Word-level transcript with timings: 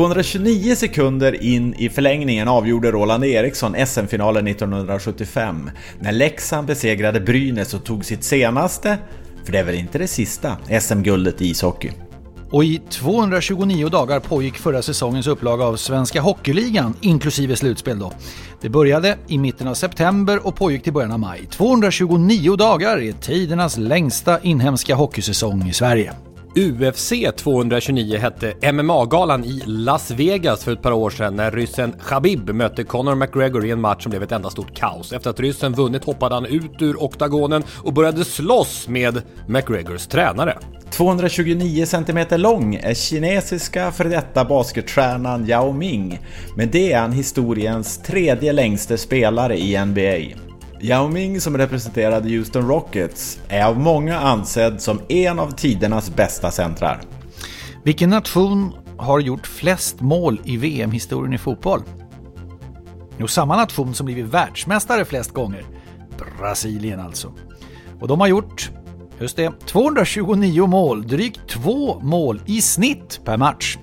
...229 0.00 0.74
sekunder 0.74 1.42
in 1.42 1.74
i 1.74 1.88
förlängningen 1.88 2.48
avgjorde 2.48 2.90
Roland 2.90 3.24
Eriksson 3.24 3.86
SM-finalen 3.86 4.46
1975 4.46 5.70
när 5.98 6.12
Leksand 6.12 6.66
besegrade 6.66 7.20
Brynäs 7.20 7.74
och 7.74 7.84
tog 7.84 8.04
sitt 8.04 8.24
senaste, 8.24 8.98
för 9.44 9.52
det 9.52 9.58
är 9.58 9.64
väl 9.64 9.74
inte 9.74 9.98
det 9.98 10.06
sista, 10.06 10.56
SM-guldet 10.80 11.42
i 11.42 11.50
ishockey. 11.50 11.90
Och 12.50 12.64
i 12.64 12.80
229 12.90 13.88
dagar 13.88 14.20
pågick 14.20 14.58
förra 14.58 14.82
säsongens 14.82 15.26
upplaga 15.26 15.64
av 15.64 15.76
Svenska 15.76 16.20
Hockeyligan, 16.20 16.94
inklusive 17.00 17.56
slutspel 17.56 17.98
då. 17.98 18.12
Det 18.60 18.68
började 18.68 19.18
i 19.26 19.38
mitten 19.38 19.68
av 19.68 19.74
september 19.74 20.46
och 20.46 20.56
pågick 20.56 20.82
till 20.82 20.92
början 20.92 21.12
av 21.12 21.18
maj. 21.18 21.46
229 21.50 22.56
dagar 22.56 22.98
är 22.98 23.12
tidernas 23.12 23.76
längsta 23.76 24.40
inhemska 24.40 24.94
hockeysäsong 24.94 25.68
i 25.68 25.72
Sverige. 25.72 26.12
UFC 26.54 27.12
229 27.36 28.16
hette 28.16 28.72
MMA-galan 28.72 29.44
i 29.44 29.62
Las 29.66 30.10
Vegas 30.10 30.64
för 30.64 30.72
ett 30.72 30.82
par 30.82 30.92
år 30.92 31.10
sedan 31.10 31.36
när 31.36 31.50
ryssen 31.50 31.94
Khabib 32.00 32.50
mötte 32.50 32.84
Conor 32.84 33.14
McGregor 33.14 33.66
i 33.66 33.70
en 33.70 33.80
match 33.80 34.02
som 34.02 34.10
blev 34.10 34.22
ett 34.22 34.32
enda 34.32 34.50
stort 34.50 34.76
kaos. 34.76 35.12
Efter 35.12 35.30
att 35.30 35.40
ryssen 35.40 35.72
vunnit 35.72 36.04
hoppade 36.04 36.34
han 36.34 36.46
ut 36.46 36.82
ur 36.82 37.02
oktagonen 37.02 37.62
och 37.84 37.92
började 37.92 38.24
slåss 38.24 38.88
med 38.88 39.22
McGregors 39.46 40.06
tränare. 40.06 40.58
229 40.90 41.86
cm 41.86 42.26
lång 42.30 42.74
är 42.74 42.94
kinesiska 42.94 43.92
för 43.92 44.04
detta 44.04 44.44
basketstjärnan 44.44 45.48
Yao 45.48 45.72
Ming, 45.72 46.20
men 46.56 46.70
det 46.70 46.92
är 46.92 47.00
han 47.00 47.12
historiens 47.12 47.98
tredje 47.98 48.52
längste 48.52 48.98
spelare 48.98 49.58
i 49.58 49.84
NBA. 49.84 50.49
Yao 50.82 51.08
Ming 51.08 51.40
som 51.40 51.58
representerade 51.58 52.28
Houston 52.28 52.68
Rockets 52.68 53.40
är 53.48 53.64
av 53.64 53.78
många 53.78 54.18
ansedd 54.18 54.80
som 54.80 55.00
en 55.08 55.38
av 55.38 55.50
tidernas 55.50 56.16
bästa 56.16 56.50
centrar. 56.50 57.00
Vilken 57.84 58.10
nation 58.10 58.74
har 58.96 59.20
gjort 59.20 59.46
flest 59.46 60.00
mål 60.00 60.40
i 60.44 60.56
VM-historien 60.56 61.32
i 61.32 61.38
fotboll? 61.38 61.82
Jo, 63.18 63.26
samma 63.26 63.56
nation 63.56 63.94
som 63.94 64.06
blivit 64.06 64.26
världsmästare 64.26 65.04
flest 65.04 65.30
gånger. 65.30 65.64
Brasilien 66.38 67.00
alltså. 67.00 67.32
Och 68.00 68.08
de 68.08 68.20
har 68.20 68.28
gjort, 68.28 68.70
just 69.18 69.36
det, 69.36 69.52
229 69.66 70.66
mål, 70.66 71.06
drygt 71.06 71.48
två 71.48 72.00
mål 72.00 72.42
i 72.46 72.62
snitt 72.62 73.20
per 73.24 73.36
match. 73.36 73.78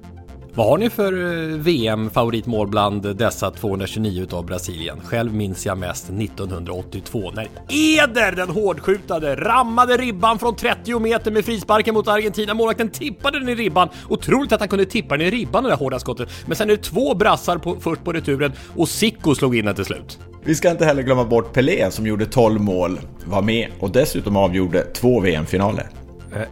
Vad 0.58 0.68
har 0.68 0.78
ni 0.78 0.90
för 0.90 1.14
eh, 1.14 1.58
VM-favoritmål 1.58 2.68
bland 2.68 3.16
dessa 3.18 3.52
229 3.52 4.22
utav 4.22 4.46
Brasilien? 4.46 5.00
Själv 5.04 5.34
minns 5.34 5.66
jag 5.66 5.78
mest 5.78 6.10
1982 6.10 7.32
när 7.32 7.48
Eder, 7.70 8.32
den 8.32 8.50
hårdskjutade, 8.50 9.36
rammade 9.36 9.98
ribban 9.98 10.40
från 10.40 10.56
30 10.56 11.00
meter 11.00 11.32
med 11.32 11.46
frisparken 11.46 11.94
mot 11.94 12.08
Argentina. 12.08 12.54
Målvakten 12.54 12.90
tippade 12.90 13.40
den 13.40 13.50
i 13.50 13.56
ribban. 13.56 13.90
Otroligt 14.10 14.52
att 14.52 14.60
han 14.60 14.70
kunde 14.70 14.86
tippa 14.86 15.18
den 15.18 15.28
i 15.28 15.32
ribban 15.32 15.64
det 15.64 15.70
där 15.70 15.78
hårda 15.78 16.00
skottet. 16.00 16.30
Men 16.46 16.56
sen 16.56 16.70
är 16.70 16.76
det 16.76 16.84
två 16.84 17.16
brassar 17.16 17.58
på, 17.58 17.76
först 17.80 18.04
på 18.04 18.14
returen 18.14 18.52
och 18.76 18.90
Sicko 18.90 19.36
slog 19.36 19.56
in 19.56 19.66
den 19.66 19.76
till 19.76 19.86
slut. 19.86 20.20
Vi 20.44 20.56
ska 20.56 20.72
inte 20.72 20.86
heller 20.86 21.04
glömma 21.04 21.26
bort 21.26 21.54
Pelé 21.54 21.92
som 21.92 22.08
gjorde 22.08 22.26
12 22.26 22.62
mål, 22.62 23.00
var 23.26 23.42
med 23.42 23.68
och 23.80 23.92
dessutom 23.92 24.38
avgjorde 24.38 24.84
två 24.84 25.20
VM-finaler. 25.20 25.90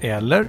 Eller 0.02 0.48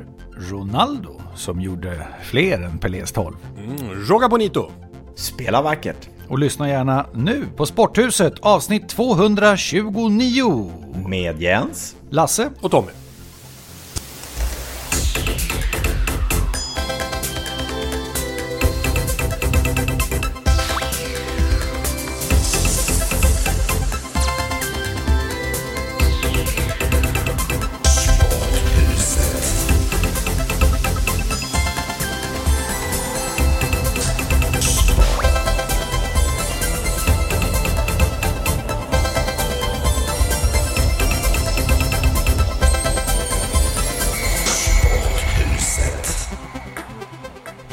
Ronaldo 0.50 1.15
som 1.36 1.60
gjorde 1.60 2.06
fler 2.22 2.62
än 2.62 2.78
Pelés 2.78 3.12
12. 3.12 3.36
Mm, 3.58 4.06
Joga 4.08 4.28
Bonito! 4.28 4.70
Spela 5.14 5.62
vackert! 5.62 6.08
Och 6.28 6.38
lyssna 6.38 6.68
gärna 6.68 7.06
nu 7.14 7.46
på 7.56 7.66
Sporthuset 7.66 8.34
avsnitt 8.40 8.88
229. 8.88 10.70
Med 11.08 11.42
Jens, 11.42 11.96
Lasse 12.10 12.50
och 12.60 12.70
Tommy. 12.70 12.92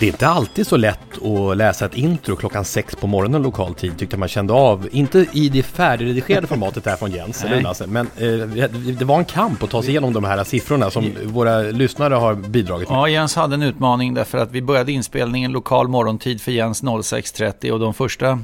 Det 0.03 0.07
är 0.07 0.11
inte 0.11 0.27
alltid 0.27 0.67
så 0.67 0.77
lätt 0.77 1.23
att 1.23 1.57
läsa 1.57 1.85
ett 1.85 1.95
intro 1.95 2.35
klockan 2.35 2.65
sex 2.65 2.95
på 2.95 3.07
morgonen 3.07 3.41
lokal 3.41 3.73
tid 3.73 3.97
tyckte 3.97 4.17
man 4.17 4.29
kände 4.29 4.53
av. 4.53 4.87
Inte 4.91 5.25
i 5.31 5.49
det 5.49 5.63
färdigredigerade 5.63 6.47
formatet 6.47 6.85
här 6.85 6.95
från 6.95 7.11
Jens, 7.11 7.43
eller 7.43 7.61
Lasse, 7.61 7.87
men 7.87 8.07
eh, 8.17 8.29
det 8.97 9.05
var 9.05 9.19
en 9.19 9.25
kamp 9.25 9.63
att 9.63 9.69
ta 9.69 9.81
sig 9.81 9.89
igenom 9.89 10.13
de 10.13 10.23
här 10.23 10.43
siffrorna 10.43 10.91
som 10.91 11.11
våra 11.25 11.61
lyssnare 11.61 12.13
har 12.13 12.35
bidragit 12.35 12.89
med. 12.89 12.97
Ja, 12.97 13.07
Jens 13.07 13.35
hade 13.35 13.55
en 13.55 13.63
utmaning 13.63 14.13
därför 14.13 14.37
att 14.37 14.51
vi 14.51 14.61
började 14.61 14.91
inspelningen 14.91 15.51
lokal 15.51 15.87
morgontid 15.87 16.41
för 16.41 16.51
Jens 16.51 16.83
06.30 16.83 17.71
och 17.71 17.79
de 17.79 17.93
första 17.93 18.39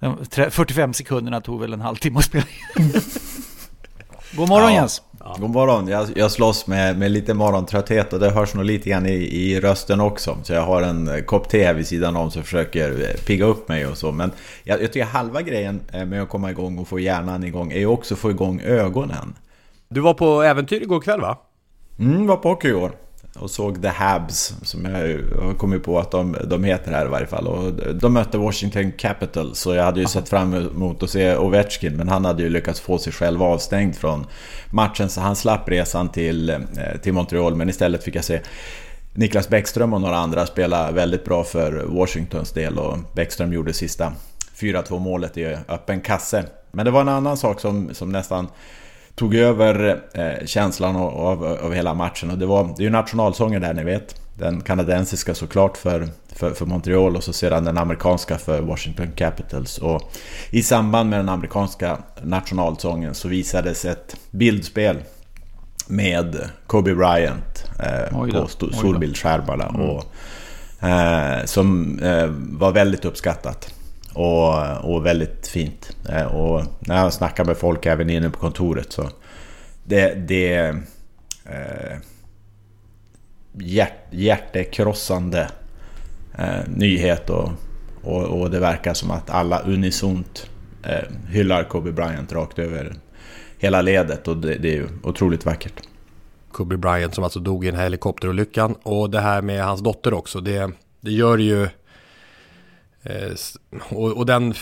de 0.00 0.16
45 0.50 0.94
sekunderna 0.94 1.40
tog 1.40 1.60
väl 1.60 1.72
en 1.72 1.80
halvtimme 1.80 2.18
att 2.18 2.24
spela 2.24 2.44
in. 2.76 2.92
God 4.36 4.48
morgon 4.48 4.72
Ja. 4.72 4.80
Jens! 4.80 5.02
Ja. 5.24 5.36
God 5.38 5.50
morgon, 5.50 5.88
jag, 5.88 6.08
jag 6.14 6.30
slåss 6.30 6.66
med, 6.66 6.98
med 6.98 7.10
lite 7.10 7.34
morgontrötthet 7.34 8.12
och 8.12 8.20
det 8.20 8.30
hörs 8.30 8.54
nog 8.54 8.64
lite 8.64 8.90
grann 8.90 9.06
i, 9.06 9.12
i 9.12 9.60
rösten 9.60 10.00
också. 10.00 10.38
Så 10.42 10.52
jag 10.52 10.62
har 10.62 10.82
en 10.82 11.24
kopp 11.26 11.48
te 11.48 11.72
vid 11.72 11.86
sidan 11.86 12.16
om 12.16 12.30
som 12.30 12.42
försöker 12.42 12.90
eh, 12.90 13.24
pigga 13.26 13.44
upp 13.44 13.68
mig 13.68 13.86
och 13.86 13.98
så. 13.98 14.12
Men 14.12 14.32
jag, 14.64 14.82
jag 14.82 14.92
tycker 14.92 15.06
halva 15.06 15.42
grejen 15.42 15.80
eh, 15.92 16.04
med 16.04 16.22
att 16.22 16.28
komma 16.28 16.50
igång 16.50 16.78
och 16.78 16.88
få 16.88 16.98
hjärnan 16.98 17.44
igång 17.44 17.72
är 17.72 17.78
ju 17.78 17.86
också 17.86 18.14
att 18.14 18.20
få 18.20 18.30
igång 18.30 18.60
ögonen. 18.60 19.34
Du 19.88 20.00
var 20.00 20.14
på 20.14 20.42
äventyr 20.42 20.82
igår 20.82 21.00
kväll 21.00 21.20
va? 21.20 21.38
Mm, 21.98 22.26
var 22.26 22.36
på 22.36 22.48
hockey 22.48 22.68
igår. 22.68 22.92
Och 23.40 23.50
såg 23.50 23.82
The 23.82 23.88
Habs, 23.88 24.54
som 24.62 24.84
jag 24.84 24.92
har 25.42 25.54
kommit 25.54 25.82
på 25.84 25.98
att 25.98 26.10
de, 26.10 26.36
de 26.44 26.64
heter 26.64 26.92
här 26.92 27.06
i 27.06 27.08
varje 27.08 27.26
fall. 27.26 27.46
Och 27.46 27.72
de 27.94 28.12
mötte 28.12 28.38
Washington 28.38 28.92
Capitals, 28.92 29.58
så 29.58 29.74
jag 29.74 29.84
hade 29.84 30.00
ju 30.00 30.06
sett 30.06 30.28
fram 30.28 30.54
emot 30.54 31.02
att 31.02 31.10
se 31.10 31.36
Ovechkin. 31.36 31.96
Men 31.96 32.08
han 32.08 32.24
hade 32.24 32.42
ju 32.42 32.48
lyckats 32.48 32.80
få 32.80 32.98
sig 32.98 33.12
själv 33.12 33.42
avstängd 33.42 33.96
från 33.96 34.26
matchen, 34.70 35.08
så 35.08 35.20
han 35.20 35.36
slapp 35.36 35.68
resan 35.68 36.08
till, 36.08 36.50
eh, 36.50 36.56
till 37.02 37.12
Montreal. 37.12 37.54
Men 37.54 37.68
istället 37.68 38.04
fick 38.04 38.14
jag 38.14 38.24
se 38.24 38.40
Niklas 39.14 39.48
Bäckström 39.48 39.92
och 39.92 40.00
några 40.00 40.16
andra 40.16 40.46
spela 40.46 40.90
väldigt 40.90 41.24
bra 41.24 41.44
för 41.44 41.72
Washingtons 41.72 42.52
del. 42.52 42.78
Och 42.78 42.98
Bäckström 43.14 43.52
gjorde 43.52 43.72
sista 43.72 44.12
4-2 44.54 44.98
målet 44.98 45.36
i 45.36 45.56
öppen 45.68 46.00
kasse. 46.00 46.44
Men 46.72 46.84
det 46.84 46.90
var 46.90 47.00
en 47.00 47.08
annan 47.08 47.36
sak 47.36 47.60
som, 47.60 47.94
som 47.94 48.12
nästan 48.12 48.48
tog 49.14 49.34
över 49.34 50.02
eh, 50.14 50.46
känslan 50.46 50.96
av, 50.96 51.44
av, 51.44 51.72
hela 51.72 51.94
matchen. 51.94 52.30
Och 52.30 52.38
det, 52.38 52.46
var, 52.46 52.64
det 52.64 52.82
är 52.82 52.84
ju 52.84 52.90
nationalsången 52.90 53.62
där 53.62 53.74
ni 53.74 53.84
vet. 53.84 54.14
Den 54.38 54.60
kanadensiska 54.60 55.34
såklart 55.34 55.76
för, 55.76 56.08
för, 56.32 56.50
för 56.50 56.66
Montreal 56.66 57.16
och 57.16 57.24
så 57.24 57.32
sedan 57.32 57.64
den 57.64 57.78
amerikanska 57.78 58.38
för 58.38 58.60
Washington 58.60 59.12
Capitals. 59.16 59.78
Och 59.78 60.12
i 60.50 60.62
samband 60.62 61.10
med 61.10 61.18
den 61.18 61.28
amerikanska 61.28 61.98
nationalsången 62.22 63.14
så 63.14 63.28
visades 63.28 63.84
ett 63.84 64.16
bildspel 64.30 64.96
med 65.86 66.48
Kobe 66.66 66.94
Bryant 66.94 67.70
eh, 67.78 68.20
Oj 68.20 68.30
då, 68.30 68.42
på 68.42 68.72
storbildsskärmarna. 68.72 69.66
Och, 69.66 70.04
eh, 70.88 71.44
som 71.44 71.98
eh, 71.98 72.26
var 72.58 72.72
väldigt 72.72 73.04
uppskattat. 73.04 73.74
Och, 74.14 74.94
och 74.94 75.06
väldigt 75.06 75.46
fint. 75.46 75.96
Eh, 76.08 76.26
och 76.26 76.62
när 76.80 76.96
jag 76.96 77.12
snackar 77.12 77.44
med 77.44 77.56
folk 77.56 77.86
även 77.86 78.10
inne 78.10 78.30
på 78.30 78.38
kontoret 78.38 78.92
så... 78.92 79.08
Det... 79.84 80.14
det 80.14 80.54
eh, 81.44 81.98
hjärt, 83.52 84.04
hjärtekrossande 84.10 85.50
eh, 86.38 86.68
nyhet 86.68 87.30
och, 87.30 87.50
och, 88.02 88.40
och 88.40 88.50
det 88.50 88.58
verkar 88.58 88.94
som 88.94 89.10
att 89.10 89.30
alla 89.30 89.60
unisont 89.60 90.50
eh, 90.82 91.28
hyllar 91.28 91.64
Kobe 91.64 91.92
Bryant 91.92 92.32
rakt 92.32 92.58
över 92.58 92.94
hela 93.58 93.82
ledet 93.82 94.28
och 94.28 94.36
det, 94.36 94.54
det 94.54 94.68
är 94.68 94.74
ju 94.74 94.88
otroligt 95.02 95.46
vackert. 95.46 95.82
Kobe 96.52 96.76
Bryant 96.76 97.14
som 97.14 97.24
alltså 97.24 97.40
dog 97.40 97.64
i 97.64 97.70
den 97.70 97.76
här 97.76 97.84
helikopterolyckan 97.84 98.74
och 98.82 99.10
det 99.10 99.20
här 99.20 99.42
med 99.42 99.64
hans 99.64 99.80
dotter 99.80 100.14
också. 100.14 100.40
Det, 100.40 100.70
det 101.00 101.12
gör 101.12 101.38
ju 101.38 101.68
och, 103.90 104.12
och 104.16 104.26
den 104.26 104.54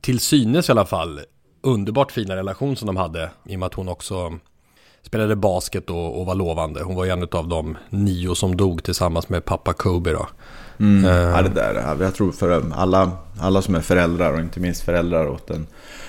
till 0.00 0.20
synes 0.20 0.68
i 0.68 0.72
alla 0.72 0.86
fall 0.86 1.20
underbart 1.62 2.12
fina 2.12 2.36
relation 2.36 2.76
som 2.76 2.86
de 2.86 2.96
hade 2.96 3.30
i 3.48 3.54
och 3.54 3.58
med 3.58 3.66
att 3.66 3.74
hon 3.74 3.88
också 3.88 4.38
spelade 5.02 5.36
basket 5.36 5.90
och, 5.90 6.20
och 6.20 6.26
var 6.26 6.34
lovande. 6.34 6.82
Hon 6.82 6.96
var 6.96 7.04
ju 7.04 7.10
en 7.10 7.28
av 7.32 7.48
de 7.48 7.76
nio 7.90 8.34
som 8.34 8.56
dog 8.56 8.82
tillsammans 8.84 9.28
med 9.28 9.44
pappa 9.44 9.72
Kobe 9.72 10.12
då. 10.12 10.28
Mm. 10.78 11.04
Uh, 11.04 11.10
ja, 11.10 11.42
det 11.42 11.48
där, 11.48 11.96
jag 12.00 12.14
tror 12.14 12.32
för 12.32 12.72
alla, 12.74 13.10
alla 13.40 13.62
som 13.62 13.74
är 13.74 13.80
föräldrar 13.80 14.32
och 14.32 14.40
inte 14.40 14.60
minst 14.60 14.82
föräldrar 14.82 15.26
åt 15.28 15.50
en, 15.50 15.66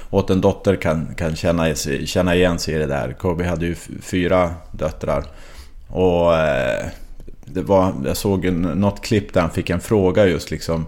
åt 0.09 0.29
en 0.29 0.41
dotter 0.41 0.75
kan, 0.75 1.15
kan 1.15 1.36
känna, 1.36 1.75
känna 2.06 2.36
igen 2.36 2.59
sig 2.59 2.75
i 2.75 2.77
det 2.77 2.86
där. 2.86 3.13
Kobe 3.13 3.44
hade 3.44 3.65
ju 3.65 3.75
fyra 4.01 4.53
döttrar. 4.71 5.25
Och 5.88 6.36
eh, 6.36 6.86
det 7.45 7.62
var, 7.62 7.94
jag 8.06 8.18
såg 8.18 8.45
en, 8.45 8.62
något 8.62 9.01
klipp 9.01 9.33
där 9.33 9.41
han 9.41 9.50
fick 9.50 9.69
en 9.69 9.81
fråga 9.81 10.25
just 10.25 10.51
liksom 10.51 10.86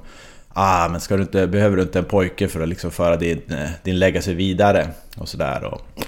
Ah, 0.58 0.90
men 0.90 1.02
ska 1.02 1.16
du 1.18 1.22
inte, 1.22 1.48
behöver 1.48 1.78
du 1.78 1.84
inte 1.84 2.00
en 2.00 2.06
pojke 2.06 2.48
för 2.48 2.62
att 2.62 2.70
liksom 2.70 2.92
föra 2.92 3.18
din, 3.18 3.42
eh, 3.52 3.70
din 3.84 4.00
legacy 4.00 4.34
vidare? 4.34 4.90
Och 5.18 5.30
sådär. 5.30 5.64
Och, 5.64 6.08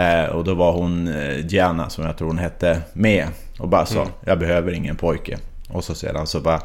eh, 0.00 0.26
och 0.26 0.44
då 0.44 0.54
var 0.54 0.72
hon 0.72 1.08
eh, 1.08 1.46
Gianna, 1.46 1.90
som 1.90 2.04
jag 2.04 2.16
tror 2.16 2.28
hon 2.28 2.38
hette, 2.38 2.82
med. 2.92 3.28
Och 3.58 3.68
bara 3.68 3.86
sa, 3.86 4.00
mm. 4.00 4.12
jag 4.24 4.38
behöver 4.38 4.72
ingen 4.72 4.96
pojke. 4.96 5.38
Och 5.68 5.84
så 5.84 5.94
sedan 5.94 6.26
så 6.26 6.40
bara... 6.40 6.62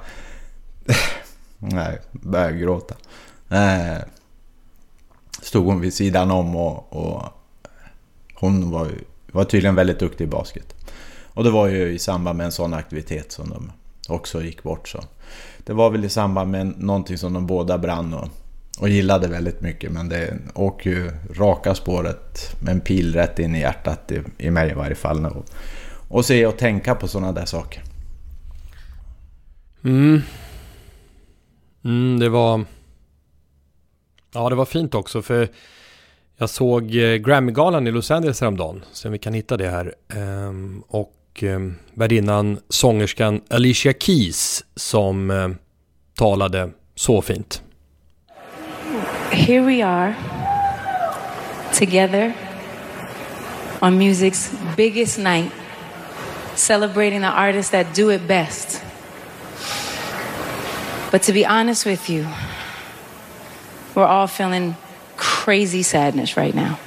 nej, 1.58 2.00
började 2.12 2.58
gråta. 2.58 2.96
Eh, 3.50 3.98
stod 5.42 5.66
hon 5.66 5.82
vid 5.82 5.94
sidan 5.94 6.32
om 6.32 6.56
och, 6.56 6.94
och 6.94 7.24
hon 8.34 8.72
var, 8.72 8.92
var 9.32 9.44
tydligen 9.44 9.76
väldigt 9.76 10.00
duktig 10.00 10.24
i 10.24 10.28
basket. 10.28 10.76
Och 11.34 11.44
det 11.44 11.52
var 11.52 11.68
ju 11.68 11.92
i 11.92 12.00
samband 12.00 12.38
med 12.38 12.46
en 12.46 12.52
sån 12.52 12.74
aktivitet 12.74 13.32
som 13.32 13.50
de 13.50 13.72
också 14.10 14.44
gick 14.44 14.64
bort. 14.64 14.88
Så. 14.88 15.04
Det 15.66 15.74
var 15.74 15.90
väl 15.90 16.06
i 16.06 16.10
samband 16.10 16.52
med 16.52 16.74
någonting 16.78 17.18
som 17.18 17.34
de 17.34 17.48
båda 17.48 17.78
brann 17.78 18.14
och, 18.14 18.28
och 18.80 18.90
gillade 18.90 19.28
väldigt 19.28 19.62
mycket. 19.62 19.92
Men 19.92 20.10
det 20.10 20.38
åker 20.56 20.90
ju 20.90 21.12
raka 21.34 21.76
spåret 21.76 22.56
med 22.60 22.72
en 22.72 22.82
pil 22.82 23.14
rätt 23.14 23.40
in 23.40 23.56
i 23.56 23.60
hjärtat 23.60 24.12
i, 24.12 24.22
i 24.38 24.52
mig 24.52 24.72
i 24.72 24.74
varje 24.74 24.96
fall. 24.96 25.26
Och, 25.26 25.46
och 26.08 26.26
se 26.26 26.46
och 26.46 26.58
tänka 26.58 26.96
på 26.96 27.08
sådana 27.08 27.32
där 27.32 27.46
saker. 27.46 27.84
Mm. 29.84 30.22
Mm, 31.84 32.20
det 32.20 32.30
var... 32.30 32.66
Ja, 34.34 34.50
det 34.50 34.56
var 34.56 34.66
fint 34.66 34.96
också 34.96 35.22
för 35.22 35.50
jag 36.42 36.50
såg 36.50 36.96
eh, 36.96 37.16
Grammy-galan 37.16 37.88
i 37.88 37.92
Los 37.92 38.12
Angeles 38.12 38.42
häromdagen. 38.42 38.86
Se 38.92 39.08
om 39.08 39.12
vi 39.12 39.18
kan 39.18 39.34
hitta 39.34 39.58
det 39.58 39.70
här. 39.70 39.96
Ehm, 40.14 40.84
och 40.88 41.14
och 41.32 41.44
eh, 41.44 41.60
värdinnan 41.94 42.60
sångerskan 42.70 43.42
Alicia 43.50 43.94
Keys 44.00 44.64
som 44.76 45.32
eh, 45.32 45.50
talade 46.18 46.70
så 46.96 47.22
fint. 47.22 47.62
Here 49.32 49.62
we 49.62 49.86
are 49.86 50.16
together 51.80 52.34
on 53.82 53.98
music's 53.98 54.52
biggest 54.78 55.18
night 55.18 55.52
celebrating 56.56 57.22
the 57.22 57.28
artists 57.28 57.72
that 57.72 57.96
do 57.96 58.12
it 58.12 58.28
best. 58.28 58.82
But 61.12 61.24
to 61.24 61.34
be 61.34 61.46
honest 61.46 61.86
with 61.86 62.10
you, 62.10 62.28
we're 63.96 64.08
all 64.08 64.28
feeling 64.28 64.76
crazy 65.18 65.84
sadness 65.84 66.38
right 66.38 66.56
now. 66.56 66.78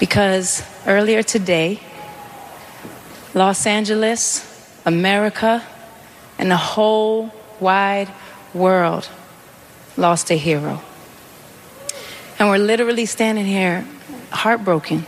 Because 0.00 0.71
earlier 0.86 1.22
today, 1.22 1.80
Los 3.34 3.66
Angeles, 3.66 4.44
America, 4.84 5.62
and 6.38 6.50
the 6.50 6.56
whole 6.56 7.30
wide 7.60 8.08
world 8.54 9.08
lost 9.96 10.30
a 10.30 10.34
hero. 10.34 10.80
And 12.38 12.48
we're 12.48 12.58
literally 12.58 13.06
standing 13.06 13.46
here 13.46 13.86
heartbroken 14.30 15.06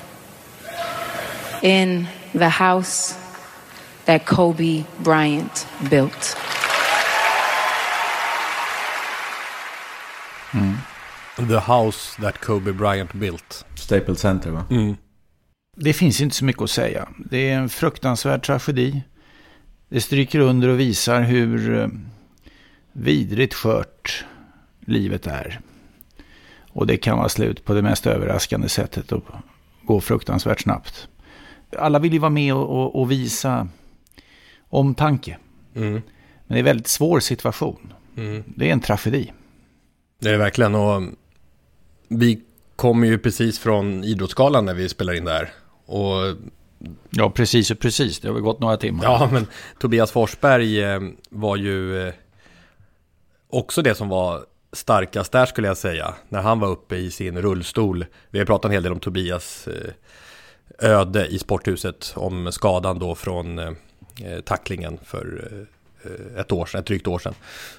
in 1.62 2.06
the 2.34 2.48
house 2.48 3.18
that 4.04 4.26
Kobe 4.26 4.84
Bryant 5.00 5.66
built. 5.88 6.36
Mm. 10.52 10.78
The 11.36 11.60
house 11.60 12.14
that 12.16 12.40
Kobe 12.40 12.70
Bryant 12.72 13.18
built. 13.18 13.64
Staples 13.74 14.20
Center 14.20 14.52
va? 14.52 14.66
Mm. 14.70 14.98
Det 15.74 15.92
finns 15.92 16.20
inte 16.20 16.36
så 16.36 16.44
mycket 16.44 16.62
att 16.62 16.70
säga. 16.70 17.08
Det 17.30 17.50
är 17.50 17.58
en 17.58 17.68
fruktansvärd 17.68 18.42
tragedi. 18.42 19.02
Det 19.88 20.00
stryker 20.00 20.38
under 20.40 20.68
och 20.68 20.80
visar 20.80 21.20
hur 21.20 21.78
eh, 21.78 21.88
vidrigt 22.92 23.54
skört 23.54 24.24
livet 24.80 25.26
är. 25.26 25.60
Och 26.70 26.86
det 26.86 26.96
kan 26.96 27.18
vara 27.18 27.28
slut 27.28 27.64
på 27.64 27.74
det 27.74 27.82
mest 27.82 28.06
överraskande 28.06 28.68
sättet 28.68 29.12
och 29.12 29.24
gå 29.82 30.00
fruktansvärt 30.00 30.60
snabbt. 30.60 31.08
Alla 31.78 31.98
vill 31.98 32.12
ju 32.12 32.18
vara 32.18 32.30
med 32.30 32.54
och, 32.54 32.68
och, 32.68 33.00
och 33.00 33.10
visa 33.10 33.68
omtanke. 34.68 35.38
Mm. 35.74 35.92
Men 35.92 36.02
det 36.46 36.54
är 36.54 36.58
en 36.58 36.64
väldigt 36.64 36.86
svår 36.86 37.20
situation. 37.20 37.92
Mm. 38.16 38.42
Det 38.46 38.68
är 38.68 38.72
en 38.72 38.80
tragedi. 38.80 39.32
Det 40.20 40.28
är 40.28 40.32
det 40.32 40.38
verkligen. 40.38 40.74
Och 40.74 41.02
vi 42.08 42.42
kommer 42.76 43.06
ju 43.06 43.18
precis 43.18 43.58
från 43.58 44.04
Idrottsgalan 44.04 44.64
när 44.64 44.74
vi 44.74 44.88
spelar 44.88 45.12
in 45.14 45.24
där. 45.24 45.50
Och 45.86 46.36
Ja, 47.10 47.30
precis 47.30 47.70
och 47.70 47.78
precis. 47.78 48.20
Det 48.20 48.28
har 48.28 48.34
väl 48.34 48.42
gått 48.42 48.60
några 48.60 48.76
timmar. 48.76 49.04
Ja, 49.04 49.28
men 49.32 49.46
Tobias 49.78 50.12
Forsberg 50.12 50.82
eh, 50.82 51.00
var 51.30 51.56
ju 51.56 52.08
eh, 52.08 52.14
också 53.50 53.82
det 53.82 53.94
som 53.94 54.08
var 54.08 54.44
starkast 54.72 55.32
där 55.32 55.46
skulle 55.46 55.68
jag 55.68 55.76
säga. 55.76 56.14
När 56.28 56.42
han 56.42 56.60
var 56.60 56.68
uppe 56.68 56.96
i 56.96 57.10
sin 57.10 57.42
rullstol. 57.42 58.06
Vi 58.30 58.38
har 58.38 58.46
pratat 58.46 58.64
en 58.64 58.72
hel 58.72 58.82
del 58.82 58.92
om 58.92 59.00
Tobias 59.00 59.68
eh, 59.68 60.90
öde 60.90 61.26
i 61.26 61.38
sporthuset. 61.38 62.12
Om 62.16 62.52
skadan 62.52 62.98
då 62.98 63.14
från 63.14 63.76
tacklingen 64.44 64.98
för 65.04 65.66
Eh, 66.04 66.40
ett 66.40 66.52
år 66.52 66.66
sedan, 66.66 66.80
ett 66.80 66.86
drygt 66.86 67.06
år 67.06 67.18
sedan. 67.18 67.34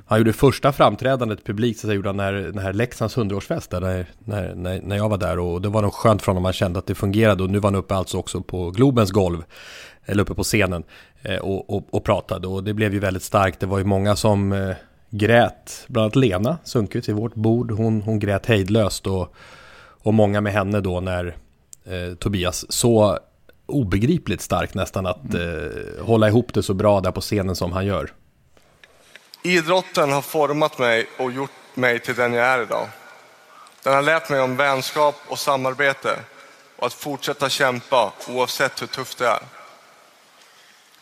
Han 0.05 0.17
gjorde 0.17 0.33
första 0.33 0.71
framträdandet 0.71 1.43
publikt, 1.45 1.79
så 1.79 1.93
gjorde 1.93 2.09
han 2.09 2.17
när, 2.17 2.51
när 2.53 2.73
Leksands 2.73 3.17
hundraårsfest, 3.17 3.71
där, 3.71 4.05
när, 4.19 4.55
när, 4.55 4.81
när 4.81 4.95
jag 4.95 5.09
var 5.09 5.17
där. 5.17 5.39
Och 5.39 5.61
det 5.61 5.69
var 5.69 5.81
nog 5.81 5.93
skönt 5.93 6.21
för 6.21 6.31
honom, 6.31 6.43
han 6.43 6.53
kände 6.53 6.79
att 6.79 6.87
det 6.87 6.95
fungerade. 6.95 7.43
Och 7.43 7.49
nu 7.49 7.59
var 7.59 7.71
han 7.71 7.79
uppe 7.79 7.95
alltså 7.95 8.17
också 8.17 8.41
på 8.41 8.71
Globens 8.71 9.11
golv, 9.11 9.43
eller 10.05 10.23
uppe 10.23 10.33
på 10.33 10.43
scenen, 10.43 10.83
eh, 11.21 11.37
och, 11.37 11.69
och, 11.69 11.87
och 11.91 12.03
pratade. 12.03 12.47
Och 12.47 12.63
det 12.63 12.73
blev 12.73 12.93
ju 12.93 12.99
väldigt 12.99 13.23
starkt. 13.23 13.59
Det 13.59 13.65
var 13.65 13.77
ju 13.77 13.83
många 13.83 14.15
som 14.15 14.51
eh, 14.51 14.75
grät, 15.09 15.85
bland 15.87 16.03
annat 16.03 16.15
Lena 16.15 16.57
Sundqvist 16.63 17.09
i 17.09 17.11
vårt 17.11 17.35
bord. 17.35 17.71
Hon, 17.71 18.01
hon 18.01 18.19
grät 18.19 18.45
hejdlöst 18.45 19.07
och, 19.07 19.35
och 20.03 20.13
många 20.13 20.41
med 20.41 20.53
henne 20.53 20.81
då 20.81 20.99
när 20.99 21.35
eh, 21.85 22.15
Tobias 22.15 22.71
så 22.71 23.19
obegripligt 23.65 24.41
starkt 24.41 24.73
nästan 24.73 25.05
att 25.05 25.33
mm. 25.33 25.69
eh, 25.97 26.05
hålla 26.05 26.27
ihop 26.27 26.53
det 26.53 26.63
så 26.63 26.73
bra 26.73 27.01
där 27.01 27.11
på 27.11 27.21
scenen 27.21 27.55
som 27.55 27.71
han 27.71 27.85
gör. 27.85 28.13
Idrotten 29.43 30.11
har 30.11 30.21
format 30.21 30.77
mig 30.77 31.07
och 31.17 31.31
gjort 31.31 31.51
mig 31.73 31.99
till 31.99 32.15
den 32.15 32.33
jag 32.33 32.47
är 32.47 32.61
idag. 32.61 32.87
Den 33.83 33.93
har 33.93 34.01
lärt 34.01 34.29
mig 34.29 34.39
om 34.39 34.55
vänskap 34.55 35.15
och 35.27 35.39
samarbete 35.39 36.19
och 36.75 36.87
att 36.87 36.93
fortsätta 36.93 37.49
kämpa 37.49 38.13
oavsett 38.27 38.81
hur 38.81 38.87
tufft 38.87 39.17
det 39.17 39.27
är. 39.27 39.39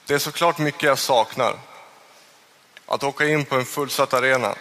Det 0.05 0.13
är 0.13 0.19
såklart 0.19 0.57
mycket 0.57 0.83
jag 0.83 0.99
saknar. 0.99 1.53
Att 2.85 3.03
åka 3.03 3.27
in 3.27 3.45
på 3.45 3.55
en 3.55 3.65
fullsatt 3.65 4.13
arena, 4.13 4.55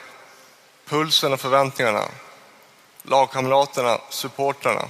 pulsen 0.88 1.32
och 1.32 1.40
förväntningarna, 1.40 2.04
lagkamraterna, 3.02 3.98
supportrarna 4.10 4.88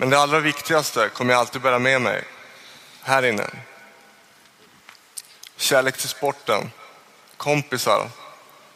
men 0.00 0.10
det 0.10 0.18
allra 0.18 0.40
viktigaste 0.40 1.08
kommer 1.08 1.32
jag 1.32 1.40
alltid 1.40 1.62
bära 1.62 1.78
med 1.78 2.00
mig 2.00 2.24
här 3.02 3.22
inne. 3.22 3.50
Kärlek 5.56 5.96
till 5.96 6.08
sporten, 6.08 6.70
kompisar, 7.36 8.08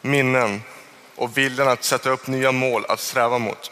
minnen 0.01 0.63
och 1.15 1.37
viljan 1.37 1.67
att 1.67 1.83
sätta 1.83 2.09
upp 2.09 2.27
nya 2.27 2.51
mål 2.51 2.85
att 2.87 2.99
sträva 2.99 3.37
mot. 3.37 3.71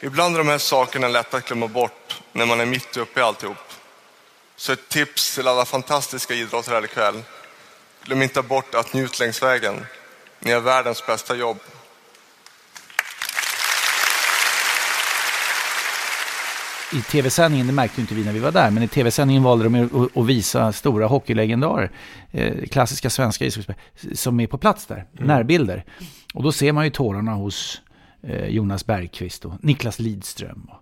Ibland 0.00 0.34
är 0.34 0.38
de 0.38 0.48
här 0.48 0.58
sakerna 0.58 1.08
lätta 1.08 1.36
att 1.36 1.46
glömma 1.46 1.66
bort 1.66 2.22
när 2.32 2.46
man 2.46 2.60
är 2.60 2.66
mitt 2.66 2.96
uppe 2.96 3.20
i 3.20 3.22
alltihop. 3.22 3.72
Så 4.56 4.72
ett 4.72 4.88
tips 4.88 5.34
till 5.34 5.48
alla 5.48 5.64
fantastiska 5.64 6.34
idrottare 6.34 6.74
här 6.74 6.84
ikväll. 6.84 7.22
Glöm 8.04 8.22
inte 8.22 8.42
bort 8.42 8.74
att 8.74 8.92
njut 8.92 9.18
längs 9.18 9.42
vägen. 9.42 9.86
Ni 10.38 10.52
har 10.52 10.60
världens 10.60 11.06
bästa 11.06 11.34
jobb 11.34 11.58
i 16.92 17.02
tv-sändningen, 17.02 17.66
det 17.66 17.72
märkte 17.72 18.00
inte 18.00 18.14
vi 18.14 18.24
när 18.24 18.32
vi 18.32 18.38
var 18.38 18.52
där, 18.52 18.70
men 18.70 18.82
i 18.82 18.88
tv-sändningen 18.88 19.42
valde 19.42 19.64
de 19.64 20.08
att 20.14 20.26
visa 20.26 20.72
stora 20.72 21.06
hockeylegendarer, 21.06 21.90
eh, 22.30 22.64
klassiska 22.64 23.10
svenska 23.10 23.50
som 24.14 24.40
är 24.40 24.46
på 24.46 24.58
plats 24.58 24.86
där, 24.86 25.04
mm. 25.16 25.26
närbilder. 25.26 25.84
Och 26.34 26.42
då 26.42 26.52
ser 26.52 26.72
man 26.72 26.84
ju 26.84 26.90
tårarna 26.90 27.32
hos 27.32 27.82
eh, 28.22 28.46
Jonas 28.46 28.86
Bergqvist 28.86 29.44
och 29.44 29.52
Niklas 29.60 29.98
Lidström 29.98 30.68
och 30.70 30.78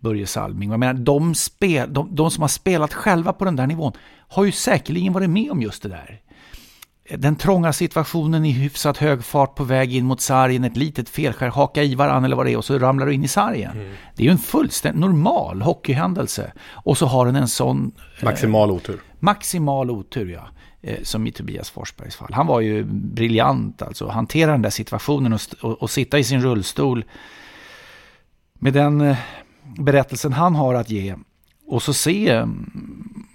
Börje 0.00 0.26
Salming. 0.26 0.70
Jag 0.70 0.80
menar, 0.80 0.94
de, 0.94 1.34
spel, 1.34 1.92
de, 1.92 2.14
de 2.14 2.30
som 2.30 2.42
har 2.42 2.48
spelat 2.48 2.94
själva 2.94 3.32
på 3.32 3.44
den 3.44 3.56
där 3.56 3.66
nivån 3.66 3.92
har 4.28 4.44
ju 4.44 4.52
säkerligen 4.52 5.12
varit 5.12 5.30
med 5.30 5.50
om 5.50 5.62
just 5.62 5.82
det 5.82 5.88
där. 5.88 6.20
Den 7.10 7.36
trånga 7.36 7.72
situationen 7.72 8.44
i 8.44 8.50
hyfsat 8.50 8.96
hög 8.96 9.24
fart 9.24 9.54
på 9.54 9.64
väg 9.64 9.94
in 9.94 10.04
mot 10.04 10.20
sargen, 10.20 10.64
ett 10.64 10.76
litet 10.76 11.08
felskär, 11.08 11.48
haka 11.48 11.82
i 11.82 11.94
varann 11.94 12.24
eller 12.24 12.36
vad 12.36 12.46
det 12.46 12.52
är 12.52 12.56
och 12.56 12.64
så 12.64 12.78
ramlar 12.78 13.06
du 13.06 13.14
in 13.14 13.24
i 13.24 13.28
sargen. 13.28 13.70
Mm. 13.70 13.94
Det 14.14 14.22
är 14.22 14.24
ju 14.24 14.30
en 14.30 14.38
fullständigt 14.38 15.00
normal 15.00 15.62
hockeyhändelse. 15.62 16.52
Och 16.70 16.98
så 16.98 17.06
har 17.06 17.26
den 17.26 17.36
en 17.36 17.48
sån... 17.48 17.92
Maximal 18.22 18.70
eh, 18.70 18.74
otur. 18.74 19.00
Maximal 19.20 19.90
otur, 19.90 20.32
ja. 20.32 20.48
Eh, 20.82 21.02
som 21.02 21.26
i 21.26 21.32
Tobias 21.32 21.70
Forsbergs 21.70 22.16
fall. 22.16 22.32
Han 22.32 22.46
var 22.46 22.60
ju 22.60 22.84
briljant 22.84 23.82
alltså, 23.82 24.08
hantera 24.08 24.50
den 24.50 24.62
där 24.62 24.70
situationen 24.70 25.32
och, 25.32 25.40
och, 25.60 25.82
och 25.82 25.90
sitta 25.90 26.18
i 26.18 26.24
sin 26.24 26.42
rullstol 26.42 27.04
med 28.54 28.72
den 28.72 29.00
eh, 29.00 29.16
berättelsen 29.78 30.32
han 30.32 30.54
har 30.54 30.74
att 30.74 30.90
ge 30.90 31.14
och 31.66 31.82
så 31.82 31.92
se 31.92 32.28
mm, 32.28 33.26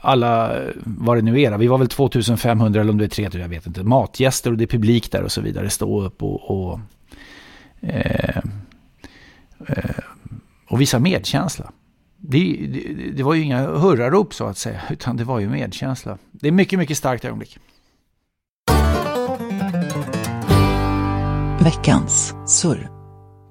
alla, 0.00 0.60
vad 0.84 1.16
det 1.16 1.22
nu 1.22 1.40
är, 1.40 1.58
vi 1.58 1.66
var 1.66 1.78
väl 1.78 1.88
2500 1.88 2.80
eller 2.80 2.90
om 2.90 2.98
det 2.98 3.04
är 3.04 3.08
3000, 3.08 3.40
jag 3.40 3.48
vet 3.48 3.66
inte, 3.66 3.82
matgäster 3.82 4.50
och 4.50 4.56
det 4.56 4.64
är 4.64 4.68
publik 4.68 5.10
där 5.10 5.22
och 5.22 5.32
så 5.32 5.40
vidare, 5.40 5.70
stå 5.70 6.02
upp 6.02 6.22
och, 6.22 6.50
och, 6.50 6.80
eh, 7.80 8.38
eh, 9.66 9.94
och 10.68 10.80
visa 10.80 10.98
medkänsla. 10.98 11.72
Det, 12.16 12.66
det, 12.68 13.10
det, 13.10 13.22
var 13.22 13.34
ju 13.34 13.42
inga 13.42 13.66
hurrarop 13.66 14.34
så 14.34 14.46
att 14.46 14.58
säga, 14.58 14.80
utan 14.90 15.16
det 15.16 15.24
var 15.24 15.40
ju 15.40 15.48
medkänsla. 15.48 16.18
Det 16.30 16.48
är 16.48 16.52
mycket, 16.52 16.78
mycket 16.78 16.96
starkt 16.96 17.24
ögonblick. 17.24 17.58
Veckans 21.60 22.34
surr. 22.46 22.93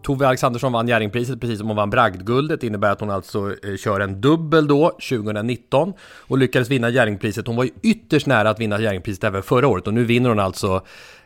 Tove 0.04 0.28
Alexandersson 0.28 0.72
vann 0.72 0.88
Jerringpriset 0.88 1.42
precis 1.42 1.60
som 1.60 1.68
hon 1.68 1.78
vann 1.78 1.90
Bragdguldet. 1.90 2.62
Det 2.62 2.68
innebär 2.68 2.92
att 2.92 3.00
hon 3.00 3.10
alltså 3.10 3.56
eh, 3.64 3.76
kör 3.78 4.00
en 4.00 4.22
dubbel 4.22 4.68
då 4.68 4.90
2019 4.90 5.94
och 6.02 6.38
lyckades 6.38 6.70
vinna 6.70 6.90
Jerringpriset. 6.90 7.48
Hon 7.48 7.56
var 7.56 7.64
ju 7.64 7.72
ytterst 7.84 8.28
nära 8.28 8.50
att 8.50 8.60
vinna 8.60 8.80
Jerringpriset 8.80 9.24
även 9.24 9.44
förra 9.44 9.68
året 9.68 9.88
och 9.88 9.94
nu 9.94 10.04
vinner 10.04 10.30
hon 10.30 10.40
alltså 10.40 10.82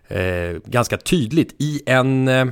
eh, 0.07 0.19
ganska 0.65 0.97
tydligt 0.97 1.55
i 1.59 1.81
en 1.85 2.27
eh, 2.27 2.45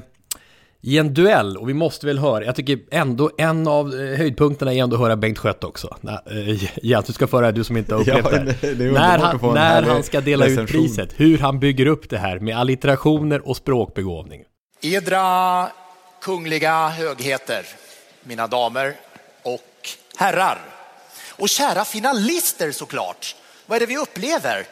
i 0.88 0.98
en 0.98 1.14
duell, 1.14 1.58
och 1.58 1.70
vi 1.70 1.74
måste 1.74 2.06
väl 2.06 2.20
höra, 2.20 2.46
jag 2.46 2.56
tycker 2.56 2.80
ändå 2.92 3.32
en 3.38 3.68
av 3.68 3.94
eh, 3.94 4.18
höjdpunkterna 4.18 4.74
är 4.74 4.84
ändå 4.84 4.96
att 4.96 5.02
höra 5.02 5.16
Bengt 5.16 5.38
Skött 5.38 5.64
också. 5.64 5.98
Eh, 6.04 6.64
Jens, 6.86 7.06
du 7.06 7.14
ska 7.14 7.28
föra 7.28 7.52
du 7.52 7.64
som 7.64 7.78
inte 7.78 7.96
har 7.96 8.02
upplevt 8.02 8.26
ja, 8.34 8.40
det. 8.62 8.74
det 8.74 8.92
när 8.92 9.18
han, 9.18 9.54
när 9.54 9.84
han 9.84 10.04
ska 10.04 10.22
dela 10.22 10.46
ut 10.46 10.68
priset, 10.68 11.14
hur 11.18 11.38
han 11.38 11.60
bygger 11.60 11.86
upp 11.86 12.10
det 12.10 12.18
här 12.18 12.40
med 12.40 12.58
allitterationer 12.58 13.48
och 13.48 13.58
språkbegåvning. 13.58 14.42
Edra 14.82 15.68
kungliga 16.26 16.88
högheter, 16.88 17.66
mina 18.24 18.48
damer 18.48 18.96
och 19.42 19.90
herrar. 20.18 20.62
Och 21.30 21.50
kära 21.50 21.86
finalister 21.86 22.72
såklart. 22.72 23.36
Vad 23.66 23.76
är 23.76 23.80
det 23.80 23.86
vi 23.86 23.98
upplever? 23.98 24.68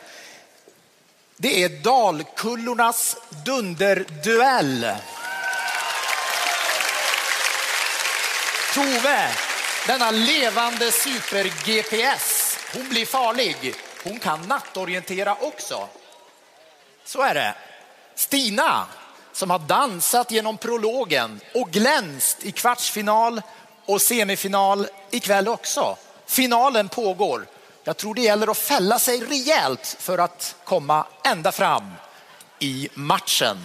Det 1.38 1.64
är 1.64 1.70
Dalkullornas 1.70 3.18
dunderduell. 3.46 4.88
Tove, 8.74 9.30
denna 9.88 10.12
levande 10.12 10.92
super-GPS, 10.92 12.58
hon 12.74 12.90
blir 12.90 13.06
farlig. 13.06 13.76
Hon 14.04 14.20
kan 14.20 14.42
nattorientera 14.42 15.36
också. 15.36 15.88
Så 17.04 17.22
är 17.22 17.34
det. 17.34 17.56
Stina, 18.16 18.88
som 19.34 19.50
har 19.50 19.60
dansat 19.60 20.32
genom 20.32 20.58
prologen 20.58 21.40
och 21.54 21.72
glänst 21.72 22.44
i 22.44 22.52
kvartsfinal 22.52 23.42
och 23.86 24.02
semifinal 24.02 24.88
ikväll 25.12 25.48
också. 25.48 25.98
Finalen 26.26 26.90
pågår. 26.90 27.46
Jag 27.84 27.98
tror 27.98 28.16
det 28.16 28.22
gäller 28.22 28.52
att 28.52 28.58
fälla 28.58 29.00
sig 29.00 29.20
rejält 29.20 29.96
för 30.00 30.18
att 30.18 30.56
komma 30.64 31.06
ända 31.24 31.52
fram 31.52 31.92
i 32.60 32.90
matchen. 32.94 33.58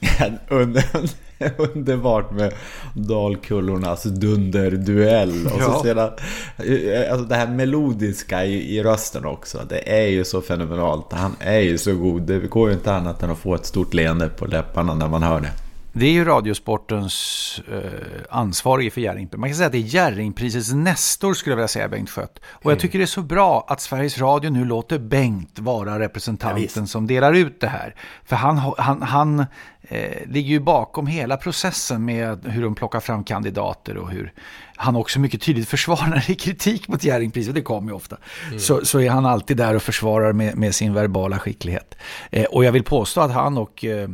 Underbart 1.56 2.32
med 2.32 2.54
Dalkullornas 2.94 4.02
dunderduell. 4.02 5.46
Och 5.46 5.62
så 5.62 5.82
sedan, 5.82 6.10
eh, 6.56 7.12
alltså 7.12 7.26
det 7.26 7.34
här 7.34 7.46
melodiska 7.46 8.44
i, 8.44 8.76
i 8.76 8.82
rösten 8.82 9.24
också. 9.24 9.58
Det 9.68 10.00
är 10.00 10.06
ju 10.06 10.24
så 10.24 10.40
fenomenalt. 10.40 11.12
Han 11.12 11.36
är 11.40 11.60
ju 11.60 11.78
så 11.78 11.94
god. 11.94 12.22
Det 12.22 12.38
går 12.38 12.68
ju 12.68 12.74
inte 12.74 12.94
annat 12.94 13.22
än 13.22 13.30
att 13.30 13.38
få 13.38 13.54
ett 13.54 13.66
stort 13.66 13.94
leende 13.94 14.28
på 14.28 14.46
läpparna 14.46 14.94
när 14.94 15.08
man 15.08 15.22
hör 15.22 15.40
det. 15.40 15.67
Det 15.98 16.06
är 16.06 16.12
ju 16.12 16.24
Radiosportens 16.24 17.60
eh, 17.72 17.82
ansvarige 18.30 18.90
för 18.90 19.00
Jerringpriset. 19.00 19.40
Man 19.40 19.48
kan 19.48 19.56
säga 19.56 19.66
att 19.66 19.72
det 19.72 19.78
är 19.78 19.94
Jerringprisets 19.94 20.72
nästor 20.72 21.34
skulle 21.34 21.52
jag 21.52 21.56
vilja 21.56 21.68
säga, 21.68 21.88
Bengt 21.88 22.10
Skött. 22.10 22.38
Och 22.38 22.64
mm. 22.64 22.72
jag 22.72 22.80
tycker 22.80 22.98
det 22.98 23.04
är 23.04 23.06
så 23.06 23.22
bra 23.22 23.66
att 23.68 23.80
Sveriges 23.80 24.18
Radio 24.18 24.50
nu 24.50 24.64
låter 24.64 24.98
Bengt 24.98 25.58
vara 25.58 25.98
representanten 25.98 26.82
ja, 26.82 26.86
som 26.86 27.06
delar 27.06 27.32
ut 27.32 27.60
det 27.60 27.68
här. 27.68 27.94
För 28.24 28.36
han, 28.36 28.58
han, 28.78 29.02
han 29.02 29.40
eh, 29.82 30.26
ligger 30.26 30.50
ju 30.50 30.60
bakom 30.60 31.06
hela 31.06 31.36
processen 31.36 32.04
med 32.04 32.44
hur 32.44 32.62
de 32.62 32.74
plockar 32.74 33.00
fram 33.00 33.24
kandidater 33.24 33.96
och 33.96 34.10
hur 34.10 34.32
han 34.76 34.96
också 34.96 35.20
mycket 35.20 35.42
tydligt 35.42 35.68
försvarar 35.78 36.24
är 36.28 36.34
kritik 36.34 36.88
mot 36.88 37.04
Jerringpriset, 37.04 37.54
det 37.54 37.62
kommer 37.62 37.90
ju 37.90 37.96
ofta. 37.96 38.16
Mm. 38.46 38.58
Så, 38.58 38.84
så 38.84 39.00
är 39.00 39.10
han 39.10 39.26
alltid 39.26 39.56
där 39.56 39.74
och 39.74 39.82
försvarar 39.82 40.32
med, 40.32 40.56
med 40.56 40.74
sin 40.74 40.94
verbala 40.94 41.38
skicklighet. 41.38 41.94
Eh, 42.30 42.44
och 42.44 42.64
jag 42.64 42.72
vill 42.72 42.84
påstå 42.84 43.20
att 43.20 43.32
han 43.32 43.58
och 43.58 43.84
eh, 43.84 44.08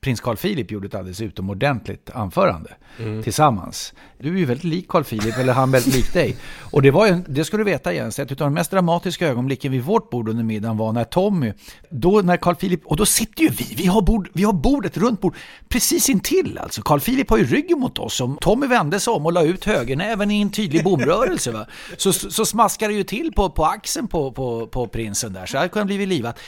prins 0.00 0.20
Carl 0.20 0.36
Philip 0.36 0.70
gjorde 0.70 0.86
ett 0.86 0.94
alldeles 0.94 1.20
utomordentligt 1.20 2.10
anförande 2.10 2.74
mm. 2.98 3.22
tillsammans. 3.22 3.94
Du 4.18 4.34
är 4.34 4.38
ju 4.38 4.44
väldigt 4.44 4.64
lik 4.64 4.88
Carl 4.88 5.04
Philip, 5.04 5.38
eller 5.38 5.52
han 5.52 5.70
väldigt 5.70 5.94
lik 5.94 6.12
dig. 6.12 6.36
Och 6.60 6.82
det 6.82 6.90
var 6.90 7.06
ju, 7.06 7.22
det 7.28 7.44
ska 7.44 7.56
du 7.56 7.64
veta 7.64 7.92
Jens, 7.92 8.18
ett 8.18 8.30
av 8.30 8.36
de 8.36 8.54
mest 8.54 8.70
dramatiska 8.70 9.28
ögonblicken 9.28 9.72
vid 9.72 9.82
vårt 9.82 10.10
bord 10.10 10.28
under 10.28 10.44
middagen 10.44 10.76
var 10.76 10.92
när 10.92 11.04
Tommy, 11.04 11.52
då 11.90 12.20
när 12.20 12.36
Carl 12.36 12.54
Philip, 12.54 12.86
och 12.86 12.96
då 12.96 13.06
sitter 13.06 13.42
ju 13.42 13.48
vi, 13.48 13.74
vi 13.76 13.86
har, 13.86 14.02
bord, 14.02 14.28
vi 14.32 14.42
har 14.42 14.52
bordet, 14.52 14.96
runt 14.96 15.20
bord, 15.20 15.36
precis 15.68 16.08
intill 16.08 16.58
alltså. 16.58 16.82
Carl 16.82 17.00
Philip 17.00 17.30
har 17.30 17.38
ju 17.38 17.44
ryggen 17.44 17.80
mot 17.80 17.98
oss, 17.98 18.20
och 18.20 18.40
Tommy 18.40 18.66
vände 18.66 19.00
sig 19.00 19.12
om 19.12 19.26
och 19.26 19.32
la 19.32 19.42
ut 19.42 19.64
högernäven 19.64 20.30
i 20.30 20.40
en 20.40 20.50
tydlig 20.50 20.84
bomrörelse. 20.84 21.50
Va? 21.50 21.66
Så, 21.96 22.12
så 22.12 22.44
smaskar 22.44 22.88
det 22.88 22.94
ju 22.94 23.04
till 23.04 23.32
på, 23.32 23.50
på 23.50 23.64
axeln 23.64 24.08
på, 24.08 24.32
på, 24.32 24.66
på 24.66 24.86
prinsen 24.86 25.32
där, 25.32 25.46
så 25.46 25.52
det 25.52 25.58
hade 25.58 25.68
kunnat 25.68 25.86
bli 25.86 26.06
livat. 26.06 26.38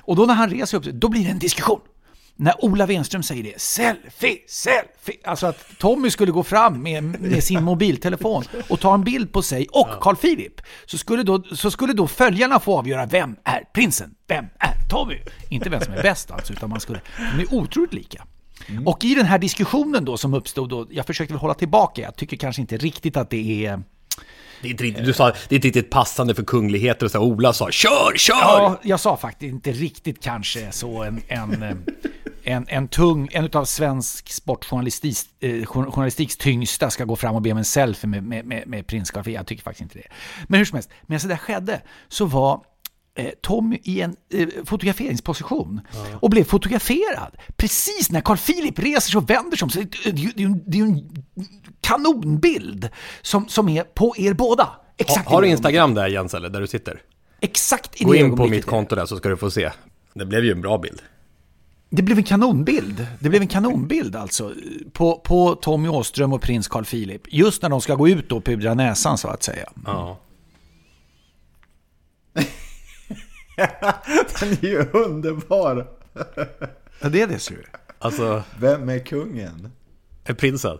Och 0.00 0.16
då 0.16 0.26
när 0.26 0.34
han 0.34 0.50
reser 0.50 0.78
upp 0.78 0.84
då 0.84 1.08
blir 1.08 1.24
det 1.24 1.30
en 1.30 1.38
diskussion 1.38 1.80
när 2.36 2.64
Ola 2.64 2.86
Wenström 2.86 3.22
säger 3.22 3.42
det, 3.42 3.60
selfie, 3.60 4.38
selfie, 4.48 5.16
alltså 5.24 5.46
att 5.46 5.78
Tommy 5.78 6.10
skulle 6.10 6.32
gå 6.32 6.42
fram 6.42 6.82
med, 6.82 7.02
med 7.20 7.44
sin 7.44 7.64
mobiltelefon 7.64 8.44
och 8.68 8.80
ta 8.80 8.94
en 8.94 9.04
bild 9.04 9.32
på 9.32 9.42
sig 9.42 9.66
och 9.70 9.88
Carl 10.00 10.16
Philip, 10.16 10.60
så 10.86 10.98
skulle, 10.98 11.22
då, 11.22 11.42
så 11.42 11.70
skulle 11.70 11.92
då 11.92 12.06
följarna 12.06 12.60
få 12.60 12.78
avgöra 12.78 13.06
vem 13.06 13.36
är 13.44 13.64
prinsen, 13.74 14.14
vem 14.26 14.44
är 14.58 14.88
Tommy? 14.90 15.18
Inte 15.48 15.70
vem 15.70 15.80
som 15.80 15.94
är 15.94 16.02
bäst 16.02 16.30
alltså, 16.30 16.52
utan 16.52 16.70
man 16.70 16.80
skulle, 16.80 17.00
de 17.36 17.42
är 17.42 17.54
otroligt 17.54 17.94
lika. 17.94 18.26
Mm. 18.66 18.86
Och 18.86 19.04
i 19.04 19.14
den 19.14 19.26
här 19.26 19.38
diskussionen 19.38 20.04
då 20.04 20.16
som 20.16 20.34
uppstod, 20.34 20.68
då, 20.68 20.86
jag 20.90 21.06
försökte 21.06 21.34
väl 21.34 21.40
hålla 21.40 21.54
tillbaka, 21.54 22.02
jag 22.02 22.16
tycker 22.16 22.36
kanske 22.36 22.62
inte 22.62 22.76
riktigt 22.76 23.16
att 23.16 23.30
det 23.30 23.66
är 23.66 23.82
det 24.62 24.68
är 24.68 24.70
inte 24.70 24.84
riktigt, 24.84 25.04
du 25.04 25.12
sa, 25.12 25.30
det 25.48 25.54
är 25.54 25.56
inte 25.56 25.68
riktigt 25.68 25.90
passande 25.90 26.34
för 26.34 26.44
kungligheter 26.44 27.06
och 27.06 27.12
så 27.12 27.20
Ola 27.20 27.52
sa 27.52 27.70
kör, 27.70 28.16
kör! 28.16 28.36
Ja, 28.36 28.80
jag 28.82 29.00
sa 29.00 29.16
faktiskt 29.16 29.52
inte 29.52 29.72
riktigt 29.72 30.22
kanske 30.22 30.72
så 30.72 31.02
en, 31.02 31.22
en 31.28 31.62
eh, 31.62 31.76
en, 32.44 32.66
en 32.68 32.88
tung, 32.88 33.28
en 33.32 33.48
av 33.52 33.64
svensk 33.64 34.30
sportjournalistiks 34.30 35.24
eh, 35.40 35.66
journalistiks 35.66 36.36
tyngsta 36.36 36.90
ska 36.90 37.04
gå 37.04 37.16
fram 37.16 37.34
och 37.34 37.42
be 37.42 37.52
om 37.52 37.58
en 37.58 37.64
selfie 37.64 38.10
med, 38.10 38.22
med, 38.22 38.44
med, 38.44 38.66
med 38.66 38.86
prins 38.86 39.10
Carl 39.10 39.30
Jag 39.30 39.46
tycker 39.46 39.62
faktiskt 39.62 39.82
inte 39.82 39.98
det. 39.98 40.14
Men 40.48 40.58
hur 40.58 40.64
som 40.64 40.76
helst, 40.76 40.90
medan 41.06 41.28
det 41.28 41.34
där 41.34 41.36
skedde 41.36 41.80
så 42.08 42.24
var 42.24 42.62
Tommy 43.42 43.78
i 43.82 44.00
en 44.00 44.16
eh, 44.32 44.48
fotograferingsposition 44.64 45.80
ja. 45.92 46.18
och 46.20 46.30
blev 46.30 46.44
fotograferad. 46.44 47.36
Precis 47.56 48.10
när 48.10 48.20
Carl 48.20 48.36
Philip 48.36 48.78
reser 48.78 49.10
sig 49.10 49.18
och 49.18 49.30
vänder 49.30 49.56
sig 49.56 49.64
om. 49.64 49.70
Så 49.70 49.80
det 50.04 50.08
är 50.08 50.76
ju 50.76 50.82
en 50.82 51.24
kanonbild 51.80 52.88
som, 53.22 53.48
som 53.48 53.68
är 53.68 53.82
på 53.82 54.14
er 54.18 54.32
båda. 54.32 54.70
Exakt 54.96 55.28
ha, 55.28 55.34
har 55.34 55.42
du 55.42 55.48
Instagram 55.48 55.94
där 55.94 56.06
Jens, 56.06 56.34
eller 56.34 56.48
där 56.48 56.60
du 56.60 56.66
sitter? 56.66 57.02
Exakt 57.40 58.00
i 58.00 58.04
Gå 58.04 58.14
in 58.14 58.36
på 58.36 58.46
mitt 58.46 58.66
konto 58.66 58.96
där 58.96 59.06
så 59.06 59.16
ska 59.16 59.28
du 59.28 59.36
få 59.36 59.50
se. 59.50 59.70
Det 60.14 60.26
blev 60.26 60.44
ju 60.44 60.52
en 60.52 60.60
bra 60.60 60.78
bild. 60.78 61.02
Det 61.90 62.02
blev 62.02 62.18
en 62.18 62.24
kanonbild. 62.24 63.06
Det 63.20 63.28
blev 63.28 63.42
en 63.42 63.48
kanonbild 63.48 64.16
alltså. 64.16 64.54
På, 64.92 65.18
på 65.18 65.54
Tommy 65.54 65.88
Åström 65.88 66.32
och 66.32 66.42
prins 66.42 66.68
Carl 66.68 66.84
Philip. 66.84 67.22
Just 67.28 67.62
när 67.62 67.68
de 67.68 67.80
ska 67.80 67.94
gå 67.94 68.08
ut 68.08 68.32
och 68.32 68.44
pudra 68.44 68.74
näsan 68.74 69.18
så 69.18 69.28
att 69.28 69.42
säga. 69.42 69.68
Ja. 69.84 70.18
Den 74.40 74.48
är 74.48 74.64
ju 74.64 74.84
underbar. 74.92 75.86
Ja, 77.00 77.08
det 77.08 77.22
är 77.22 77.26
det 77.26 77.38
ser 77.38 77.54
du. 77.54 77.64
Alltså... 77.98 78.42
Vem 78.60 78.88
är 78.88 78.98
kungen? 78.98 79.72
Är 80.24 80.34
prinsen. 80.34 80.78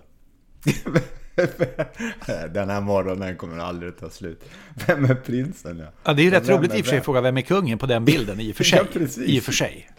Den 2.55 2.71
här 2.71 2.81
morgonen 2.81 3.37
kommer 3.37 3.59
aldrig 3.59 3.97
ta 3.97 4.11
slut. 4.11 4.45
Vem 4.87 5.05
är 5.05 5.15
prinsen? 5.15 5.79
Ja, 5.79 5.87
ja 6.05 6.13
det 6.13 6.23
är 6.23 6.25
ju 6.25 6.31
rätt 6.31 6.49
roligt 6.49 6.75
i 6.75 6.81
och 6.81 6.85
för 6.85 6.91
sig 6.91 6.99
att 6.99 7.05
fråga 7.05 7.21
vem 7.21 7.37
är 7.37 7.43
kungen 7.43 7.79
på 7.79 7.87
den 7.87 8.05
bilden 8.05 8.41
i 8.41 8.53
och 8.53 8.57
för 8.57 8.65
sig. 8.65 8.79
ja, 8.79 8.85
precis. 8.93 9.29
I 9.29 9.41
och 9.41 9.43
för 9.43 9.53
sig. 9.53 9.91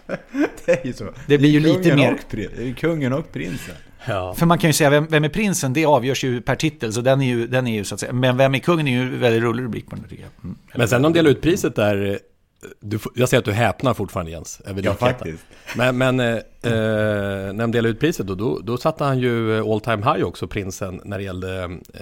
det 0.66 0.82
är 0.82 0.88
ju 0.88 0.94
så. 0.94 1.10
Det 1.28 1.38
blir 1.38 1.50
ju 1.50 1.60
lite 1.60 1.96
mer... 1.96 2.14
Och, 2.14 2.78
kungen 2.78 3.14
och 3.14 3.32
prinsen. 3.32 3.76
Ja. 4.08 4.34
För 4.34 4.46
man 4.46 4.58
kan 4.58 4.70
ju 4.70 4.74
säga, 4.74 4.90
vem, 4.90 5.08
vem, 5.08 5.24
är 5.24 5.30
prinsen? 5.30 5.74
Det 5.74 5.86
avgörs 5.86 6.24
ju 6.24 6.42
per 6.42 6.56
titel, 6.56 6.94
så 6.94 7.02
den 7.02 7.22
är 7.22 7.28
ju, 7.28 7.48
den 7.48 7.68
är 7.68 7.76
ju 7.76 7.84
så 7.84 7.96
att 7.96 8.00
säga... 8.00 8.14
Men 8.14 8.38
vem 8.38 8.56
är 8.56 8.60
kungen 8.60 8.88
är 8.88 8.92
ju 8.92 9.18
väldigt 9.18 9.44
rolig 9.44 9.64
rubrik 9.64 9.90
på 9.90 9.96
den 9.96 10.06
tycker 10.10 10.24
jag. 10.24 10.44
Mm. 10.44 10.58
Men 10.76 10.88
sen 10.88 11.02
de 11.02 11.14
delade 11.14 11.36
ut 11.36 11.42
priset 11.42 11.76
där 11.76 12.20
du, 12.80 13.00
jag 13.16 13.30
ser 13.30 13.38
att 13.38 13.46
du 13.46 13.52
häpnar 13.52 13.94
fortfarande 13.94 14.32
Jens. 14.32 14.62
Över 14.66 14.82
Ja, 14.84 14.94
faktiskt. 14.94 15.46
Men, 15.76 15.98
men 15.98 16.20
eh, 16.20 16.28
eh, 16.28 16.42
när 16.62 17.58
de 17.58 17.72
delade 17.72 17.90
ut 17.90 18.00
priset 18.00 18.28
då, 18.28 18.36
då, 18.36 18.60
då 18.64 18.78
satte 18.78 19.04
han 19.04 19.20
ju 19.20 19.62
all 19.72 19.82
time 19.82 20.14
high 20.14 20.24
också, 20.24 20.48
prinsen, 20.48 21.02
när 21.04 21.18
det 21.18 21.24
gällde... 21.24 21.64
Eh, 21.94 22.02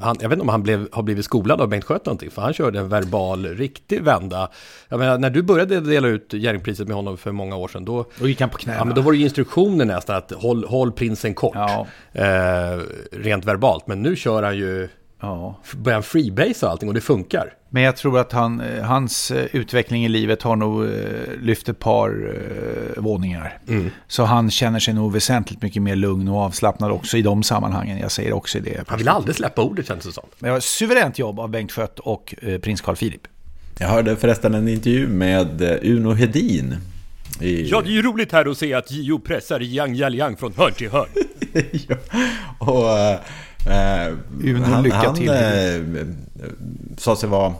han, 0.00 0.16
jag 0.20 0.28
vet 0.28 0.36
inte 0.36 0.42
om 0.42 0.48
han 0.48 0.62
blev, 0.62 0.88
har 0.92 1.02
blivit 1.02 1.24
skolad 1.24 1.60
av 1.60 1.68
Bengt 1.68 1.84
Schött 1.84 2.06
någonting, 2.06 2.30
för 2.30 2.42
han 2.42 2.52
körde 2.52 2.78
en 2.78 2.88
verbal, 2.88 3.46
riktig 3.46 4.02
vända. 4.02 4.50
Jag 4.88 4.98
menar, 4.98 5.18
när 5.18 5.30
du 5.30 5.42
började 5.42 5.80
dela 5.80 6.08
ut 6.08 6.32
Jerringpriset 6.32 6.88
med 6.88 6.96
honom 6.96 7.16
för 7.16 7.32
många 7.32 7.56
år 7.56 7.68
sedan, 7.68 7.84
då... 7.84 8.04
Då 8.18 8.28
gick 8.28 8.40
han 8.40 8.50
på 8.50 8.58
knäna. 8.58 8.78
Ja, 8.78 8.84
men 8.84 8.94
då 8.94 9.00
var 9.00 9.12
det 9.12 9.18
ju 9.18 9.24
instruktioner 9.24 9.84
nästan 9.84 10.16
att 10.16 10.32
håll, 10.32 10.64
håll 10.64 10.92
prinsen 10.92 11.34
kort. 11.34 11.54
Ja. 11.54 11.86
Eh, 12.12 12.80
rent 13.12 13.44
verbalt. 13.44 13.86
Men 13.86 14.02
nu 14.02 14.16
kör 14.16 14.42
han 14.42 14.56
ju... 14.56 14.88
Ja. 15.22 15.58
Börjar 15.76 15.96
han 15.96 16.02
freebase 16.02 16.66
och 16.66 16.72
allting 16.72 16.88
och 16.88 16.94
det 16.94 17.00
funkar. 17.00 17.54
Men 17.68 17.82
jag 17.82 17.96
tror 17.96 18.18
att 18.18 18.32
han, 18.32 18.60
eh, 18.60 18.84
hans 18.84 19.30
eh, 19.30 19.46
utveckling 19.52 20.04
i 20.04 20.08
livet 20.08 20.42
har 20.42 20.56
nog 20.56 20.84
eh, 20.84 20.90
lyft 21.40 21.68
ett 21.68 21.78
par 21.78 22.34
eh, 22.34 23.02
våningar. 23.02 23.58
Så 24.08 24.24
han 24.24 24.50
känner 24.50 24.80
sig 24.80 24.94
nog 24.94 25.12
väsentligt 25.12 25.62
mycket 25.62 25.82
mer 25.82 25.96
lugn 25.96 26.28
och 26.28 26.38
avslappnad 26.40 26.90
också 26.90 27.16
i 27.16 27.22
de 27.22 27.42
sammanhangen. 27.42 27.98
Jag 27.98 28.12
säger 28.12 28.32
också 28.32 28.60
det. 28.60 28.84
Han 28.88 28.98
vill 28.98 29.08
aldrig 29.08 29.36
släppa 29.36 29.62
ordet 29.62 29.88
känns 29.88 30.04
det 30.04 30.12
som. 30.12 30.24
Det 30.38 30.50
var 30.50 30.56
ett 30.56 30.64
suveränt 30.64 31.18
jobb 31.18 31.40
av 31.40 31.48
Bengt 31.48 31.72
Schött 31.72 31.98
och 31.98 32.34
eh, 32.42 32.58
prins 32.58 32.80
Carl 32.80 32.96
Philip. 32.96 33.22
Jag 33.78 33.88
hörde 33.88 34.16
förresten 34.16 34.54
en 34.54 34.68
intervju 34.68 35.08
med 35.08 35.62
Uno 35.82 36.12
Hedin. 36.12 36.76
I, 37.40 37.68
Ja, 37.70 37.80
det 37.80 37.88
är 37.90 37.92
ju 37.92 38.02
roligt 38.02 38.32
här 38.32 38.50
att 38.50 38.58
se 38.58 38.74
att 38.74 38.90
JO 38.90 39.18
pressar 39.18 39.60
Yang 39.60 39.94
Jialiang 39.94 40.36
från 40.36 40.52
hörn 40.56 40.72
till 40.72 40.90
hörn. 40.90 41.08
ja. 41.88 41.96
Och, 42.58 43.20
Uno, 44.44 44.64
han, 44.64 44.82
lycka 44.82 44.96
han 44.96 45.14
till. 45.14 45.28
eh, 45.28 46.06
sa 46.98 47.16
sig 47.16 47.28
vara 47.28 47.54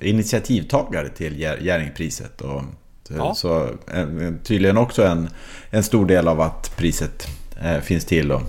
initiativtagare 0.00 1.08
till 1.08 1.40
Jerringpriset. 1.40 2.40
Och, 2.40 2.62
så, 3.08 3.14
Ja. 3.16 3.34
så 3.34 3.64
eh, 3.94 4.06
tydligen 4.44 4.76
också 4.78 5.04
en, 5.06 5.28
en 5.70 5.82
stor 5.82 6.06
del 6.06 6.28
av 6.28 6.40
att 6.40 6.76
priset 6.76 7.26
eh, 7.62 7.80
finns 7.80 8.04
till. 8.04 8.32
Och, 8.32 8.42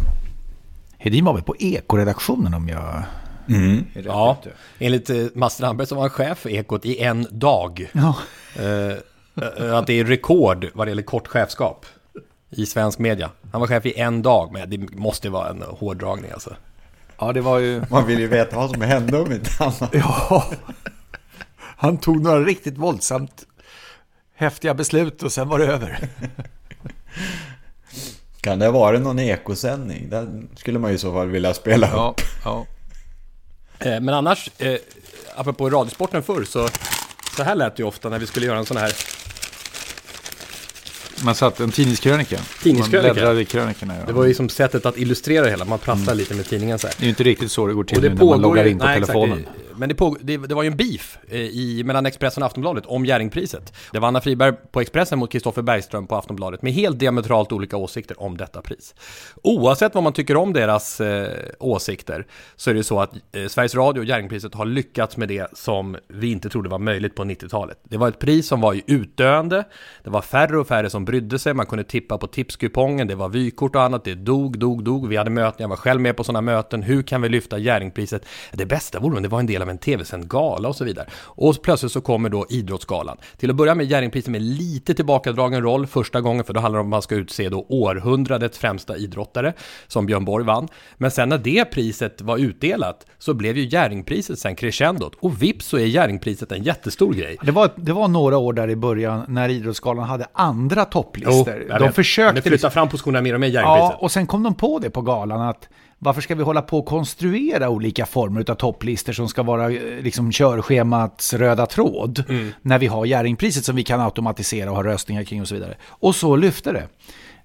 Hedin 0.98 1.26
var 1.26 1.34
väl 1.34 1.44
på 1.44 1.56
Eko-redaktionen 1.60 2.54
om 2.54 2.70
jag... 2.70 3.04
Ja, 4.06 4.38
enligt 4.80 5.10
eh, 5.10 5.26
Mats 5.34 5.54
Strandberg 5.54 5.88
som 5.88 5.98
var 5.98 6.10
chef 6.10 6.38
för 6.38 6.50
Ekot 6.50 6.86
i 6.86 7.00
en 7.00 7.28
dag. 7.32 7.90
Ja. 7.94 8.16
Eh, 8.60 8.98
eh, 9.68 9.76
att 9.78 9.88
det 9.88 9.94
är 10.00 10.06
rekord 10.06 10.68
vad 10.74 10.88
det 10.88 10.92
gäller 10.92 11.04
kort 11.04 11.28
chefskap 11.28 11.86
i 12.50 12.66
svensk 12.66 13.00
media. 13.00 13.30
Han 13.52 13.62
var 13.62 13.68
chef 13.68 13.86
i 13.86 14.00
en 14.00 14.22
dag, 14.22 14.52
men 14.54 14.70
det 14.70 14.78
måste 14.98 15.30
vara 15.30 15.50
en 15.50 15.62
hårdragning 15.62 16.32
alltså. 16.32 16.56
Ja, 17.26 17.34
det 17.34 17.42
var 17.42 17.60
ju... 17.60 17.82
man 17.90 18.08
vill 18.08 18.20
ju 18.20 18.28
veta 18.28 18.56
vad 18.56 18.70
som 18.70 18.82
hände 18.82 19.20
om 19.20 19.32
inte 19.32 19.64
annat. 19.64 19.90
Ja. 19.94 20.46
Han 21.58 21.98
tog 21.98 22.22
några 22.22 22.40
riktigt 22.40 22.78
våldsamt 22.78 23.46
häftiga 24.36 24.74
beslut 24.74 25.24
och 25.24 25.32
sen 25.32 25.50
var 25.50 25.60
det 25.60 25.66
över. 25.66 26.10
Kan 28.42 28.60
det 28.60 28.66
ha 28.66 28.72
varit 28.72 29.02
någon 29.02 29.20
ekosändning? 29.20 30.10
Den 30.10 30.50
skulle 30.56 30.80
man 30.80 30.90
ju 30.92 30.96
i 30.96 31.00
så 31.00 31.14
fall 31.14 31.28
vilja 31.28 31.54
spela 31.54 31.88
upp. 31.88 31.94
Ja, 31.96 32.16
ja. 32.44 32.66
Eh, 33.80 34.00
Men 34.02 34.10
annars, 34.10 34.50
eh, 34.58 34.78
apropå 35.36 35.70
radiosporten 35.70 36.24
förr, 36.24 36.44
så, 36.44 36.68
så 37.38 37.44
här 37.44 37.56
lät 37.56 37.76
det 37.76 37.82
ju 37.82 37.88
ofta 37.88 38.10
när 38.10 38.20
vi 38.20 38.28
skulle 38.28 38.46
göra 38.46 38.58
en 38.58 38.66
sån 38.66 38.78
här 38.78 38.94
Man 41.24 41.36
satt 41.36 41.60
en 41.60 41.72
tidningskrönika. 41.72 42.38
Tidningskrönika. 42.64 43.08
Man 43.08 43.14
bläddrade 43.16 43.42
i 43.42 43.46
krönikorna. 43.46 43.94
Ja. 44.00 44.06
Det 44.08 44.14
var 44.14 44.26
ju 44.26 44.34
som 44.34 44.50
sättet 44.50 44.86
att 44.86 44.98
illustrera 44.98 45.44
det 45.46 45.50
hela, 45.50 45.66
man 45.66 45.80
prasslar 45.80 46.16
lite 46.16 46.34
med 46.34 46.46
tidningen 46.50 46.80
så 46.80 46.88
här. 46.88 46.96
Det 46.98 47.04
är 47.04 47.06
ju 47.06 47.10
inte 47.10 47.24
riktigt 47.24 47.52
så 47.52 47.68
det 47.68 47.74
går 47.74 47.84
till 47.84 47.98
Och 47.98 48.04
det 48.04 48.10
nu 48.10 48.16
när 48.16 48.26
man 48.26 48.42
loggar 48.42 48.66
in 48.66 48.80
på 48.80 48.86
nej, 48.86 48.98
exakt. 48.98 49.12
telefonen. 49.14 49.38
Det- 49.58 49.63
men 49.76 49.90
det, 49.90 49.96
på, 49.96 50.18
det, 50.22 50.38
det 50.38 50.56
var 50.56 50.64
ju 50.64 50.68
en 50.68 50.78
beef 50.78 51.18
eh, 51.28 51.40
i, 51.40 51.84
mellan 51.86 52.06
Expressen 52.06 52.44
och 52.44 52.48
Aftonbladet 52.48 52.86
om 52.86 53.06
Jerringpriset. 53.06 53.74
Det 53.92 54.00
var 54.00 54.08
Anna 54.08 54.22
Friberg 54.22 54.54
på 54.72 54.82
Expressen 54.82 55.20
mot 55.20 55.32
Kristoffer 55.32 55.62
Bergström 55.62 56.08
på 56.08 56.16
Aftonbladet 56.16 56.62
med 56.62 56.74
helt 56.74 57.00
diametralt 57.00 57.52
olika 57.52 57.78
åsikter 57.78 58.22
om 58.22 58.38
detta 58.38 58.62
pris. 58.62 58.96
Oavsett 59.44 59.96
vad 59.96 60.04
man 60.04 60.14
tycker 60.14 60.38
om 60.38 60.54
deras 60.54 61.02
eh, 61.02 61.28
åsikter 61.60 62.26
så 62.56 62.70
är 62.70 62.74
det 62.74 62.78
ju 62.78 62.84
så 62.84 63.00
att 63.00 63.16
eh, 63.32 63.48
Sveriges 63.48 63.76
Radio 63.76 64.00
och 64.00 64.06
Jerringpriset 64.06 64.54
har 64.54 64.66
lyckats 64.66 65.18
med 65.18 65.28
det 65.28 65.58
som 65.58 65.98
vi 66.08 66.32
inte 66.32 66.50
trodde 66.50 66.70
var 66.70 66.80
möjligt 66.80 67.16
på 67.16 67.24
90-talet. 67.24 67.78
Det 67.84 67.98
var 67.98 68.08
ett 68.08 68.20
pris 68.20 68.48
som 68.48 68.62
var 68.62 68.74
i 68.74 68.84
utdöende, 68.88 69.64
det 70.04 70.10
var 70.10 70.22
färre 70.22 70.60
och 70.60 70.68
färre 70.68 70.90
som 70.90 71.06
brydde 71.06 71.40
sig, 71.40 71.54
man 71.54 71.66
kunde 71.66 71.84
tippa 71.84 72.18
på 72.18 72.28
tipskupongen, 72.28 73.08
det 73.08 73.16
var 73.16 73.30
vykort 73.30 73.76
och 73.76 73.82
annat, 73.82 74.04
det 74.04 74.16
dog, 74.16 74.60
dog, 74.60 74.84
dog. 74.84 75.08
Vi 75.08 75.18
hade 75.18 75.30
möten, 75.30 75.58
jag 75.58 75.70
var 75.70 75.76
själv 75.76 76.02
med 76.02 76.18
på 76.18 76.24
sådana 76.24 76.42
möten. 76.42 76.84
Hur 76.84 77.04
kan 77.04 77.22
vi 77.22 77.30
lyfta 77.30 77.58
Jerringpriset? 77.58 78.26
Det 78.52 78.66
bästa 78.66 79.00
vore 79.00 79.16
om 79.18 79.24
det 79.24 79.30
var 79.30 79.40
en 79.40 79.46
del 79.46 79.62
av 79.64 79.70
en 79.70 79.78
tv-sänd 79.78 80.30
gala 80.30 80.68
och 80.70 80.76
så 80.76 80.84
vidare. 80.86 81.08
Och 81.24 81.62
plötsligt 81.64 81.92
så 81.92 82.02
kommer 82.02 82.30
då 82.30 82.46
Idrottsgalan. 82.50 83.18
Till 83.38 83.50
att 83.50 83.56
börja 83.56 83.76
med 83.76 83.86
Jerringpriset 83.86 84.32
med 84.32 84.42
lite 84.42 84.94
tillbakadragen 84.94 85.62
roll 85.62 85.88
första 85.88 86.22
gången, 86.22 86.44
för 86.44 86.54
då 86.54 86.60
handlar 86.60 86.78
det 86.78 86.82
om 86.82 86.88
att 86.88 86.92
man 86.92 87.02
ska 87.02 87.16
utse 87.16 87.50
då 87.50 87.66
århundradets 87.70 88.58
främsta 88.58 88.98
idrottare, 88.98 89.54
som 89.88 90.06
Björn 90.06 90.26
Borg 90.26 90.46
vann. 90.46 90.68
Men 90.98 91.12
sen 91.12 91.30
när 91.30 91.38
det 91.38 91.66
priset 91.66 92.22
var 92.22 92.38
utdelat 92.38 93.06
så 93.20 93.34
blev 93.34 93.58
ju 93.58 93.68
Jerringpriset 93.68 94.40
sen 94.40 94.56
crescendot. 94.56 95.16
Och 95.20 95.42
vips 95.42 95.66
så 95.66 95.78
är 95.78 95.86
Jerringpriset 95.86 96.52
en 96.52 96.64
jättestor 96.64 97.14
grej. 97.14 97.38
Det 97.44 97.52
var, 97.52 97.72
det 97.76 97.94
var 97.94 98.08
några 98.08 98.38
år 98.38 98.54
där 98.54 98.70
i 98.70 98.76
början 98.76 99.26
när 99.28 99.50
Idrottsgalan 99.50 100.06
hade 100.06 100.28
andra 100.34 100.86
topplistor. 100.86 101.66
jag 101.70 101.80
de 101.80 101.86
vet. 101.86 101.96
försökte... 101.96 102.34
Men 102.34 102.36
det 102.36 102.50
flyttar 102.50 102.70
fram 102.70 102.90
positionerna 102.90 103.22
mer 103.22 103.34
och 103.34 103.40
mer, 103.40 103.48
ja, 103.48 103.54
Jerringpriset. 103.54 104.02
och 104.02 104.12
sen 104.12 104.28
kom 104.28 104.44
de 104.44 104.56
på 104.56 104.80
det 104.80 104.90
på 104.90 105.02
galan 105.02 105.42
att 105.42 105.70
varför 106.04 106.22
ska 106.22 106.36
vi 106.36 106.44
hålla 106.44 106.62
på 106.62 106.80
och 106.80 106.86
konstruera 106.86 107.70
olika 107.70 108.06
former 108.06 108.52
av 108.52 108.56
topplistor 108.56 109.14
som 109.14 109.30
ska 109.30 109.44
vara 109.44 109.72
eh, 109.72 109.80
liksom 110.02 110.32
körschemats 110.32 111.34
röda 111.34 111.66
tråd 111.66 112.24
Mm. 112.30 112.50
när 112.62 112.80
vi 112.80 112.88
har 112.88 113.06
Jerringpriset 113.06 113.66
som 113.66 113.76
vi 113.76 113.84
kan 113.84 114.02
automatisera 114.02 114.70
och 114.70 114.76
ha 114.76 114.84
röstningar 114.84 115.24
kring 115.24 115.42
och 115.42 115.48
så 115.48 115.56
vidare. 115.56 115.78
Och 115.88 116.16
så 116.16 116.36
lyfte 116.36 116.72
det. 116.72 116.88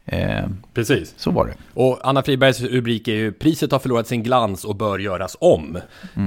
Eh, 0.09 0.45
Precis. 0.75 1.15
så 1.17 1.31
var 1.31 1.47
det. 1.47 1.55
Och 1.75 1.99
Anna 2.03 2.23
Fribergs 2.23 2.61
rubrik 2.61 3.09
är 3.09 3.13
ju 3.13 3.33
“Priset 3.33 3.73
har 3.73 3.79
förlorat 3.79 4.07
sin 4.07 4.23
glans 4.23 4.65
och 4.65 4.77
bör 4.77 4.99
göras 4.99 5.37
om”. 5.41 5.79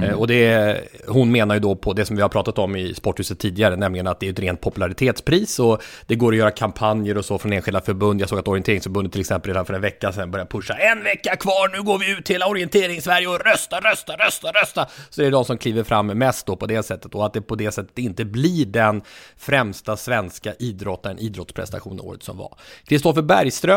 Eh, 0.04 0.12
och 0.12 0.26
det, 0.26 0.80
hon 1.08 1.32
menar 1.32 1.54
ju 1.54 1.60
då 1.60 1.76
på 1.76 1.92
det 1.92 2.04
som 2.04 2.16
vi 2.16 2.22
har 2.22 2.28
pratat 2.28 2.58
om 2.58 2.76
i 2.76 2.94
Sporthuset 2.94 3.38
tidigare, 3.38 3.76
nämligen 3.76 4.06
att 4.06 4.20
det 4.20 4.26
är 4.26 4.32
ett 4.32 4.38
rent 4.38 4.60
popularitetspris 4.60 5.58
och 5.58 5.82
det 6.06 6.14
går 6.14 6.32
att 6.32 6.38
göra 6.38 6.50
kampanjer 6.50 7.18
och 7.18 7.24
så 7.24 7.38
från 7.38 7.52
enskilda 7.52 7.80
förbund. 7.80 8.20
Jag 8.20 8.28
såg 8.28 8.38
att 8.38 8.48
Orienteringsförbundet 8.48 9.12
till 9.12 9.20
exempel 9.20 9.48
redan 9.48 9.66
för 9.66 9.74
en 9.74 9.80
vecka 9.80 10.12
sedan 10.12 10.30
började 10.30 10.50
pusha 10.50 10.74
“En 10.74 11.04
vecka 11.04 11.36
kvar, 11.36 11.76
nu 11.76 11.82
går 11.82 11.98
vi 11.98 12.12
ut 12.12 12.24
till 12.24 12.34
hela 12.34 12.46
Orienteringssverige 12.46 13.26
och 13.28 13.40
rösta, 13.44 13.80
rösta, 13.80 14.16
rösta, 14.16 14.48
rösta”. 14.62 14.86
Så 15.10 15.20
det 15.20 15.26
är 15.26 15.30
de 15.30 15.44
som 15.44 15.58
kliver 15.58 15.82
fram 15.82 16.06
mest 16.06 16.46
då 16.46 16.56
på 16.56 16.66
det 16.66 16.82
sättet 16.82 17.14
och 17.14 17.26
att 17.26 17.32
det 17.32 17.42
på 17.42 17.54
det 17.54 17.72
sättet 17.72 17.98
inte 17.98 18.24
blir 18.24 18.66
den 18.66 19.02
främsta 19.36 19.96
svenska 19.96 20.54
idrottaren, 20.58 21.18
idrottsprestationen 21.18 22.00
året 22.00 22.22
som 22.22 22.38
var. 22.38 22.58
Kristoffer 22.84 23.22
Bergström 23.22 23.71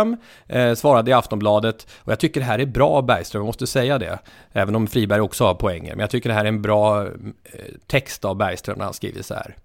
eh, 0.47 0.73
svarade 0.73 1.11
i 1.11 1.13
Aftonbladet 1.13 1.87
och 1.97 2.11
jag 2.11 2.19
tycker 2.19 2.39
det 2.39 2.45
här 2.45 2.59
är 2.59 2.65
bra 2.65 3.01
Bergström, 3.01 3.39
jag 3.39 3.45
måste 3.45 3.67
säga 3.67 3.97
det. 3.97 4.19
Även 4.51 4.75
om 4.75 4.87
Friberg 4.87 5.21
också 5.21 5.43
har 5.43 5.53
poänger. 5.53 5.91
Men 5.91 5.99
jag 5.99 6.09
tycker 6.09 6.29
det 6.29 6.35
här 6.35 6.45
är 6.45 6.49
en 6.49 6.61
bra 6.61 7.03
eh, 7.03 7.09
text 7.87 8.25
av 8.25 8.35
Bergström 8.35 8.77
när 8.77 8.85
han 8.85 8.93
skriver 8.93 9.21
så 9.21 9.33
här. 9.33 9.55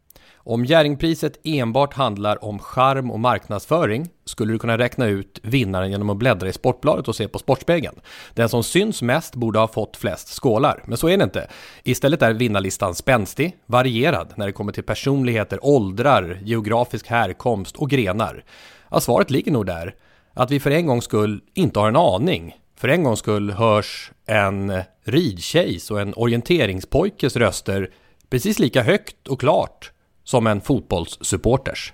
Om 0.42 0.64
Jerringpriset 0.64 1.40
enbart 1.44 1.94
handlar 1.94 2.44
om 2.44 2.58
charm 2.58 3.10
och 3.10 3.20
marknadsföring 3.20 4.08
skulle 4.24 4.52
du 4.52 4.58
kunna 4.58 4.78
räkna 4.78 5.06
ut 5.06 5.40
vinnaren 5.42 5.90
genom 5.90 6.10
att 6.10 6.16
bläddra 6.16 6.48
i 6.48 6.52
Sportbladet 6.52 7.08
och 7.08 7.16
se 7.16 7.28
på 7.28 7.38
Sportspegeln. 7.38 8.00
Den 8.34 8.48
som 8.48 8.62
syns 8.62 9.02
mest 9.02 9.34
borde 9.34 9.58
ha 9.58 9.68
fått 9.68 9.96
flest 9.96 10.28
skålar, 10.28 10.82
men 10.86 10.98
så 10.98 11.08
är 11.08 11.16
det 11.16 11.24
inte. 11.24 11.48
Istället 11.82 12.22
är 12.22 12.32
vinnarlistan 12.32 12.94
spänstig, 12.94 13.56
varierad 13.66 14.32
när 14.36 14.46
det 14.46 14.52
kommer 14.52 14.72
till 14.72 14.84
personligheter, 14.84 15.58
åldrar, 15.62 16.38
geografisk 16.42 17.06
härkomst 17.06 17.76
och 17.76 17.90
grenar. 17.90 18.44
Ja, 18.90 19.00
svaret 19.00 19.30
ligger 19.30 19.52
nog 19.52 19.66
där. 19.66 19.94
Att 20.40 20.50
vi 20.50 20.60
för 20.60 20.70
en 20.70 20.86
gångs 20.86 21.04
skull 21.04 21.40
inte 21.54 21.78
har 21.78 21.88
en 21.88 21.96
aning. 21.96 22.56
För 22.76 22.88
en 22.88 23.02
gångs 23.02 23.18
skull 23.18 23.50
hörs 23.50 24.12
en 24.26 24.82
ridtjejs 25.04 25.90
och 25.90 26.00
en 26.00 26.14
orienteringspojkes 26.14 27.36
röster 27.36 27.90
precis 28.30 28.58
lika 28.58 28.82
högt 28.82 29.28
och 29.28 29.40
klart 29.40 29.92
som 30.24 30.46
en 30.46 30.60
fotbollssupporters. 30.60 31.92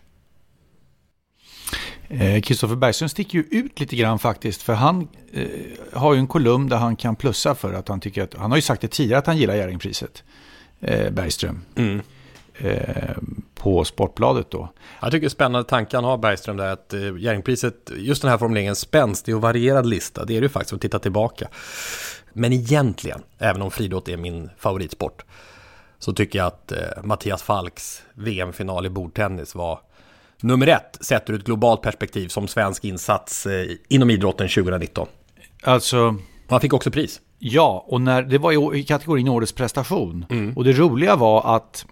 Eh, 2.08 2.40
Kristoffer 2.40 2.76
Bergström 2.76 3.08
sticker 3.08 3.38
ju 3.38 3.44
ut 3.50 3.80
lite 3.80 3.96
grann 3.96 4.18
faktiskt. 4.18 4.62
För 4.62 4.72
han 4.74 5.08
eh, 5.32 5.48
har 5.92 6.14
ju 6.14 6.20
en 6.20 6.26
kolumn 6.26 6.68
där 6.68 6.76
han 6.76 6.96
kan 6.96 7.16
plussa 7.16 7.54
för 7.54 7.72
att 7.72 7.88
han 7.88 8.00
tycker 8.00 8.22
att... 8.22 8.34
Han 8.34 8.50
har 8.50 8.58
ju 8.58 8.62
sagt 8.62 8.82
det 8.82 8.88
tidigare 8.88 9.18
att 9.18 9.26
han 9.26 9.38
gillar 9.38 9.54
Jerringpriset. 9.54 10.24
Eh, 10.80 11.10
Bergström. 11.10 11.62
Eh, 12.58 13.16
på 13.54 13.84
Sportbladet 13.84 14.50
då. 14.50 14.68
Jag 15.00 15.10
tycker 15.10 15.20
det 15.20 15.26
är 15.26 15.28
spännande 15.28 15.68
tanke 15.68 15.96
han 15.96 16.04
har 16.04 16.18
Bergström 16.18 16.56
där 16.56 16.72
att 16.72 16.94
eh, 16.94 17.00
Jerringpriset, 17.00 17.90
just 17.96 18.22
den 18.22 18.30
här 18.30 18.38
formuleringen 18.38 18.76
spänstig 18.76 19.36
och 19.36 19.42
varierad 19.42 19.86
lista, 19.86 20.24
det 20.24 20.36
är 20.36 20.40
det 20.40 20.44
ju 20.44 20.48
faktiskt 20.48 20.72
att 20.72 20.80
titta 20.80 20.98
tillbaka. 20.98 21.48
Men 22.32 22.52
egentligen, 22.52 23.22
även 23.38 23.62
om 23.62 23.70
friidrott 23.70 24.08
är 24.08 24.16
min 24.16 24.50
favoritsport, 24.58 25.24
så 25.98 26.12
tycker 26.12 26.38
jag 26.38 26.46
att 26.46 26.72
eh, 26.72 26.78
Mattias 27.04 27.42
Falks 27.42 28.02
VM-final 28.14 28.86
i 28.86 28.90
bordtennis 28.90 29.54
var 29.54 29.80
nummer 30.40 30.66
ett, 30.66 30.98
sett 31.00 31.30
ur 31.30 31.34
ett 31.34 31.44
globalt 31.44 31.82
perspektiv 31.82 32.28
som 32.28 32.48
svensk 32.48 32.84
insats 32.84 33.46
eh, 33.46 33.66
inom 33.88 34.10
idrotten 34.10 34.48
2019. 34.48 35.08
Alltså, 35.62 36.16
Han 36.48 36.60
fick 36.60 36.72
också 36.72 36.90
pris. 36.90 37.20
ja, 37.38 37.84
och 37.88 38.00
när, 38.00 38.22
det 38.22 38.38
var 38.38 38.76
i, 38.76 38.84
kategorin 38.84 39.28
Årets 39.28 39.52
prestation. 39.52 40.26
Och 40.56 40.64
det 40.64 40.72
roliga 40.72 41.16
var 41.16 41.56
att 41.56 41.86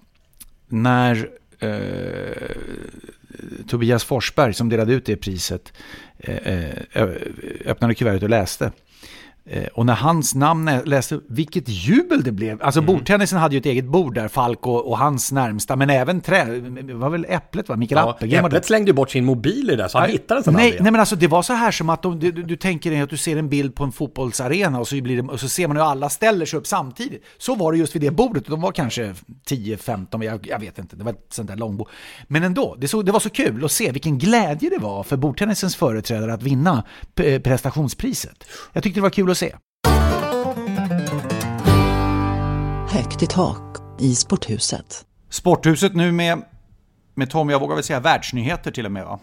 när 0.75 1.31
eh, 1.59 2.49
Tobias 3.69 4.05
Forsberg 4.05 4.55
som 4.55 4.69
delade 4.69 4.95
ut 4.95 5.07
det 5.07 5.17
priset 5.17 5.73
eh, 6.19 6.69
eh 6.93 7.09
öppnade 7.67 7.95
kuvertet 7.95 8.23
och 8.23 8.31
läste. 8.31 8.73
Eh, 9.47 9.65
och 9.75 9.87
när 9.87 9.95
hans 9.95 10.35
namn 10.35 10.71
läste, 10.85 11.21
vilket 11.29 11.69
jubel 11.69 12.23
det 12.23 12.33
blev. 12.33 12.63
Alltså 12.63 12.81
mm. 12.81 12.95
bordtennisen 12.95 13.39
hade 13.39 13.55
ju 13.55 13.59
ett 13.59 13.67
eget 13.67 13.85
bord 13.85 14.15
där, 14.15 14.29
Falk 14.29 14.67
och, 14.67 14.89
och 14.89 14.99
hans 14.99 15.33
närmsta, 15.33 15.77
men 15.77 15.91
även 15.91 16.21
trä, 16.21 16.45
var 16.95 17.11
väl 17.11 17.27
Äpplet 17.29 17.69
va? 17.69 17.77
Mikael 17.77 17.99
ja, 17.99 18.11
Appelgren. 18.11 18.45
Äpplet 18.45 18.67
slängde 18.67 18.91
ju 18.91 18.93
bort 18.93 19.11
sin 19.11 19.25
mobil 19.25 19.71
i 19.71 19.77
det 19.77 19.83
där, 19.83 19.89
så 19.89 19.99
han 19.99 20.09
ja, 20.09 20.13
hittade 20.13 20.43
den 20.43 20.55
nej, 20.55 20.77
nej, 20.81 20.93
men 20.93 21.01
alltså 21.01 21.17
det 21.17 21.27
var 21.27 21.43
så 21.43 21.53
här 21.53 21.71
som 21.71 21.91
att 21.91 22.03
de, 22.03 22.19
du, 22.19 22.33
du 22.33 22.57
tänker 22.57 22.91
dig 22.91 23.01
att 23.01 23.11
du 23.11 23.17
ser 23.17 23.37
en 23.37 23.49
bild 23.49 23.75
på 23.75 23.85
en 23.85 23.93
fotbollsarena 23.93 24.81
och 24.81 24.89
så, 24.89 24.97
blir 25.03 25.23
det, 25.23 25.29
och 25.29 25.41
så 25.41 25.49
ser 25.49 25.69
man 25.69 25.77
hur 25.77 25.85
alla 25.85 26.09
ställer 26.09 26.47
sig 26.47 26.59
upp 26.59 26.67
samtidigt. 26.67 27.25
Så 27.39 27.55
var 27.55 27.73
det 27.73 27.79
just 27.79 27.95
vid 27.95 28.03
det 28.03 28.11
bordet, 28.11 28.47
de 28.47 28.61
var 28.61 28.73
kanske 28.73 29.15
10-15, 29.49 30.25
jag, 30.25 30.47
jag, 30.47 30.59
vet 30.59 30.79
inte, 30.79 30.97
det 30.97 31.05
var 31.05 31.13
ett 31.13 31.27
sånt 31.31 31.49
där 31.49 31.57
långbord. 31.57 31.89
Men 32.29 32.43
ändå, 32.43 32.77
det, 32.79 32.89
så, 32.89 33.03
det 33.03 33.13
var 33.13 33.21
så 33.21 33.31
kul 33.31 33.65
att 33.65 33.73
se 33.73 33.93
vilken 33.93 34.19
glädje 34.19 34.71
det 34.71 34.79
var 34.79 35.03
för 35.03 35.17
bordtennisens 35.17 35.77
företrädare 35.77 36.35
att 36.35 36.43
vinna 36.43 36.85
prestationspriset. 37.43 38.45
Jag 38.73 38.83
tyckte 38.83 39.01
det 39.01 39.03
var 39.03 39.11
kul 39.11 39.34
att 39.35 39.39
se. 39.39 39.55
Högt 42.99 43.23
i 43.23 43.27
tak 43.27 43.77
i 44.01 44.15
Sporthuset. 44.15 45.07
Sporthuset 45.29 45.95
nu 45.95 46.13
med, 46.13 46.43
med 47.15 47.31
Tom, 47.31 47.51
jag 47.51 47.61
vågar 47.61 47.75
väl 47.75 47.85
säga 47.85 48.01
världsnyheter 48.01 48.71
till 48.71 48.87
och 48.87 48.93
med 48.93 49.05
va? 49.05 49.21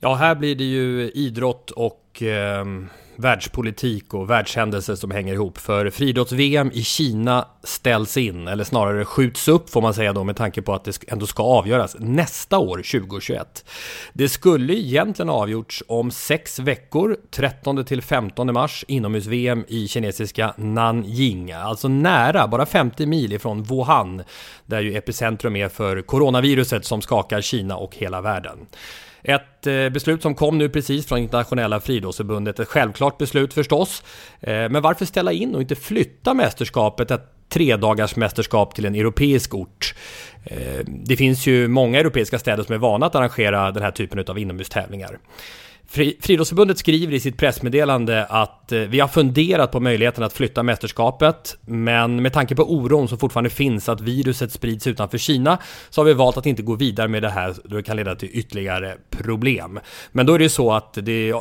Ja, 0.00 0.14
här 0.14 0.34
blir 0.34 0.54
det 0.54 0.64
ju 0.64 1.10
idrott 1.10 1.70
och 1.70 2.22
eh 2.22 2.64
världspolitik 3.16 4.14
och 4.14 4.30
världshändelser 4.30 4.94
som 4.94 5.10
hänger 5.10 5.34
ihop. 5.34 5.58
För 5.58 5.90
friidrotts-VM 5.90 6.70
i 6.74 6.82
Kina 6.82 7.48
ställs 7.62 8.16
in, 8.16 8.48
eller 8.48 8.64
snarare 8.64 9.04
skjuts 9.04 9.48
upp 9.48 9.70
får 9.70 9.82
man 9.82 9.94
säga 9.94 10.12
då 10.12 10.24
med 10.24 10.36
tanke 10.36 10.62
på 10.62 10.74
att 10.74 10.84
det 10.84 10.98
ändå 11.08 11.26
ska 11.26 11.42
avgöras 11.42 11.96
nästa 11.98 12.58
år, 12.58 12.76
2021. 12.76 13.64
Det 14.12 14.28
skulle 14.28 14.74
egentligen 14.74 15.30
avgjorts 15.30 15.82
om 15.88 16.10
sex 16.10 16.58
veckor, 16.58 17.16
13 17.30 17.84
till 17.84 18.02
15 18.02 18.52
mars, 18.52 18.84
inomhus-VM 18.88 19.64
i 19.68 19.88
kinesiska 19.88 20.54
Nanjing. 20.56 21.52
Alltså 21.52 21.88
nära, 21.88 22.48
bara 22.48 22.66
50 22.66 23.06
mil 23.06 23.32
ifrån 23.32 23.62
Wuhan, 23.62 24.22
där 24.66 24.80
ju 24.80 24.96
epicentrum 24.96 25.56
är 25.56 25.68
för 25.68 26.02
coronaviruset 26.02 26.84
som 26.84 27.02
skakar 27.02 27.40
Kina 27.40 27.76
och 27.76 27.96
hela 27.96 28.20
världen. 28.20 28.58
Ett 29.28 29.66
eh, 29.66 29.88
beslut 29.88 30.22
som 30.22 30.34
kom 30.34 30.58
nu 30.58 30.68
precis 30.68 31.06
från 31.06 31.18
internationella 31.18 31.80
friidrottsförbundet, 31.80 32.60
ett 32.60 32.68
självklart 32.68 33.18
beslut 33.18 33.54
förstås. 33.54 34.02
Eh, 34.40 34.52
men 34.52 34.82
varför 34.82 35.04
ställa 35.04 35.32
in 35.32 35.54
och 35.54 35.60
inte 35.60 35.74
flytta 35.74 36.34
mästerskapet 36.34 37.10
ett 37.10 37.32
tredagars 37.48 38.16
mästerskap 38.16 38.74
till 38.74 38.84
en 38.84 38.94
europeisk 38.94 39.54
ort. 39.54 39.94
Eh, 40.44 40.84
det 40.86 41.16
finns 41.16 41.46
ju 41.46 41.68
många 41.68 42.00
europeiska 42.00 42.38
städer 42.38 42.62
som 42.62 42.74
är 42.74 42.78
vana 42.78 43.06
att 43.06 43.14
arrangera 43.14 43.70
den 43.70 43.82
här 43.82 43.90
typen 43.90 44.24
av 44.28 44.38
inomhustävlingar. 44.38 45.18
Friidrottsförbundet 45.88 46.78
skriver 46.78 47.14
i 47.14 47.20
sitt 47.20 47.38
pressmeddelande 47.38 48.24
att 48.24 48.72
eh, 48.72 48.80
vi 48.80 49.00
har 49.00 49.08
funderat 49.08 49.72
på 49.72 49.80
möjligheten 49.80 50.24
att 50.24 50.32
flytta 50.32 50.62
mästerskapet, 50.62 51.56
men 51.60 52.22
med 52.22 52.32
tanke 52.32 52.54
på 52.54 52.74
oron 52.74 53.08
som 53.08 53.18
fortfarande 53.18 53.50
finns 53.50 53.88
att 53.88 54.00
viruset 54.00 54.52
sprids 54.52 54.86
utanför 54.86 55.18
Kina 55.18 55.58
så 55.90 56.00
har 56.00 56.06
vi 56.06 56.12
valt 56.12 56.36
att 56.36 56.46
inte 56.46 56.62
gå 56.62 56.74
vidare 56.74 57.08
med 57.08 57.22
det 57.22 57.28
här 57.28 57.54
då 57.64 57.76
det 57.76 57.82
kan 57.82 57.96
leda 57.96 58.14
till 58.14 58.28
ytterligare 58.32 58.96
problem. 59.10 59.80
Men 60.12 60.26
då 60.26 60.34
är 60.34 60.38
det 60.38 60.44
ju 60.44 60.50
så 60.50 60.72
att 60.72 60.98
det 61.02 61.34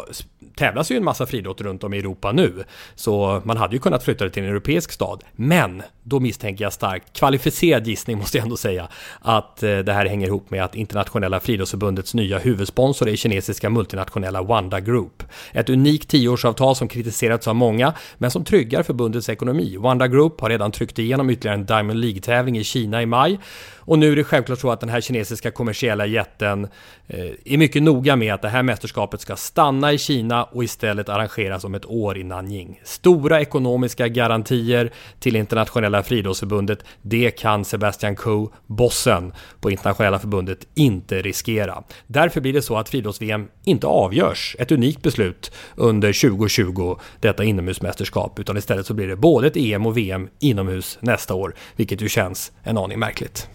tävlas 0.56 0.92
ju 0.92 0.98
en 0.98 1.04
massa 1.04 1.26
friidrott 1.26 1.62
runt 1.62 1.84
om 1.84 1.94
i 1.94 1.98
Europa 1.98 2.32
nu, 2.32 2.64
så 2.96 3.42
man 3.46 3.58
hade 3.58 3.76
ju 3.76 3.80
kunnat 3.80 4.04
flytta 4.04 4.24
det 4.24 4.30
till 4.30 4.44
en 4.44 4.50
europeisk 4.50 4.92
stad. 4.92 5.24
Men 5.36 5.84
då 6.04 6.20
misstänker 6.20 6.66
jag 6.66 6.74
starkt, 6.74 7.14
kvalificerad 7.14 7.88
gissning 7.88 8.18
måste 8.26 8.38
jag 8.38 8.44
ändå 8.44 8.58
säga, 8.58 8.88
att 9.20 9.64
eh, 9.64 9.78
det 9.78 9.94
här 9.94 10.06
hänger 10.06 10.28
ihop 10.28 10.50
med 10.50 10.64
att 10.64 10.76
Internationella 10.76 11.40
friidrottsförbundets 11.40 12.14
nya 12.14 12.40
huvudsponsor 12.40 13.10
är 13.10 13.16
kinesiska 13.16 13.70
multinationella 13.70 14.42
Wanda 14.42 14.80
Group. 14.80 15.24
Ett 15.52 15.70
unikt 15.70 16.10
tioårsavtal 16.10 16.76
som 16.76 16.88
kritiserats 16.88 17.48
av 17.48 17.56
många, 17.56 17.94
men 18.18 18.32
som 18.32 18.44
tryggar 18.44 18.84
förbundets 18.84 19.30
ekonomi. 19.30 19.78
Wanda 19.78 20.08
Group 20.08 20.42
har 20.42 20.50
redan 20.50 20.72
tryckt 20.72 21.00
igenom 21.00 21.30
ytterligare 21.30 21.58
en 21.58 21.66
Diamond 21.66 22.00
League-tävling 22.00 22.58
i 22.58 22.64
Kina 22.64 23.02
i 23.02 23.06
maj 23.06 23.40
och 23.86 24.00
nu 24.00 24.12
är 24.12 24.16
det 24.16 24.24
självklart 24.24 24.60
så 24.60 24.72
att 24.72 24.80
den 24.80 24.90
här 24.90 25.02
kinesiska 25.02 25.52
kommersiella 25.52 26.06
jätten 26.06 26.68
eh, 27.08 27.30
är 27.46 27.58
mycket 27.58 27.84
noga 27.84 28.16
med 28.16 28.34
att 28.34 28.42
det 28.42 28.50
här 28.50 28.64
mästerskapet 28.64 29.22
ska 29.22 29.36
stanna 29.36 29.94
i 29.94 29.98
Kina 29.98 30.45
och 30.52 30.64
istället 30.64 31.10
arrangeras 31.10 31.64
om 31.64 31.76
ett 31.76 31.86
år 31.86 32.18
i 32.18 32.24
Nanjing. 32.24 32.82
Stora 32.84 33.42
ekonomiska 33.42 34.08
garantier 34.08 34.92
till 35.20 35.36
internationella 35.36 36.04
friidrottsförbundet, 36.04 36.86
det 37.02 37.32
kan 37.32 37.66
Sebastian 37.66 38.16
Coe, 38.16 38.48
bossen 38.66 39.34
på 39.60 39.72
internationella 39.72 40.20
förbundet, 40.20 40.68
inte 40.76 41.22
riskera. 41.22 41.84
Därför 42.08 42.42
blir 42.42 42.54
det 42.54 42.62
så 42.62 42.78
att 42.78 42.90
friidrotts-VM 42.90 43.48
inte 43.64 43.88
avgörs, 43.88 44.56
ett 44.60 44.72
unikt 44.72 45.02
beslut 45.02 45.52
under 45.76 46.30
2020, 46.30 46.98
detta 47.20 47.44
inomhusmästerskap, 47.44 48.40
utan 48.40 48.58
istället 48.58 48.86
så 48.86 48.94
blir 48.94 49.08
det 49.08 49.16
både 49.16 49.48
ett 49.48 49.58
EM 49.58 49.86
och 49.86 49.98
VM 49.98 50.30
inomhus 50.40 50.98
nästa 51.02 51.34
år, 51.34 51.56
vilket 51.76 52.02
ju 52.02 52.10
känns 52.10 52.52
en 52.64 52.78
aning 52.78 53.00
märkligt. 53.00 53.50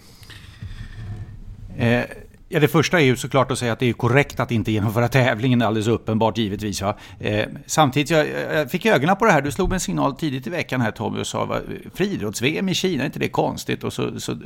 Eh, 1.79 2.03
ja, 2.53 2.61
det 2.61 2.69
första 2.69 3.01
är 3.01 3.05
ju 3.05 3.17
såklart 3.17 3.51
att 3.51 3.59
säga 3.59 3.73
att 3.73 3.79
det 3.79 3.89
är 3.89 3.93
korrekt 3.93 4.41
att 4.41 4.51
inte 4.51 4.73
genomföra 4.73 5.09
tävlingen, 5.09 5.63
alldeles 5.63 5.89
uppenbart 5.89 6.39
givetvis. 6.39 6.81
Ja. 6.81 6.97
Eh, 7.21 7.45
samtidigt, 7.67 8.11
jag, 8.11 8.27
jag 8.53 8.71
fick 8.71 8.87
ögonen 8.87 9.17
på 9.17 9.25
det 9.25 9.33
här, 9.33 9.43
du 9.43 9.51
slog 9.51 9.73
en 9.73 9.81
signal 9.81 10.17
tidigt 10.17 10.47
i 10.47 10.51
veckan 10.51 10.81
här 10.81 10.91
Tommy 10.91 11.21
och 11.21 11.27
sa 11.27 11.61
friidrotts-VM 11.95 12.69
i 12.69 12.75
Kina, 12.75 13.03
är 13.03 13.07
inte 13.07 13.19
det 13.19 13.29
konstigt? 13.29 13.85
Och 13.85 13.93
så, 13.93 14.21
så 14.21 14.37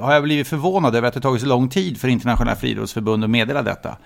har 0.00 0.12
jag 0.14 0.22
blivit 0.22 0.48
förvånad 0.48 0.96
över 0.96 1.08
att 1.08 1.14
det 1.14 1.20
tagit 1.20 1.40
så 1.40 1.48
lång 1.48 1.68
tid 1.68 2.00
för 2.00 2.08
internationella 2.08 2.56
friidrottsförbund 2.56 3.24
att 3.24 3.30
meddela 3.30 3.62
detta. 3.62 3.96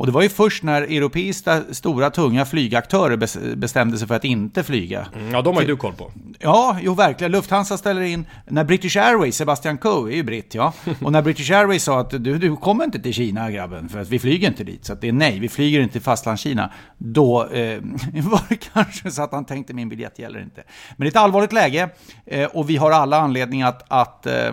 Och 0.00 0.06
det 0.06 0.12
var 0.12 0.22
ju 0.22 0.28
först 0.28 0.62
när 0.62 0.82
europeiska 0.82 1.62
stora 1.70 2.10
tunga 2.10 2.44
flygaktörer 2.44 3.16
bestämde 3.56 3.98
sig 3.98 4.08
för 4.08 4.14
att 4.14 4.24
inte 4.24 4.62
flyga. 4.62 5.06
Mm, 5.14 5.32
ja, 5.32 5.42
de 5.42 5.54
har 5.54 5.62
ju 5.62 5.68
du 5.68 5.76
koll 5.76 5.92
på. 5.92 6.12
Ja, 6.38 6.78
jo 6.82 6.94
verkligen. 6.94 7.32
Lufthansa 7.32 7.78
ställer 7.78 8.02
in, 8.02 8.26
när 8.46 8.64
British 8.64 8.96
Airways, 8.96 9.36
Sebastian 9.36 9.78
Coe 9.78 10.10
är 10.10 10.16
ju 10.16 10.22
britt 10.22 10.54
ja, 10.54 10.72
och 11.04 11.12
när 11.12 11.22
British 11.22 11.50
Airways 11.50 11.84
sa 11.84 12.00
att 12.00 12.10
du, 12.10 12.38
du 12.38 12.56
kommer 12.56 12.84
inte 12.84 13.00
till 13.00 13.14
Kina 13.14 13.50
grabben, 13.50 13.88
för 13.88 13.98
att 13.98 14.08
vi 14.08 14.18
flyger 14.18 14.48
inte 14.48 14.64
dit, 14.64 14.84
så 14.84 14.92
att 14.92 15.00
det 15.00 15.08
är 15.08 15.12
nej, 15.12 15.38
vi 15.38 15.48
flyger 15.48 15.80
inte 15.80 15.92
till 15.92 16.02
fastlandskina. 16.02 16.72
Då 16.98 17.46
eh, 17.46 17.80
var 18.22 18.48
det 18.48 18.56
kanske 18.72 19.10
så 19.10 19.22
att 19.22 19.32
han 19.32 19.44
tänkte 19.44 19.74
min 19.74 19.88
biljett 19.88 20.18
gäller 20.18 20.40
inte. 20.40 20.62
Men 20.96 21.04
det 21.04 21.06
är 21.06 21.10
ett 21.10 21.16
allvarligt 21.16 21.52
läge 21.52 21.88
eh, 22.26 22.44
och 22.44 22.70
vi 22.70 22.76
har 22.76 22.90
alla 22.90 23.18
anledning 23.18 23.62
att, 23.62 23.84
att 23.88 24.26
eh, 24.26 24.52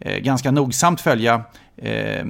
eh 0.00 0.18
ganska 0.18 0.50
nogsamt 0.50 1.00
följa 1.00 1.44
eh, 1.78 2.26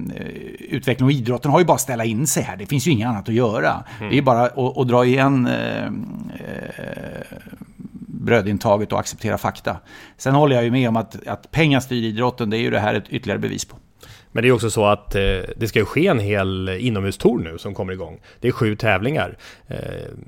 utveckling 0.58 1.06
och 1.06 1.12
idrotten 1.12 1.50
har 1.50 1.58
ju 1.58 1.64
bara 1.64 1.74
att 1.74 1.80
ställa 1.80 2.04
in 2.04 2.26
sig 2.26 2.42
här. 2.42 2.56
Det 2.56 2.66
finns 2.66 2.86
ju 2.86 2.90
inget 2.90 3.08
annat 3.08 3.28
att 3.28 3.34
göra. 3.34 3.84
Mm. 3.98 4.10
Det 4.10 4.18
är 4.18 4.22
bara 4.22 4.42
att, 4.42 4.78
att 4.78 4.88
dra 4.88 5.04
igen 5.04 5.46
eh, 5.46 5.84
eh, 5.84 5.90
brödintaget 8.06 8.92
och 8.92 9.00
acceptera 9.00 9.38
fakta. 9.38 9.76
Sen 10.16 10.34
håller 10.34 10.56
jag 10.56 10.64
ju 10.64 10.70
med 10.70 10.88
om 10.88 10.96
att, 10.96 11.26
att 11.26 11.50
pengar 11.50 11.80
styr 11.80 12.02
idrotten. 12.02 12.50
Det 12.50 12.56
är 12.56 12.60
ju 12.60 12.70
det 12.70 12.80
här 12.80 12.94
ett 12.94 13.08
ytterligare 13.08 13.38
bevis 13.38 13.64
på. 13.64 13.76
Men 14.32 14.42
det 14.42 14.48
är 14.48 14.52
också 14.52 14.70
så 14.70 14.86
att 14.86 15.14
eh, 15.14 15.20
det 15.56 15.68
ska 15.68 15.78
ju 15.78 15.84
ske 15.84 16.06
en 16.06 16.18
hel 16.18 16.68
inomhustour 16.68 17.38
nu 17.38 17.58
som 17.58 17.74
kommer 17.74 17.92
igång. 17.92 18.20
Det 18.40 18.48
är 18.48 18.52
sju 18.52 18.76
tävlingar. 18.76 19.38
Eh, 19.66 19.76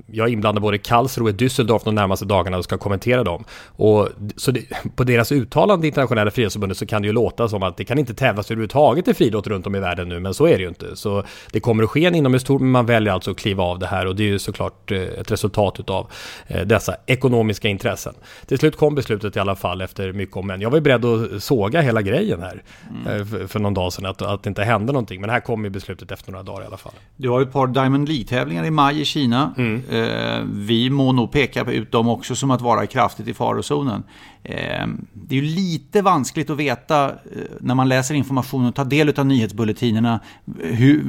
jag 0.07 0.27
är 0.27 0.33
inblandad 0.33 0.61
både 0.61 0.77
i 0.77 0.79
Karlsruhe 0.79 1.29
och 1.29 1.35
Düsseldorf 1.35 1.81
de 1.85 1.95
närmaste 1.95 2.25
dagarna 2.25 2.57
och 2.57 2.63
ska 2.63 2.77
kommentera 2.77 3.23
dem. 3.23 3.43
Och, 3.67 4.09
så 4.35 4.51
det, 4.51 4.61
på 4.95 5.03
deras 5.03 5.31
uttalande 5.31 5.87
i 5.87 5.89
Internationella 5.89 6.31
Friidrottsförbundet 6.31 6.77
så 6.77 6.85
kan 6.85 7.01
det 7.01 7.05
ju 7.05 7.13
låta 7.13 7.47
som 7.47 7.63
att 7.63 7.77
det 7.77 7.83
kan 7.83 7.99
inte 7.99 8.13
tävlas 8.13 8.51
överhuvudtaget 8.51 9.07
i 9.07 9.13
friidrott 9.13 9.47
runt 9.47 9.67
om 9.67 9.75
i 9.75 9.79
världen 9.79 10.09
nu, 10.09 10.19
men 10.19 10.33
så 10.33 10.47
är 10.47 10.57
det 10.57 10.61
ju 10.61 10.67
inte. 10.67 10.95
Så 10.95 11.23
det 11.51 11.59
kommer 11.59 11.83
att 11.83 11.89
ske 11.89 12.05
en 12.05 12.15
inomhustour, 12.15 12.59
men 12.59 12.71
man 12.71 12.85
väljer 12.85 13.13
alltså 13.13 13.31
att 13.31 13.37
kliva 13.37 13.63
av 13.63 13.79
det 13.79 13.87
här 13.87 14.05
och 14.05 14.15
det 14.15 14.23
är 14.23 14.27
ju 14.27 14.39
såklart 14.39 14.91
eh, 14.91 15.01
ett 15.01 15.31
resultat 15.31 15.79
utav 15.79 16.11
eh, 16.47 16.61
dessa 16.61 16.95
ekonomiska 17.05 17.67
intressen. 17.67 18.13
Till 18.45 18.57
slut 18.57 18.77
kom 18.77 18.95
beslutet 18.95 19.35
i 19.35 19.39
alla 19.39 19.55
fall 19.55 19.81
efter 19.81 20.13
mycket 20.13 20.37
om 20.37 20.47
men. 20.47 20.61
Jag 20.61 20.69
var 20.69 20.77
ju 20.77 20.81
beredd 20.81 21.05
att 21.05 21.43
såga 21.43 21.81
hela 21.81 22.01
grejen 22.01 22.41
här 22.41 22.63
mm. 23.07 23.25
för, 23.25 23.47
för 23.47 23.59
någon 23.59 23.73
dag 23.73 23.90
sedan 23.91 24.05
att, 24.05 24.21
att 24.21 24.43
det 24.43 24.47
inte 24.47 24.63
hände 24.63 24.93
någonting. 24.93 25.21
Men 25.21 25.29
här 25.29 25.39
kom 25.39 25.63
ju 25.63 25.69
beslutet 25.69 26.11
efter 26.11 26.31
några 26.31 26.43
dagar 26.43 26.63
i 26.63 26.65
alla 26.65 26.77
fall. 26.77 26.93
Du 27.15 27.29
har 27.29 27.41
ett 27.41 27.51
par 27.51 27.67
Diamond 27.67 28.09
League-tävlingar 28.09 28.65
i 28.65 28.71
maj 28.71 29.01
i 29.01 29.05
Kina. 29.05 29.53
Mm. 29.57 29.83
Eh, 29.89 30.45
vi 30.53 30.89
må 30.89 31.11
nog 31.11 31.31
peka 31.31 31.71
ut 31.71 31.91
dem 31.91 32.09
också 32.09 32.35
som 32.35 32.51
att 32.51 32.61
vara 32.61 32.87
kraftigt 32.87 33.27
i 33.27 33.33
farozonen. 33.33 34.03
Eh, 34.43 34.87
det 35.13 35.35
är 35.35 35.41
ju 35.41 35.55
lite 35.55 36.01
vanskligt 36.01 36.49
att 36.49 36.57
veta 36.57 37.09
eh, 37.09 37.15
när 37.59 37.75
man 37.75 37.89
läser 37.89 38.15
information 38.15 38.65
och 38.65 38.75
tar 38.75 38.85
del 38.85 39.19
av 39.19 39.25
nyhetsbulletinerna. 39.25 40.19
Eh, 40.63 40.75
hur, 40.75 41.03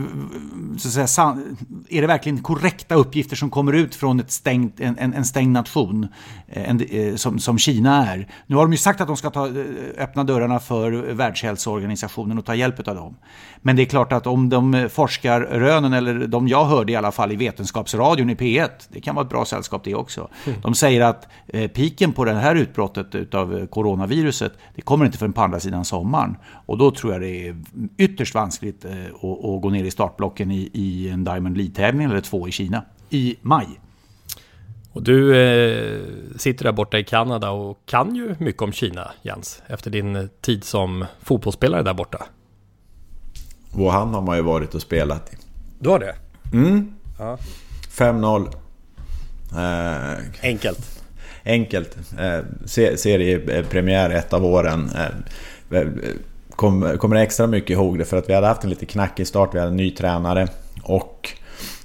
så 0.79 1.01
att 1.01 1.11
säga, 1.11 1.39
är 1.89 2.01
det 2.01 2.07
verkligen 2.07 2.43
korrekta 2.43 2.95
uppgifter 2.95 3.37
som 3.37 3.51
kommer 3.51 3.73
ut 3.73 3.95
från 3.95 4.21
ett 4.21 4.31
stängt, 4.31 4.81
en, 4.81 4.99
en 4.99 5.25
stängd 5.25 5.53
nation 5.53 6.09
eh, 6.49 6.71
en, 6.71 6.81
eh, 6.81 7.15
som, 7.15 7.39
som 7.39 7.59
Kina 7.59 8.07
är? 8.07 8.29
Nu 8.47 8.57
har 8.57 8.63
de 8.63 8.73
ju 8.73 8.79
sagt 8.79 9.01
att 9.01 9.07
de 9.07 9.17
ska 9.17 9.31
ta, 9.31 9.47
eh, 9.47 9.55
öppna 9.99 10.25
dörrarna 10.25 10.59
för 10.59 10.93
Världshälsoorganisationen 11.13 12.39
och 12.39 12.45
ta 12.45 12.55
hjälp 12.55 12.89
av 12.89 12.95
dem. 12.95 13.17
Men 13.63 13.77
det 13.77 13.83
är 13.83 13.87
klart 13.87 14.13
att 14.13 14.27
om 14.27 14.49
de 14.49 14.89
forskarrönen, 14.93 15.93
eller 15.93 16.27
de 16.27 16.49
jag 16.49 16.65
hörde 16.65 16.93
i 16.93 16.97
alla 16.97 17.13
fall 17.13 17.33
i 17.33 17.37
Vetenskapsradion 17.37 18.31
i 18.31 18.35
P1, 18.35 18.71
det 18.89 19.01
kan 19.01 19.15
vara 19.15 19.25
ett 19.25 19.31
bra 19.31 19.45
sällskap 19.45 19.85
det 19.85 19.95
också. 19.95 20.29
Mm. 20.47 20.61
De 20.61 20.75
säger 20.75 21.01
att 21.01 21.29
eh, 21.49 21.69
piken 21.69 22.13
på 22.13 22.25
det 22.25 22.33
här 22.33 22.55
utbrottet 22.55 23.35
av 23.35 23.67
coronaviruset, 23.67 24.53
det 24.75 24.83
kommer 24.83 25.07
inte 25.07 25.19
förrän 25.19 25.33
på 25.33 25.43
andra 25.43 25.61
sidan 25.61 25.85
sommaren. 25.85 26.37
Och 26.67 26.79
då 26.79 26.91
tror 26.91 27.13
jag 27.13 27.23
det 27.23 27.49
är 27.49 27.57
ytterst 27.97 28.35
vanskligt 28.35 28.85
eh, 28.85 28.91
att, 29.15 29.45
att 29.45 29.63
gå 29.63 29.71
ner 29.71 29.85
i 29.85 29.91
startblocken 29.91 30.51
i, 30.51 30.71
i 30.73 31.09
en 31.09 31.25
Diamond 31.25 31.57
League-tävling 31.57 32.05
eller 32.05 32.21
två 32.21 32.49
i 32.49 32.53
Kina 32.53 32.85
i 33.11 33.37
maj. 33.41 33.69
Och 34.93 35.03
du 35.03 35.37
eh, 35.37 36.01
sitter 36.37 36.65
där 36.65 36.73
borta 36.73 36.99
i 36.99 37.05
Kanada 37.05 37.51
och 37.51 37.79
kan 37.87 38.15
ju 38.15 38.35
mycket 38.39 38.63
om 38.63 38.73
Kina, 38.73 39.11
Jens, 39.23 39.63
efter 39.67 39.91
din 39.91 40.29
tid 40.41 40.65
som 40.65 41.05
fotbollsspelare 41.21 41.83
där 41.83 41.95
borta. 41.95 42.27
Wuhan 43.73 44.15
har 44.15 44.23
man 44.23 44.37
ju 44.37 44.43
varit 44.43 44.75
och 44.75 44.83
spelat 44.83 45.33
i. 45.33 45.37
Du 45.79 45.89
har 45.89 45.99
det? 45.99 46.15
Mm. 46.53 46.95
Ja. 47.19 47.39
5-0. 47.91 48.49
Eh, 49.53 50.19
enkelt. 50.43 51.03
Enkelt. 51.45 51.97
Eh, 52.19 52.39
seriepremiär 52.97 54.11
ett 54.11 54.33
av 54.33 54.45
åren. 54.45 54.91
Eh, 55.71 55.87
kom, 56.51 56.99
kommer 56.99 57.17
extra 57.17 57.47
mycket 57.47 57.71
ihåg 57.71 57.99
det 57.99 58.05
för 58.05 58.17
att 58.17 58.29
vi 58.29 58.35
hade 58.35 58.47
haft 58.47 58.65
en 58.65 58.71
lite 58.71 58.87
knackig 58.87 59.27
start. 59.27 59.55
Vi 59.55 59.59
hade 59.59 59.71
en 59.71 59.77
ny 59.77 59.91
tränare. 59.91 60.49
Och 60.83 61.29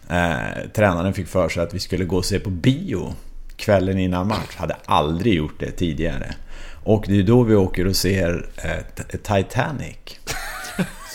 eh, 0.09 0.69
tränaren 0.75 1.13
fick 1.13 1.27
för 1.27 1.49
sig 1.49 1.63
att 1.63 1.73
vi 1.73 1.79
skulle 1.79 2.05
gå 2.05 2.17
och 2.17 2.25
se 2.25 2.39
på 2.39 2.49
bio 2.49 3.13
kvällen 3.55 3.97
innan 3.97 4.27
match. 4.27 4.55
Hade 4.55 4.75
aldrig 4.85 5.33
gjort 5.33 5.59
det 5.59 5.71
tidigare. 5.71 6.35
Och 6.83 7.03
det 7.07 7.19
är 7.19 7.23
då 7.23 7.43
vi 7.43 7.55
åker 7.55 7.87
och 7.87 7.95
ser 7.95 8.49
eh, 8.55 9.03
Titanic. 9.23 9.97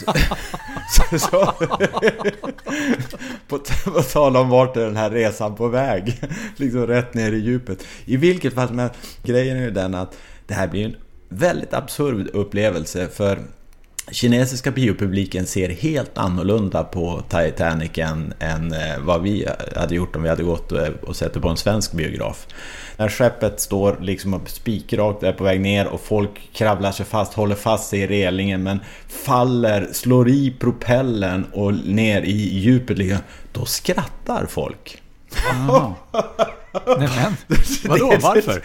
så, 0.92 1.18
så, 1.18 1.52
på, 3.48 3.58
på 3.84 4.02
tal 4.02 4.36
om 4.36 4.48
vart 4.48 4.76
är 4.76 4.84
den 4.84 4.96
här 4.96 5.10
resan 5.10 5.54
på 5.54 5.68
väg? 5.68 6.22
liksom 6.56 6.86
rätt 6.86 7.14
ner 7.14 7.32
i 7.32 7.38
djupet. 7.38 7.86
I 8.04 8.16
vilket 8.16 8.54
fall, 8.54 8.72
men 8.72 8.90
grejen 9.22 9.56
är 9.56 9.62
ju 9.62 9.70
den 9.70 9.94
att 9.94 10.16
det 10.46 10.54
här 10.54 10.68
blir 10.68 10.84
en 10.84 10.96
väldigt 11.28 11.74
absurd 11.74 12.28
upplevelse 12.32 13.08
för 13.08 13.38
kinesiska 14.10 14.70
biopubliken 14.70 15.46
ser 15.46 15.68
helt 15.68 16.18
annorlunda 16.18 16.84
på 16.84 17.22
Titanic 17.28 17.98
än, 17.98 18.34
än 18.38 18.72
eh, 18.72 18.98
vad 18.98 19.22
vi 19.22 19.48
hade 19.76 19.94
gjort 19.94 20.16
om 20.16 20.22
vi 20.22 20.28
hade 20.28 20.42
gått 20.42 20.72
och 21.02 21.16
sett 21.16 21.34
det 21.34 21.40
på 21.40 21.48
en 21.48 21.56
svensk 21.56 21.92
biograf. 21.92 22.46
När 22.96 23.08
skeppet 23.08 23.60
står 23.60 23.98
liksom 24.00 24.40
spikrakt 24.46 25.22
är 25.22 25.32
på 25.32 25.44
väg 25.44 25.60
ner 25.60 25.86
och 25.86 26.00
folk 26.00 26.50
kravlar 26.52 26.92
sig 26.92 27.06
fast, 27.06 27.34
håller 27.34 27.54
fast 27.54 27.88
sig 27.88 28.00
i 28.00 28.06
relingen 28.06 28.62
men 28.62 28.80
faller, 29.08 29.88
slår 29.92 30.28
i 30.28 30.56
propellen 30.58 31.46
och 31.52 31.74
ner 31.74 32.22
i 32.22 32.58
djupet. 32.58 33.22
Då 33.52 33.64
skrattar 33.64 34.46
folk. 34.46 35.02
Aha. 35.50 35.94
Nej 36.98 37.08
men, 37.16 37.36
vadå, 37.84 38.16
varför? 38.20 38.62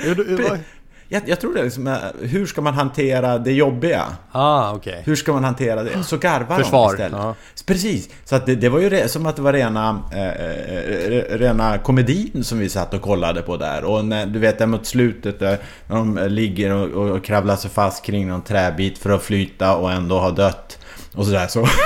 Jag, 1.07 1.29
jag 1.29 1.39
tror 1.39 1.53
det 1.53 1.59
är 1.59 1.63
liksom, 1.63 1.97
hur 2.21 2.45
ska 2.45 2.61
man 2.61 2.73
hantera 2.73 3.37
det 3.37 3.51
jobbiga? 3.51 4.05
Ah, 4.31 4.73
okay. 4.75 5.01
Hur 5.03 5.15
ska 5.15 5.33
man 5.33 5.43
hantera 5.43 5.83
det? 5.83 6.03
Så 6.03 6.17
garvar 6.17 6.57
Försvar. 6.57 6.87
de 6.87 6.93
istället. 6.93 7.19
Ja. 7.21 7.35
Precis. 7.65 8.09
Så 8.25 8.35
att 8.35 8.45
det, 8.45 8.55
det 8.55 8.69
var 8.69 8.79
ju 8.79 8.89
re, 8.89 9.07
som 9.07 9.25
att 9.25 9.35
det 9.35 9.41
var 9.41 9.53
rena, 9.53 10.01
eh, 10.11 10.27
eh 10.27 11.37
rena 11.37 11.77
komedin 11.77 12.43
som 12.43 12.59
vi 12.59 12.69
satt 12.69 12.93
och 12.93 13.01
kollade 13.01 13.41
på 13.41 13.57
där. 13.57 13.83
Och 13.83 14.05
när, 14.05 14.25
du 14.25 14.39
vet, 14.39 14.59
där 14.59 14.65
mot 14.65 14.85
slutet 14.85 15.39
där, 15.39 15.57
när 15.87 15.95
de 15.95 16.19
ligger 16.27 16.73
och, 16.73 17.15
och 17.15 17.23
kravlar 17.23 17.55
sig 17.55 17.71
fast 17.71 18.05
kring 18.05 18.27
någon 18.27 18.41
träbit 18.41 18.97
för 18.97 19.09
att 19.09 19.23
flyta 19.23 19.75
och 19.75 19.91
ändå 19.91 20.19
har 20.19 20.31
dött. 20.31 20.79
Och 21.15 21.25
sådär 21.25 21.47
så... 21.47 21.67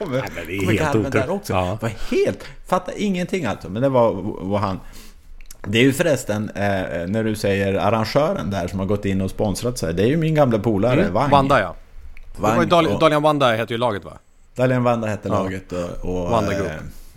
kommer, 0.00 0.20
Nej, 0.34 0.44
det 0.46 0.56
är 0.56 0.78
helt 0.78 0.88
otroligt. 0.88 1.12
där 1.12 1.30
också. 1.30 1.52
Ja. 1.52 1.78
var 1.80 1.88
helt... 1.88 2.44
Fattar 2.66 2.92
ingenting 2.96 3.44
alltså. 3.44 3.68
Men 3.68 3.82
det 3.82 3.88
var 3.88 4.12
vad 4.40 4.60
han... 4.60 4.80
Det 5.66 5.78
är 5.78 5.82
ju 5.82 5.92
förresten, 5.92 6.50
eh, 6.54 6.62
när 7.06 7.24
du 7.24 7.36
säger 7.36 7.74
arrangören 7.74 8.50
där 8.50 8.68
som 8.68 8.78
har 8.78 8.86
gått 8.86 9.04
in 9.04 9.20
och 9.20 9.30
sponsrat 9.30 9.78
sig. 9.78 9.94
Det 9.94 10.02
är 10.02 10.06
ju 10.06 10.16
min 10.16 10.34
gamla 10.34 10.58
polare, 10.58 11.00
mm, 11.00 11.12
Wang. 11.12 11.30
Wanda 11.30 11.60
ja. 11.60 11.74
Wang, 12.36 12.68
Dal 12.68 12.86
och, 12.86 13.00
Dalian 13.00 13.22
Wanda 13.22 13.52
heter 13.52 13.72
ju 13.72 13.78
laget 13.78 14.04
va? 14.04 14.12
Dalian 14.56 14.82
Wanda 14.82 15.08
hette 15.08 15.28
ja. 15.28 15.34
laget. 15.34 15.72
Och, 15.72 16.10
och 16.10 16.30
Wanda 16.30 16.54
Group. 16.54 16.70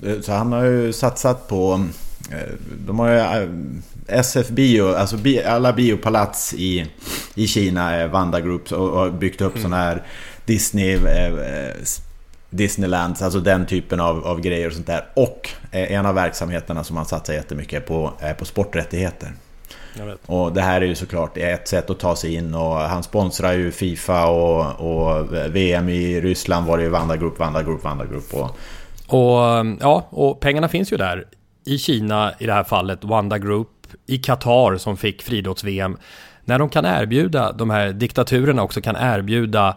Eh, 0.05 0.21
så 0.21 0.31
han 0.31 0.51
har 0.51 0.63
ju 0.63 0.93
satsat 0.93 1.47
på... 1.47 1.85
Eh, 2.31 2.37
de 2.87 2.99
har 2.99 3.09
ju... 3.09 3.17
Eh, 3.17 3.49
SF 4.07 4.49
Bio, 4.49 4.95
alltså 4.95 5.17
alla 5.45 5.73
biopalats 5.73 6.53
i, 6.53 6.91
i 7.35 7.47
Kina 7.47 7.91
är 7.91 8.07
Wanda 8.07 8.41
Group 8.41 8.71
och, 8.71 8.89
och 8.89 9.13
byggt 9.13 9.41
upp 9.41 9.55
mm. 9.55 9.63
sådana 9.63 9.83
här 9.83 10.03
Disney 10.45 10.93
eh, 10.93 11.73
Disneylands, 12.53 13.21
alltså 13.21 13.39
den 13.39 13.65
typen 13.65 13.99
av, 13.99 14.27
av 14.27 14.41
grejer 14.41 14.67
och 14.67 14.73
sånt 14.73 14.87
där. 14.87 15.05
Och 15.13 15.49
en 15.71 16.05
av 16.05 16.15
verksamheterna 16.15 16.83
som 16.83 16.95
man 16.95 17.05
satsar 17.05 17.33
jättemycket 17.33 17.87
på 17.87 18.13
är 18.19 18.33
på 18.33 18.45
sporträttigheter. 18.45 19.31
Och 20.25 20.53
det 20.53 20.61
här 20.61 20.81
är 20.81 20.85
ju 20.85 20.95
såklart 20.95 21.37
ett 21.37 21.67
sätt 21.67 21.89
att 21.89 21.99
ta 21.99 22.15
sig 22.15 22.33
in 22.33 22.55
och 22.55 22.75
han 22.75 23.03
sponsrar 23.03 23.53
ju 23.53 23.71
Fifa 23.71 24.25
och, 24.25 24.79
och 24.79 25.33
VM 25.49 25.89
i 25.89 26.21
Ryssland 26.21 26.67
var 26.67 26.77
det 26.77 26.83
ju 26.83 26.89
Vanda 26.89 27.17
Group, 27.17 27.39
Vanda 27.39 27.63
Group, 27.63 27.83
Vanda 27.83 28.05
Group. 28.05 28.33
Och... 28.33 28.49
och 29.07 29.65
ja, 29.79 30.07
och 30.09 30.39
pengarna 30.39 30.67
finns 30.67 30.93
ju 30.93 30.97
där. 30.97 31.25
I 31.65 31.77
Kina 31.77 32.33
i 32.39 32.45
det 32.45 32.53
här 32.53 32.63
fallet, 32.63 33.03
Wanda 33.03 33.37
Group. 33.37 33.69
I 34.05 34.17
Qatar 34.17 34.77
som 34.77 34.97
fick 34.97 35.21
friidrotts-VM. 35.21 35.97
När 36.45 36.59
de 36.59 36.69
kan 36.69 36.85
erbjuda, 36.85 37.51
de 37.51 37.69
här 37.69 37.91
diktaturerna 37.91 38.63
också 38.63 38.81
kan 38.81 38.95
erbjuda 38.95 39.75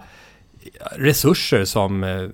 resurser 0.97 1.65
som 1.65 2.05
eh, 2.05 2.29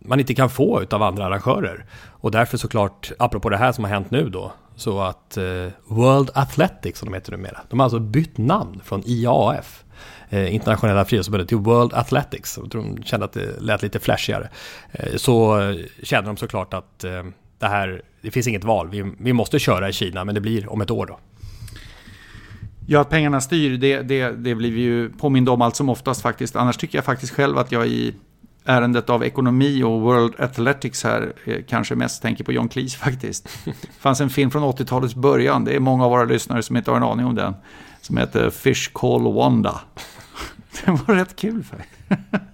man 0.00 0.20
inte 0.20 0.34
kan 0.34 0.50
få 0.50 0.84
av 0.90 1.02
andra 1.02 1.26
arrangörer. 1.26 1.84
Och 2.08 2.30
därför 2.30 2.58
såklart, 2.58 3.12
apropå 3.18 3.48
det 3.48 3.56
här 3.56 3.72
som 3.72 3.84
har 3.84 3.90
hänt 3.90 4.10
nu 4.10 4.28
då, 4.28 4.52
så 4.76 5.00
att 5.00 5.36
eh, 5.36 5.44
World 5.84 6.30
Athletics, 6.34 6.98
som 6.98 7.08
de 7.08 7.14
heter 7.14 7.32
numera, 7.32 7.60
de 7.70 7.78
har 7.78 7.84
alltså 7.84 7.98
bytt 7.98 8.38
namn 8.38 8.80
från 8.84 9.02
IAF, 9.06 9.84
eh, 10.28 10.54
Internationella 10.54 11.04
friidrottsförbundet, 11.04 11.48
till 11.48 11.58
World 11.58 11.94
Athletics. 11.94 12.58
Jag 12.62 12.70
tror 12.70 12.82
de 12.82 13.02
kände 13.02 13.26
att 13.26 13.32
det 13.32 13.60
lät 13.60 13.82
lite 13.82 14.00
flashigare. 14.00 14.48
Eh, 14.92 15.16
så 15.16 15.60
eh, 15.60 15.76
känner 16.02 16.26
de 16.26 16.36
såklart 16.36 16.74
att 16.74 17.04
eh, 17.04 17.22
det 17.58 17.66
här, 17.66 18.02
det 18.22 18.30
finns 18.30 18.46
inget 18.46 18.64
val, 18.64 18.88
vi, 18.88 19.12
vi 19.18 19.32
måste 19.32 19.58
köra 19.58 19.88
i 19.88 19.92
Kina, 19.92 20.24
men 20.24 20.34
det 20.34 20.40
blir 20.40 20.72
om 20.72 20.80
ett 20.80 20.90
år 20.90 21.06
då. 21.06 21.18
Ja, 22.86 23.00
att 23.00 23.10
pengarna 23.10 23.40
styr, 23.40 23.78
det, 23.78 24.02
det, 24.02 24.30
det 24.30 24.54
blir 24.54 24.72
vi 24.72 24.80
ju 24.80 25.10
påminda 25.10 25.52
om 25.52 25.62
allt 25.62 25.76
som 25.76 25.88
oftast 25.88 26.22
faktiskt. 26.22 26.56
Annars 26.56 26.76
tycker 26.76 26.98
jag 26.98 27.04
faktiskt 27.04 27.32
själv 27.32 27.58
att 27.58 27.72
jag 27.72 27.86
i 27.86 28.14
ärendet 28.64 29.10
av 29.10 29.24
ekonomi 29.24 29.82
och 29.82 30.00
World 30.00 30.40
Athletics 30.40 31.04
här 31.04 31.32
eh, 31.44 31.56
kanske 31.68 31.94
mest 31.94 32.22
tänker 32.22 32.44
på 32.44 32.52
John 32.52 32.68
Cleese 32.68 32.96
faktiskt. 32.96 33.48
Det 33.64 33.74
fanns 33.98 34.20
en 34.20 34.30
film 34.30 34.50
från 34.50 34.62
80-talets 34.62 35.14
början, 35.14 35.64
det 35.64 35.76
är 35.76 35.80
många 35.80 36.04
av 36.04 36.10
våra 36.10 36.24
lyssnare 36.24 36.62
som 36.62 36.76
inte 36.76 36.90
har 36.90 36.96
en 36.96 37.02
aning 37.02 37.26
om 37.26 37.34
den, 37.34 37.54
som 38.00 38.16
heter 38.16 38.50
Fish 38.50 38.90
Call 38.92 39.34
Wanda. 39.34 39.80
Den 40.84 40.96
var 41.06 41.14
rätt 41.14 41.36
kul 41.36 41.64
för 41.64 41.84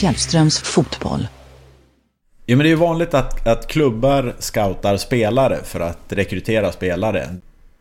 Fjällströms 0.00 0.58
fotboll. 0.58 1.28
Ja, 2.46 2.56
men 2.56 2.58
det 2.58 2.68
är 2.68 2.70
ju 2.70 2.76
vanligt 2.76 3.14
att, 3.14 3.46
att 3.46 3.66
klubbar 3.66 4.34
scoutar 4.38 4.96
spelare 4.96 5.58
för 5.64 5.80
att 5.80 5.98
rekrytera 6.08 6.72
spelare. 6.72 7.28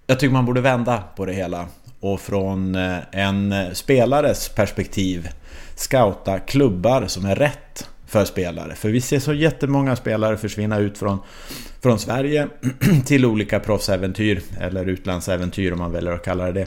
Jag 0.09 0.19
tycker 0.19 0.33
man 0.33 0.45
borde 0.45 0.61
vända 0.61 1.03
på 1.15 1.25
det 1.25 1.33
hela 1.33 1.67
och 1.99 2.21
från 2.21 2.75
eh, 2.75 2.97
en 3.11 3.53
spelares 3.75 4.49
perspektiv 4.49 5.29
scouta 5.75 6.39
klubbar 6.39 7.07
som 7.07 7.25
är 7.25 7.35
rätt 7.35 7.89
för 8.07 8.25
spelare. 8.25 8.75
För 8.75 8.89
vi 8.89 9.01
ser 9.01 9.19
så 9.19 9.33
jättemånga 9.33 9.95
spelare 9.95 10.37
försvinna 10.37 10.79
ut 10.79 10.97
från, 10.97 11.19
från 11.81 11.99
Sverige 11.99 12.47
till 13.05 13.25
olika 13.25 13.59
proffsäventyr, 13.59 14.41
eller 14.59 14.85
utlandsäventyr 14.85 15.71
om 15.71 15.79
man 15.79 15.91
väljer 15.91 16.11
att 16.11 16.25
kalla 16.25 16.51
det 16.51 16.65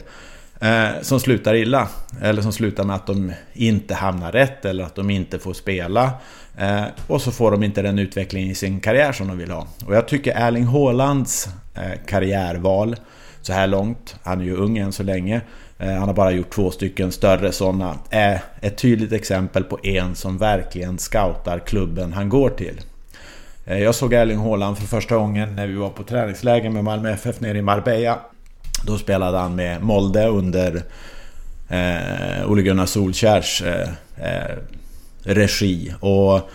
det. 0.59 0.67
Eh, 0.67 1.01
som 1.01 1.19
slutar 1.19 1.55
illa, 1.55 1.87
eller 2.21 2.41
som 2.41 2.53
slutar 2.53 2.83
med 2.83 2.95
att 2.95 3.07
de 3.07 3.31
inte 3.53 3.93
hamnar 3.93 4.31
rätt 4.31 4.65
eller 4.65 4.83
att 4.83 4.95
de 4.95 5.09
inte 5.09 5.39
får 5.39 5.53
spela. 5.53 6.11
Eh, 6.57 6.83
och 7.07 7.21
så 7.21 7.31
får 7.31 7.51
de 7.51 7.63
inte 7.63 7.81
den 7.81 7.99
utveckling 7.99 8.49
i 8.49 8.55
sin 8.55 8.79
karriär 8.79 9.11
som 9.11 9.27
de 9.27 9.37
vill 9.37 9.51
ha. 9.51 9.67
Och 9.85 9.95
jag 9.95 10.07
tycker 10.07 10.33
Erling 10.35 10.65
Haalands 10.65 11.49
eh, 11.75 11.99
karriärval 12.07 12.95
så 13.43 13.53
här 13.53 13.67
långt. 13.67 14.15
Han 14.23 14.41
är 14.41 14.45
ju 14.45 14.55
ung 14.55 14.77
än 14.77 14.91
så 14.91 15.03
länge. 15.03 15.41
Eh, 15.77 15.91
han 15.91 16.07
har 16.07 16.13
bara 16.13 16.31
gjort 16.31 16.53
två 16.53 16.71
stycken 16.71 17.11
större 17.11 17.51
sådana. 17.51 17.99
Är 18.09 18.33
eh, 18.33 18.39
ett 18.61 18.77
tydligt 18.77 19.11
exempel 19.13 19.63
på 19.63 19.79
en 19.83 20.15
som 20.15 20.37
verkligen 20.37 20.97
scoutar 20.97 21.59
klubben 21.59 22.13
han 22.13 22.29
går 22.29 22.49
till. 22.49 22.81
Eh, 23.65 23.79
jag 23.79 23.95
såg 23.95 24.13
Erling 24.13 24.39
Haaland 24.39 24.77
för 24.77 24.87
första 24.87 25.15
gången 25.15 25.55
när 25.55 25.67
vi 25.67 25.73
var 25.73 25.89
på 25.89 26.03
träningsläger 26.03 26.69
med 26.69 26.83
Malmö 26.83 27.11
FF 27.11 27.39
nere 27.39 27.57
i 27.57 27.61
Marbella. 27.61 28.19
Då 28.85 28.97
spelade 28.97 29.37
han 29.37 29.55
med 29.55 29.81
Molde 29.81 30.27
under 30.27 30.83
eh, 31.69 32.51
Ole 32.51 32.61
Gunnar 32.61 32.85
Solskjärs 32.85 33.61
eh, 33.61 33.89
eh, 34.17 34.57
regi. 35.23 35.93
Och 35.99 36.49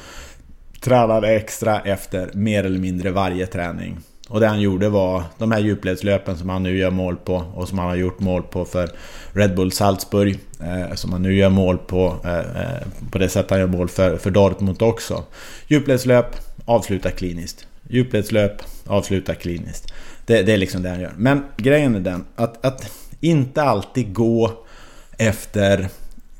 tränade 0.80 1.28
extra 1.28 1.80
efter 1.80 2.30
mer 2.32 2.64
eller 2.64 2.78
mindre 2.78 3.10
varje 3.10 3.46
träning. 3.46 3.98
Och 4.28 4.40
det 4.40 4.46
han 4.46 4.60
gjorde 4.60 4.88
var 4.88 5.22
de 5.38 5.52
här 5.52 5.58
djupledslöpen 5.58 6.36
som 6.36 6.48
han 6.48 6.62
nu 6.62 6.78
gör 6.78 6.90
mål 6.90 7.16
på 7.16 7.44
och 7.54 7.68
som 7.68 7.78
han 7.78 7.88
har 7.88 7.96
gjort 7.96 8.20
mål 8.20 8.42
på 8.42 8.64
för 8.64 8.90
Red 9.32 9.54
Bull 9.54 9.72
Salzburg. 9.72 10.38
Eh, 10.60 10.94
som 10.94 11.12
han 11.12 11.22
nu 11.22 11.34
gör 11.34 11.50
mål 11.50 11.78
på, 11.78 12.16
eh, 12.24 12.38
eh, 12.38 12.86
på 13.10 13.18
det 13.18 13.28
sätt 13.28 13.50
han 13.50 13.58
gör 13.58 13.66
mål 13.66 13.88
för, 13.88 14.16
för 14.16 14.30
Dortmund 14.30 14.82
också. 14.82 15.24
Djupledslöp, 15.66 16.26
avsluta 16.64 17.10
kliniskt. 17.10 17.66
Djupledslöp, 17.88 18.62
avsluta 18.86 19.34
kliniskt. 19.34 19.92
Det, 20.26 20.42
det, 20.42 20.52
är 20.52 20.56
liksom 20.56 20.82
det 20.82 20.88
han 20.88 21.00
gör. 21.00 21.12
Men 21.16 21.44
grejen 21.56 21.94
är 21.94 22.00
den 22.00 22.24
att, 22.36 22.64
att 22.66 22.90
inte 23.20 23.62
alltid 23.62 24.14
gå 24.14 24.52
efter 25.18 25.88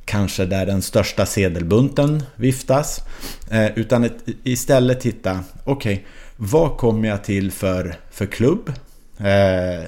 kanske 0.05 0.45
där 0.45 0.67
den 0.67 0.83
största 0.83 1.27
sedelbunten 1.27 2.23
viftas. 2.37 3.01
Eh, 3.51 3.79
utan 3.79 4.05
ett, 4.05 4.19
istället 4.43 5.01
titta, 5.01 5.41
okej, 5.65 5.93
okay, 5.93 6.05
vad 6.41 6.77
kommer 6.77 7.09
jag 7.09 7.25
till 7.25 7.51
för, 7.53 7.97
för 8.11 8.27
klubb? 8.27 8.73
Eh, 9.19 9.85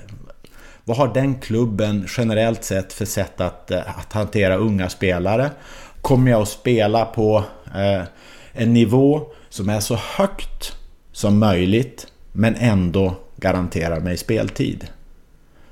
vad 0.85 0.97
har 0.97 1.15
den 1.15 1.35
klubben 1.35 2.07
generellt 2.17 2.65
sett 2.65 2.93
för 2.93 3.05
sätt 3.05 3.41
att, 3.41 3.71
eh, 3.71 3.99
att 3.99 4.13
hantera 4.13 4.57
unga 4.57 4.89
spelare? 4.89 5.51
Kommer 6.01 6.31
jag 6.31 6.43
att 6.43 6.49
spela 6.49 7.05
på 7.05 7.45
eh, 7.75 8.03
en 8.53 8.73
nivå 8.73 9.27
som 9.49 9.69
är 9.69 9.81
så 9.81 9.95
högt 9.95 10.77
som 11.13 11.39
möjligt 11.39 12.07
men 12.33 12.55
ändå 12.57 13.15
garanterar 13.37 14.01
mig 14.01 14.17
speltid? 14.17 14.87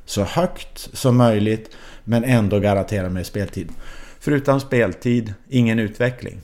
Så 0.05 0.25
högt 0.25 0.89
som 0.93 1.17
möjligt 1.17 1.71
men 2.05 2.25
ändå 2.25 2.59
garanterar 2.59 3.09
mig 3.09 3.25
speltid. 3.25 3.69
För 4.21 4.33
utan 4.33 4.61
speltid, 4.61 5.35
ingen 5.49 5.79
utveckling. 5.79 6.41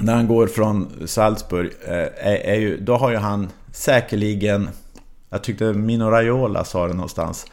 När 0.00 0.14
han 0.14 0.26
går 0.26 0.46
från 0.46 1.06
Salzburg, 1.06 1.70
eh, 1.84 1.94
är, 2.28 2.36
är 2.44 2.54
ju, 2.54 2.76
då 2.80 2.96
har 2.96 3.10
ju 3.10 3.16
han 3.16 3.48
säkerligen, 3.72 4.68
jag 5.30 5.42
tyckte 5.42 5.72
Mino 5.72 6.04
Raiola 6.04 6.64
sa 6.64 6.86
det 6.86 6.94
någonstans, 6.94 7.46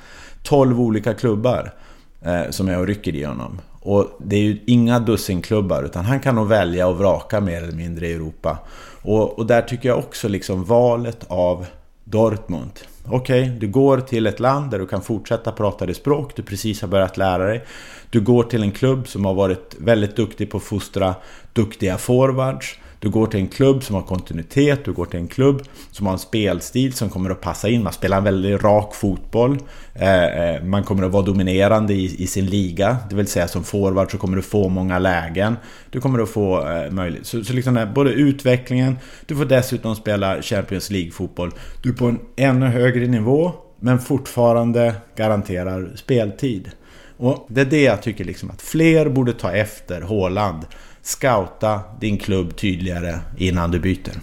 12 0.43 0.81
olika 0.81 1.13
klubbar 1.13 1.73
eh, 2.21 2.49
som 2.49 2.67
är 2.67 2.79
och 2.79 2.87
rycker 2.87 3.15
i 3.15 3.23
honom. 3.23 3.61
Och 3.81 4.07
det 4.19 4.35
är 4.35 4.41
ju 4.41 4.59
inga 4.67 4.99
dussinklubbar 4.99 5.83
utan 5.83 6.05
han 6.05 6.19
kan 6.19 6.35
nog 6.35 6.47
välja 6.47 6.87
och 6.87 6.97
vraka 6.97 7.41
mer 7.41 7.63
eller 7.63 7.73
mindre 7.73 8.07
i 8.07 8.13
Europa. 8.13 8.57
Och, 9.01 9.39
och 9.39 9.45
där 9.45 9.61
tycker 9.61 9.89
jag 9.89 9.97
också 9.97 10.27
liksom 10.27 10.63
valet 10.63 11.25
av 11.27 11.65
Dortmund. 12.09 12.71
Okej, 13.05 13.43
okay, 13.43 13.59
du 13.59 13.67
går 13.67 13.99
till 13.99 14.27
ett 14.27 14.39
land 14.39 14.71
där 14.71 14.79
du 14.79 14.87
kan 14.87 15.01
fortsätta 15.01 15.51
prata 15.51 15.85
det 15.85 15.93
språk 15.93 16.35
du 16.35 16.43
precis 16.43 16.81
har 16.81 16.87
börjat 16.87 17.17
lära 17.17 17.45
dig. 17.45 17.65
Du 18.09 18.21
går 18.21 18.43
till 18.43 18.63
en 18.63 18.71
klubb 18.71 19.07
som 19.07 19.25
har 19.25 19.33
varit 19.33 19.75
väldigt 19.79 20.15
duktig 20.15 20.51
på 20.51 20.57
att 20.57 20.63
fostra 20.63 21.15
duktiga 21.53 21.97
forwards. 21.97 22.79
Du 22.99 23.09
går 23.09 23.27
till 23.27 23.39
en 23.39 23.47
klubb 23.47 23.83
som 23.83 23.95
har 23.95 24.01
kontinuitet, 24.01 24.85
du 24.85 24.93
går 24.93 25.05
till 25.05 25.19
en 25.19 25.27
klubb 25.27 25.61
som 25.91 26.05
har 26.05 26.13
en 26.13 26.19
spelstil 26.19 26.93
som 26.93 27.09
kommer 27.09 27.29
att 27.29 27.41
passa 27.41 27.69
in. 27.69 27.83
Man 27.83 27.93
spelar 27.93 28.17
en 28.17 28.23
väldigt 28.23 28.63
rak 28.63 28.95
fotboll. 28.95 29.57
Eh, 29.93 30.23
eh, 30.23 30.63
man 30.63 30.83
kommer 30.83 31.03
att 31.03 31.11
vara 31.11 31.25
dominerande 31.25 31.93
i, 31.93 32.27
sin 32.27 32.45
liga. 32.45 32.97
Det 33.09 33.15
vill 33.15 33.27
säga 33.27 33.47
som 33.47 33.63
forward 33.63 34.11
så 34.11 34.17
kommer 34.17 34.35
du 34.35 34.41
få 34.41 34.69
många 34.69 34.99
lägen. 34.99 35.55
Du 35.89 36.01
kommer 36.01 36.19
att 36.19 36.29
få 36.29 36.69
eh, 36.69 36.91
möjlighet. 36.91 37.25
Så, 37.27 37.43
så 37.43 37.53
liksom 37.53 37.87
både 37.95 38.11
utvecklingen, 38.11 38.97
du 39.25 39.35
får 39.35 39.45
dessutom 39.45 39.95
spela 39.95 40.41
Champions 40.41 40.89
League-fotboll. 40.89 41.51
Du 41.83 41.89
är 41.89 41.93
på 41.93 42.05
en 42.05 42.19
ännu 42.35 42.65
högre 42.65 43.07
nivå 43.07 43.51
men 43.79 43.99
fortfarande 43.99 44.95
garanterar 45.15 45.91
speltid. 45.95 46.69
Och 47.17 47.47
det 47.49 47.61
är 47.61 47.65
det 47.65 47.81
jag 47.81 48.01
tycker 48.01 48.25
liksom 48.25 48.49
att 48.49 48.61
fler 48.61 49.09
borde 49.09 49.33
ta 49.33 49.51
efter 49.51 50.01
Håland 50.01 50.65
scouta 51.09 51.81
din 51.99 52.17
klubb 52.17 52.55
tydligare 52.55 53.19
innan 53.37 53.71
du 53.71 53.79
byter. 53.79 54.13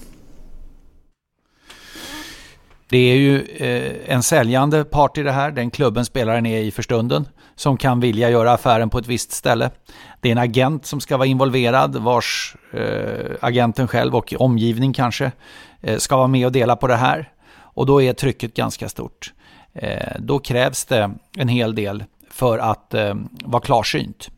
Det 2.88 2.98
är 2.98 3.16
ju 3.16 3.42
eh, 3.42 4.14
en 4.14 4.22
säljande 4.22 4.84
part 4.84 5.18
i 5.18 5.22
det 5.22 5.32
här, 5.32 5.50
den 5.50 5.70
klubben 5.70 6.04
spelaren 6.04 6.46
är 6.46 6.58
i 6.58 6.70
för 6.70 6.82
stunden, 6.82 7.28
som 7.54 7.76
kan 7.76 8.00
vilja 8.00 8.30
göra 8.30 8.52
affären 8.52 8.90
på 8.90 8.98
ett 8.98 9.06
visst 9.06 9.32
ställe. 9.32 9.70
Det 10.20 10.28
är 10.28 10.32
en 10.32 10.38
agent 10.38 10.86
som 10.86 11.00
ska 11.00 11.16
vara 11.16 11.26
involverad, 11.26 11.96
vars 11.96 12.56
eh, 12.72 13.36
agenten 13.40 13.88
själv 13.88 14.16
och 14.16 14.34
omgivning 14.38 14.92
kanske 14.92 15.32
eh, 15.80 15.98
ska 15.98 16.16
vara 16.16 16.26
med 16.26 16.46
och 16.46 16.52
dela 16.52 16.76
på 16.76 16.86
det 16.86 16.96
här. 16.96 17.32
Och 17.56 17.86
då 17.86 18.02
är 18.02 18.12
trycket 18.12 18.54
ganska 18.54 18.88
stort. 18.88 19.32
Då 20.18 20.38
krävs 20.38 20.84
det 20.84 21.10
en 21.36 21.48
hel 21.48 21.74
del 21.74 22.04
för 22.30 22.58
att 22.58 22.94
vara 23.44 23.62
klarsynt. 23.62 24.30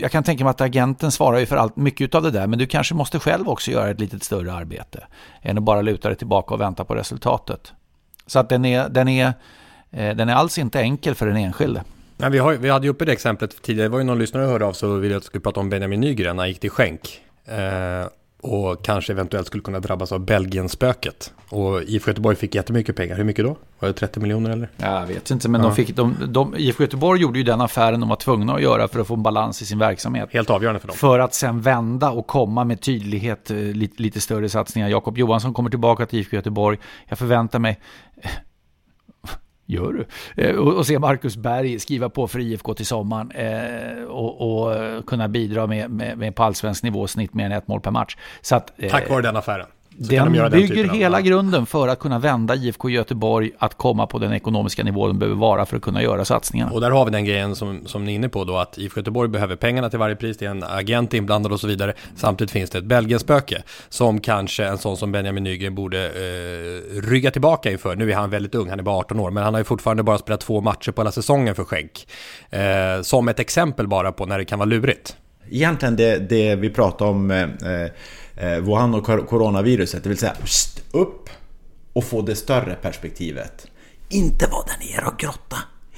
Jag 0.00 0.10
kan 0.10 0.22
tänka 0.22 0.44
mig 0.44 0.50
att 0.50 0.60
agenten 0.60 1.12
svarar 1.12 1.38
ju 1.38 1.46
för 1.46 1.56
allt, 1.56 1.76
mycket 1.76 2.14
av 2.14 2.22
det 2.22 2.30
där, 2.30 2.46
men 2.46 2.58
du 2.58 2.66
kanske 2.66 2.94
måste 2.94 3.18
själv 3.18 3.48
också 3.48 3.70
göra 3.70 3.90
ett 3.90 4.00
lite 4.00 4.20
större 4.20 4.52
arbete 4.52 5.06
än 5.42 5.58
att 5.58 5.64
bara 5.64 5.82
luta 5.82 6.08
dig 6.08 6.18
tillbaka 6.18 6.54
och 6.54 6.60
vänta 6.60 6.84
på 6.84 6.94
resultatet. 6.94 7.72
Så 8.26 8.38
att 8.38 8.48
den 8.48 8.64
är, 8.64 8.88
den 8.88 9.08
är, 9.08 9.26
eh, 9.90 10.16
den 10.16 10.28
är 10.28 10.34
alls 10.34 10.58
inte 10.58 10.80
enkel 10.80 11.14
för 11.14 11.26
den 11.26 11.36
enskilde. 11.36 11.84
Nej, 12.16 12.30
vi, 12.30 12.38
har, 12.38 12.52
vi 12.52 12.68
hade 12.68 12.86
ju 12.86 12.90
uppe 12.90 13.04
det 13.04 13.12
exemplet 13.12 13.62
tidigare, 13.62 13.88
det 13.88 13.92
var 13.92 13.98
ju 13.98 14.04
någon 14.04 14.18
lyssnare 14.18 14.44
som 14.44 14.52
hörde 14.52 14.64
av 14.64 14.72
sig 14.72 14.88
och 14.88 15.04
ville 15.04 15.16
att 15.16 15.22
vi 15.22 15.26
skulle 15.26 15.42
prata 15.42 15.60
om 15.60 15.70
Benjamin 15.70 16.00
Nygren, 16.00 16.38
han 16.38 16.48
gick 16.48 16.60
till 16.60 16.70
skänk. 16.70 17.20
Eh, 17.44 18.06
och 18.42 18.84
kanske 18.84 19.12
eventuellt 19.12 19.46
skulle 19.46 19.62
kunna 19.62 19.80
drabbas 19.80 20.12
av 20.12 20.20
Belgien-spöket. 20.20 21.32
Och 21.48 21.82
IFK 21.82 22.10
Göteborg 22.10 22.36
fick 22.36 22.54
jättemycket 22.54 22.96
pengar. 22.96 23.16
Hur 23.16 23.24
mycket 23.24 23.44
då? 23.44 23.56
Var 23.78 23.88
det 23.88 23.92
30 23.92 24.20
miljoner 24.20 24.50
eller? 24.50 24.68
Jag 24.76 25.06
vet 25.06 25.30
inte, 25.30 25.48
men 25.48 25.60
ja. 25.60 25.66
de 25.66 25.76
fick, 25.76 25.96
de, 25.96 26.16
de, 26.28 26.54
IFK 26.56 26.82
Göteborg 26.82 27.20
gjorde 27.20 27.38
ju 27.38 27.44
den 27.44 27.60
affären 27.60 28.00
de 28.00 28.08
var 28.08 28.16
tvungna 28.16 28.54
att 28.54 28.62
göra 28.62 28.88
för 28.88 29.00
att 29.00 29.06
få 29.06 29.14
en 29.14 29.22
balans 29.22 29.62
i 29.62 29.66
sin 29.66 29.78
verksamhet. 29.78 30.28
Helt 30.32 30.50
avgörande 30.50 30.80
för 30.80 30.88
dem. 30.88 30.96
För 30.96 31.18
att 31.18 31.34
sen 31.34 31.60
vända 31.60 32.10
och 32.10 32.26
komma 32.26 32.64
med 32.64 32.80
tydlighet, 32.80 33.50
eh, 33.50 33.56
lite, 33.56 34.02
lite 34.02 34.20
större 34.20 34.48
satsningar. 34.48 34.88
Jakob 34.88 35.18
Johansson 35.18 35.54
kommer 35.54 35.70
tillbaka 35.70 36.06
till 36.06 36.18
IFK 36.18 36.36
Göteborg. 36.36 36.78
Jag 37.06 37.18
förväntar 37.18 37.58
mig 37.58 37.80
Gör 39.70 39.92
du? 39.92 40.06
Eh, 40.42 40.56
och, 40.56 40.74
och 40.74 40.86
se 40.86 40.98
Marcus 40.98 41.36
Berg 41.36 41.78
skriva 41.78 42.08
på 42.08 42.28
för 42.28 42.38
IFK 42.38 42.74
till 42.74 42.86
sommaren 42.86 43.30
eh, 43.30 44.02
och, 44.02 44.62
och, 44.66 45.06
kunna 45.06 45.28
bidra 45.28 45.66
med, 45.66 45.90
med, 45.90 46.18
med 46.18 46.34
på 46.34 46.42
allsvensk 46.42 46.82
nivå 46.82 47.06
snitt 47.06 47.34
mer 47.34 47.46
än 47.46 47.52
ett 47.52 47.68
mål 47.68 47.80
per 47.80 47.90
match. 47.90 48.16
Så 48.40 48.56
att, 48.56 48.72
eh, 48.76 48.90
Tack 48.90 49.10
vare 49.10 49.22
den 49.22 49.36
affären. 49.36 49.66
Så 50.00 50.12
den 50.12 50.32
de 50.32 50.50
bygger 50.50 50.84
den 50.84 50.94
hela 50.94 51.16
av... 51.16 51.22
grunden 51.22 51.66
för 51.66 51.88
att 51.88 51.98
kunna 51.98 52.18
vända 52.18 52.54
IFK 52.54 52.90
Göteborg 52.90 53.50
att 53.58 53.74
komma 53.74 54.06
på 54.06 54.18
den 54.18 54.32
ekonomiska 54.32 54.84
nivå 54.84 55.06
de 55.06 55.18
behöver 55.18 55.36
vara 55.36 55.66
för 55.66 55.76
att 55.76 55.82
kunna 55.82 56.02
göra 56.02 56.24
satsningarna. 56.24 56.72
Och 56.72 56.80
där 56.80 56.90
har 56.90 57.04
vi 57.04 57.10
den 57.10 57.24
grejen 57.24 57.56
som, 57.56 57.86
som 57.86 58.04
ni 58.04 58.12
är 58.12 58.16
inne 58.16 58.28
på 58.28 58.44
då, 58.44 58.56
att 58.56 58.78
IFK 58.78 59.00
Göteborg 59.00 59.28
behöver 59.28 59.56
pengarna 59.56 59.90
till 59.90 59.98
varje 59.98 60.16
pris, 60.16 60.36
det 60.36 60.46
är 60.46 60.50
en 60.50 60.62
agent 60.62 61.14
inblandad 61.14 61.52
och 61.52 61.60
så 61.60 61.66
vidare. 61.66 61.94
Samtidigt 62.16 62.50
finns 62.50 62.70
det 62.70 62.78
ett 62.78 62.84
Belgienspöke 62.84 63.62
som 63.88 64.20
kanske 64.20 64.64
en 64.64 64.78
sån 64.78 64.96
som 64.96 65.12
Benjamin 65.12 65.44
Nygren 65.44 65.74
borde 65.74 66.06
eh, 66.06 67.00
rygga 67.02 67.30
tillbaka 67.30 67.70
inför. 67.70 67.96
Nu 67.96 68.12
är 68.12 68.16
han 68.16 68.30
väldigt 68.30 68.54
ung, 68.54 68.70
han 68.70 68.78
är 68.78 68.82
bara 68.82 68.96
18 68.96 69.20
år, 69.20 69.30
men 69.30 69.44
han 69.44 69.54
har 69.54 69.60
ju 69.60 69.64
fortfarande 69.64 70.02
bara 70.02 70.18
spelat 70.18 70.40
två 70.40 70.60
matcher 70.60 70.92
på 70.92 71.00
hela 71.00 71.12
säsongen 71.12 71.54
för 71.54 71.64
Skänk. 71.64 72.06
Eh, 72.50 73.02
som 73.02 73.28
ett 73.28 73.40
exempel 73.40 73.88
bara 73.88 74.12
på 74.12 74.26
när 74.26 74.38
det 74.38 74.44
kan 74.44 74.58
vara 74.58 74.68
lurigt. 74.68 75.16
Egentligen 75.50 75.96
det, 75.96 76.18
det 76.18 76.56
vi 76.56 76.70
pratar 76.70 77.06
om 77.06 77.30
eh, 77.30 77.42
eh, 77.42 77.90
Eh, 78.40 78.58
Wuhan 78.58 78.94
och 78.94 79.04
coronaviruset. 79.04 80.02
Det 80.02 80.08
vill 80.08 80.18
säga 80.18 80.34
upp 80.90 81.28
och 81.92 82.04
få 82.04 82.22
det 82.22 82.36
större 82.36 82.74
perspektivet. 82.74 83.66
Inte 84.08 84.46
vara 84.46 84.64
där 84.66 84.86
nere 84.86 85.06
och 85.06 85.18
grotta 85.18 85.56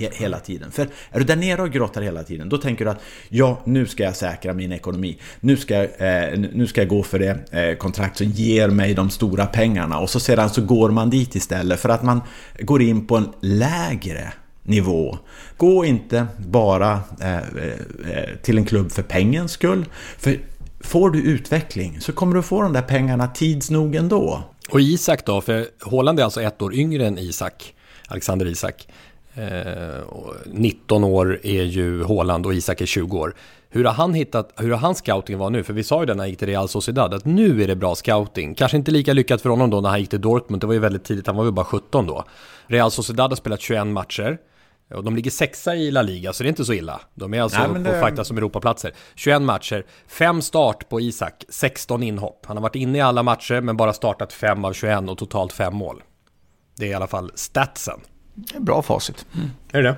hela 0.08 0.38
tiden. 0.38 0.70
För 0.70 0.88
är 1.10 1.18
du 1.18 1.24
där 1.24 1.36
nere 1.36 1.62
och 1.62 1.70
grottar 1.70 2.02
hela 2.02 2.22
tiden, 2.22 2.48
då 2.48 2.58
tänker 2.58 2.84
du 2.84 2.90
att 2.90 3.00
ja, 3.28 3.60
nu 3.64 3.86
ska 3.86 4.02
jag 4.02 4.16
säkra 4.16 4.52
min 4.52 4.72
ekonomi. 4.72 5.18
Nu 5.40 5.56
ska, 5.56 5.74
jag, 5.74 5.84
eh, 5.84 6.38
nu 6.38 6.66
ska 6.66 6.80
jag 6.80 6.88
gå 6.88 7.02
för 7.02 7.18
det 7.18 7.52
eh, 7.52 7.76
kontrakt 7.76 8.16
som 8.16 8.26
ger 8.26 8.68
mig 8.68 8.94
de 8.94 9.10
stora 9.10 9.46
pengarna. 9.46 9.98
Och 9.98 10.10
så 10.10 10.20
sedan 10.20 10.50
så 10.50 10.62
går 10.62 10.90
man 10.90 11.10
dit 11.10 11.34
istället 11.34 11.80
för 11.80 11.88
att 11.88 12.02
man 12.02 12.20
går 12.60 12.82
in 12.82 13.06
på 13.06 13.16
en 13.16 13.28
lägre 13.40 14.32
nivå. 14.62 15.18
Gå 15.56 15.84
inte 15.84 16.26
bara 16.36 17.00
eh, 17.20 17.36
eh 17.36 17.42
till 18.42 18.58
en 18.58 18.64
klubb 18.64 18.92
för 18.92 19.02
pengens 19.02 19.52
skull. 19.52 19.84
För 20.18 20.38
får 20.80 21.10
du 21.10 21.22
utveckling 21.22 22.00
så 22.00 22.12
kommer 22.12 22.34
du 22.34 22.42
få 22.42 22.62
de 22.62 22.72
där 22.72 22.82
pengarna 22.82 23.26
tids 23.26 23.70
nog 23.70 23.94
ändå. 23.94 24.42
Och 24.70 24.80
Isak 24.80 25.26
då, 25.26 25.40
för 25.40 25.66
Håland 25.82 26.20
är 26.20 26.24
alltså 26.24 26.42
ett 26.42 26.62
år 26.62 26.74
yngre 26.74 27.06
än 27.06 27.18
Isak, 27.18 27.74
Alexander 28.08 28.46
Isak. 28.46 28.88
Eh, 29.34 30.04
19 30.46 31.04
år 31.04 31.40
är 31.42 31.62
ju 31.62 32.02
Håland 32.02 32.46
och 32.46 32.54
Isak 32.54 32.80
är 32.80 32.86
20 32.86 33.18
år. 33.18 33.34
Hur 33.72 33.84
har 33.84 33.92
han 33.92 34.14
hittat, 34.14 34.52
hur 34.56 34.70
har 34.70 34.78
hans 34.78 34.98
scouting 34.98 35.38
varit 35.38 35.52
nu? 35.52 35.62
För 35.62 35.72
vi 35.72 35.84
sa 35.84 36.00
ju 36.00 36.06
det 36.06 36.14
när 36.14 36.22
han 36.22 36.30
gick 36.30 36.38
till 36.38 36.48
Real 36.48 36.68
Sociedad, 36.68 37.14
att 37.14 37.24
nu 37.24 37.62
är 37.62 37.66
det 37.68 37.76
bra 37.76 37.94
scouting. 37.94 38.54
Kanske 38.54 38.76
inte 38.76 38.90
lika 38.90 39.12
lyckat 39.12 39.40
för 39.40 39.50
honom 39.50 39.70
då 39.70 39.80
när 39.80 39.88
han 39.88 40.00
gick 40.00 40.10
till 40.10 40.20
Dortmund, 40.20 40.62
det 40.62 40.66
var 40.66 40.74
ju 40.74 40.80
väldigt 40.80 41.04
tidigt, 41.04 41.26
han 41.26 41.36
var 41.36 41.44
ju 41.44 41.50
bara 41.50 41.64
17 41.64 42.06
då. 42.06 42.24
Real 42.66 42.90
Sociedad 42.90 43.30
har 43.30 43.36
spelat 43.36 43.60
21 43.60 43.86
matcher. 43.86 44.38
Och 44.94 45.04
de 45.04 45.16
ligger 45.16 45.30
sexa 45.30 45.76
i 45.76 45.90
La 45.90 46.02
Liga, 46.02 46.32
så 46.32 46.42
det 46.42 46.46
är 46.46 46.48
inte 46.48 46.64
så 46.64 46.72
illa. 46.72 47.00
De 47.14 47.34
är 47.34 47.42
alltså 47.42 47.66
Nej, 47.66 47.82
det... 47.82 47.90
på 47.90 48.06
fightas 48.06 48.28
som 48.28 48.36
Europaplatser. 48.36 48.92
21 49.14 49.42
matcher, 49.42 49.86
5 50.06 50.42
start 50.42 50.88
på 50.88 51.00
Isak, 51.00 51.44
16 51.48 52.02
inhopp. 52.02 52.44
Han 52.46 52.56
har 52.56 52.62
varit 52.62 52.76
inne 52.76 52.98
i 52.98 53.00
alla 53.00 53.22
matcher, 53.22 53.60
men 53.60 53.76
bara 53.76 53.92
startat 53.92 54.32
5 54.32 54.64
av 54.64 54.72
21 54.72 55.08
och 55.08 55.18
totalt 55.18 55.52
5 55.52 55.76
mål. 55.76 56.02
Det 56.76 56.84
är 56.84 56.90
i 56.90 56.94
alla 56.94 57.06
fall 57.06 57.32
statsen. 57.34 58.00
Bra 58.58 58.82
facit. 58.82 59.26
Mm. 59.34 59.50
Är 59.72 59.82
det 59.82 59.88
det? 59.88 59.96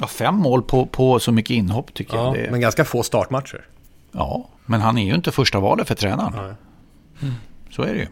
Ja, 0.00 0.06
fem 0.06 0.34
mål 0.34 0.62
på, 0.62 0.86
på 0.86 1.20
så 1.20 1.32
mycket 1.32 1.50
inhopp 1.50 1.94
tycker 1.94 2.16
ja, 2.16 2.24
jag. 2.24 2.34
Det 2.34 2.46
är... 2.46 2.50
Men 2.50 2.60
ganska 2.60 2.84
få 2.84 3.02
startmatcher. 3.02 3.66
Ja, 4.12 4.48
men 4.66 4.80
han 4.80 4.98
är 4.98 5.04
ju 5.06 5.14
inte 5.14 5.32
första 5.32 5.60
valet 5.60 5.88
för 5.88 5.94
tränaren. 5.94 6.34
Mm. 7.22 7.34
Så 7.70 7.82
är 7.82 7.94
det 7.94 7.98
ju. 7.98 8.06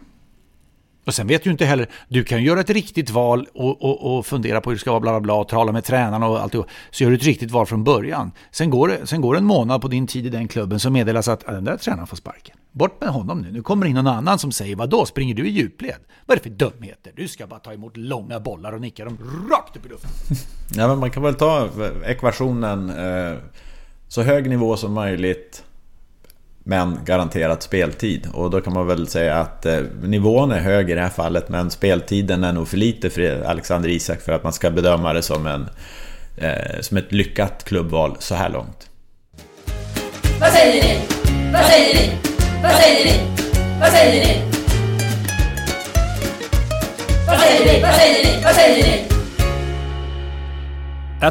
Och 1.07 1.13
sen 1.13 1.27
vet 1.27 1.43
du 1.43 1.51
inte 1.51 1.65
heller, 1.65 1.89
du 2.07 2.23
kan 2.23 2.43
göra 2.43 2.59
ett 2.59 2.69
riktigt 2.69 3.09
val 3.09 3.47
och, 3.53 3.81
och, 3.81 4.17
och 4.17 4.25
fundera 4.25 4.61
på 4.61 4.69
hur 4.69 4.75
det 4.75 4.79
ska 4.79 4.91
vara, 4.91 4.99
bla 4.99 5.11
bla 5.11 5.19
bla, 5.19 5.33
och 5.33 5.47
tala 5.47 5.71
med 5.71 5.83
tränarna 5.83 6.27
och 6.27 6.39
allt. 6.41 6.55
Så 6.91 7.03
gör 7.03 7.09
du 7.09 7.15
ett 7.15 7.23
riktigt 7.23 7.51
val 7.51 7.65
från 7.65 7.83
början. 7.83 8.31
Sen 8.51 8.69
går, 8.69 8.87
det, 8.87 9.07
sen 9.07 9.21
går 9.21 9.33
det 9.33 9.39
en 9.39 9.45
månad 9.45 9.81
på 9.81 9.87
din 9.87 10.07
tid 10.07 10.25
i 10.25 10.29
den 10.29 10.47
klubben 10.47 10.79
så 10.79 10.89
meddelas 10.89 11.27
att 11.27 11.45
den 11.45 11.63
där 11.63 11.77
tränaren 11.77 12.07
får 12.07 12.17
sparken. 12.17 12.55
Bort 12.71 13.01
med 13.01 13.09
honom 13.09 13.41
nu. 13.41 13.51
Nu 13.51 13.61
kommer 13.61 13.85
in 13.85 13.95
någon 13.95 14.07
annan 14.07 14.39
som 14.39 14.51
säger, 14.51 14.75
vadå, 14.75 15.05
springer 15.05 15.35
du 15.35 15.47
i 15.47 15.49
djupled? 15.49 15.99
Vad 16.25 16.37
är 16.37 16.43
det 16.43 16.49
för 16.49 16.69
dumheter? 16.69 17.11
Du 17.15 17.27
ska 17.27 17.47
bara 17.47 17.59
ta 17.59 17.73
emot 17.73 17.97
långa 17.97 18.39
bollar 18.39 18.73
och 18.73 18.81
nicka 18.81 19.05
dem 19.05 19.17
rakt 19.51 19.77
upp 19.77 19.85
i 19.85 19.89
luften. 19.89 20.11
Ja, 20.75 20.87
men 20.87 20.99
man 20.99 21.11
kan 21.11 21.23
väl 21.23 21.35
ta 21.35 21.69
ekvationen 22.05 22.89
eh, 22.89 23.37
så 24.07 24.21
hög 24.21 24.49
nivå 24.49 24.77
som 24.77 24.93
möjligt 24.93 25.63
men 26.67 26.99
garanterat 27.05 27.63
speltid. 27.63 28.27
Och 28.33 28.49
då 28.49 28.61
kan 28.61 28.73
man 28.73 28.87
väl 28.87 29.07
säga 29.07 29.35
att 29.35 29.65
eh, 29.65 29.79
nivån 30.01 30.51
är 30.51 30.59
hög 30.59 30.89
i 30.89 30.93
det 30.93 31.01
här 31.01 31.09
fallet 31.09 31.49
men 31.49 31.69
speltiden 31.69 32.43
är 32.43 32.53
nog 32.53 32.67
för 32.67 32.77
lite 32.77 33.09
för 33.09 33.43
Alexander 33.45 33.89
Isak 33.89 34.21
för 34.21 34.31
att 34.31 34.43
man 34.43 34.53
ska 34.53 34.71
bedöma 34.71 35.13
det 35.13 35.21
som, 35.21 35.47
en, 35.47 35.69
eh, 36.37 36.79
som 36.81 36.97
ett 36.97 37.11
lyckat 37.11 37.63
klubbval 37.63 38.15
så 38.19 38.35
här 38.35 38.49
långt. 38.49 38.89
Vad 40.39 40.49
säger 40.51 40.83
ni? 40.83 40.99
Vad 41.53 41.65
säger 41.65 41.93
ni? 41.93 42.11
Vad 42.63 42.71
säger 42.71 43.05
ni? 43.05 43.19
Vad 43.79 43.89
säger 43.91 44.25
ni? 44.25 44.41
Vad 47.27 47.39
säger 47.39 47.73
ni? 47.73 47.81
Vad 47.81 47.93
säger 47.95 48.25
ni? 48.25 48.43
Vad 48.43 48.55
säger 48.55 48.83
ni? 48.83 49.16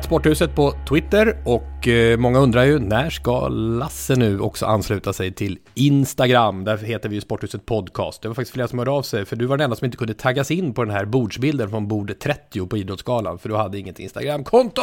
Sporthuset 0.02 0.54
på 0.54 0.72
Twitter 0.88 1.36
och 1.44 1.88
eh, 1.88 2.18
många 2.18 2.38
undrar 2.38 2.64
ju 2.64 2.78
när 2.78 3.10
ska 3.10 3.48
Lasse 3.48 4.16
nu 4.16 4.40
också 4.40 4.66
ansluta 4.66 5.12
sig 5.12 5.32
till 5.32 5.58
Instagram? 5.74 6.64
Där 6.64 6.76
heter 6.78 7.08
vi 7.08 7.14
ju 7.14 7.20
Sporthuset 7.20 7.66
Podcast. 7.66 8.22
Det 8.22 8.28
var 8.28 8.34
faktiskt 8.34 8.52
flera 8.52 8.68
som 8.68 8.78
hörde 8.78 8.90
av 8.90 9.02
sig 9.02 9.24
för 9.24 9.36
du 9.36 9.46
var 9.46 9.56
den 9.56 9.64
enda 9.64 9.76
som 9.76 9.84
inte 9.84 9.96
kunde 9.96 10.14
taggas 10.14 10.50
in 10.50 10.74
på 10.74 10.84
den 10.84 10.94
här 10.94 11.04
bordsbilden 11.04 11.70
från 11.70 11.88
bord 11.88 12.18
30 12.18 12.66
på 12.66 12.76
Idrottsgalan 12.76 13.38
för 13.38 13.48
du 13.48 13.56
hade 13.56 13.78
inget 13.78 13.98
Instagramkonto! 13.98 14.82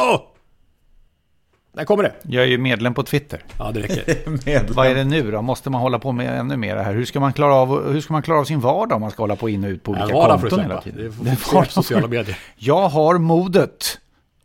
När 1.72 1.84
kommer 1.84 2.02
det? 2.02 2.12
Jag 2.22 2.44
är 2.44 2.48
ju 2.48 2.58
medlem 2.58 2.94
på 2.94 3.02
Twitter. 3.02 3.44
Ja, 3.58 3.70
det 3.74 3.80
räcker. 3.80 4.72
Vad 4.74 4.86
är 4.86 4.94
det 4.94 5.04
nu 5.04 5.30
då? 5.30 5.42
Måste 5.42 5.70
man 5.70 5.80
hålla 5.80 5.98
på 5.98 6.12
med 6.12 6.38
ännu 6.38 6.56
mer 6.56 6.76
här? 6.76 6.94
Hur 6.94 7.04
ska 7.04 7.20
man 7.20 7.32
klara 7.32 7.54
av, 7.54 7.92
hur 7.92 8.00
ska 8.00 8.12
man 8.12 8.22
klara 8.22 8.40
av 8.40 8.44
sin 8.44 8.60
vardag 8.60 8.96
om 8.96 9.00
man 9.00 9.10
ska 9.10 9.22
hålla 9.22 9.36
på 9.36 9.48
in 9.48 9.64
och 9.64 9.68
ut 9.68 9.82
på 9.82 9.92
olika 9.92 10.08
ja, 10.08 10.38
konton 10.40 10.60
hela 10.60 10.80
tiden? 10.80 11.12
Det 11.20 11.30
är 11.30 11.64
sociala 11.70 12.08
medier. 12.08 12.38
Jag 12.56 12.88
har 12.88 13.18
modet 13.18 13.98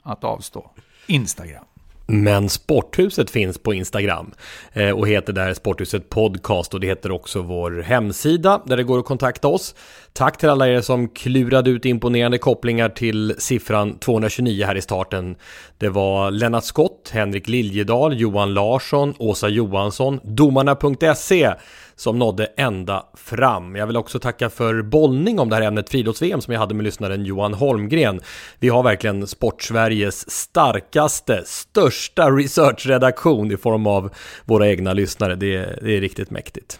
att 0.04 0.24
avstå. 0.24 0.72
Instagram. 1.08 1.66
Men 2.12 2.50
Sporthuset 2.50 3.30
finns 3.30 3.58
på 3.58 3.74
Instagram 3.74 4.32
eh, 4.74 4.90
och 4.90 5.08
heter 5.08 5.34
där 5.34 5.54
Sporthuset 5.54 6.10
Podcast 6.10 6.74
och 6.74 6.80
det 6.80 6.88
heter 6.88 7.12
också 7.12 7.42
vår 7.42 7.82
hemsida 7.82 8.62
där 8.66 8.78
det 8.78 8.84
går 8.84 9.00
att 9.00 9.06
kontakta 9.06 9.48
oss. 9.48 9.76
Tack 10.20 10.38
till 10.38 10.50
alla 10.50 10.68
er 10.68 10.82
som 10.82 11.08
klurade 11.08 11.70
ut 11.70 11.86
imponerande 11.86 12.38
kopplingar 12.38 12.90
till 12.90 13.36
siffran 13.38 14.00
229 14.00 14.66
här 14.66 14.76
i 14.76 14.82
starten. 14.82 15.36
Det 15.78 15.90
var 15.90 16.32
Lennart 16.32 16.64
Skott, 16.64 17.10
Henrik 17.14 17.48
Liljedal, 17.48 18.20
Johan 18.20 18.54
Larsson, 18.54 19.14
Åsa 19.18 19.48
Johansson, 19.48 20.20
domarna.se 20.24 21.54
som 21.96 22.20
nådde 22.20 22.46
ända 22.58 23.06
fram. 23.18 23.76
Jag 23.76 23.88
vill 23.88 23.98
också 23.98 24.20
tacka 24.20 24.50
för 24.50 24.82
bollning 24.82 25.40
om 25.40 25.50
det 25.50 25.56
här 25.56 25.64
ämnet 25.64 25.90
friidrotts-VM 25.90 26.42
som 26.42 26.54
jag 26.54 26.60
hade 26.62 26.74
med 26.74 26.84
lyssnaren 26.84 27.26
Johan 27.26 27.54
Holmgren. 27.54 28.22
Vi 28.60 28.70
har 28.70 28.84
verkligen 28.84 29.28
Sportsveriges 29.28 30.32
starkaste, 30.32 31.44
största 31.46 32.32
researchredaktion 32.32 33.52
i 33.52 33.58
form 33.58 33.88
av 33.88 34.10
våra 34.46 34.68
egna 34.68 34.94
lyssnare. 34.94 35.36
Det 35.36 35.56
är, 35.56 35.80
det 35.82 35.98
är 35.98 36.02
riktigt 36.02 36.32
mäktigt. 36.32 36.80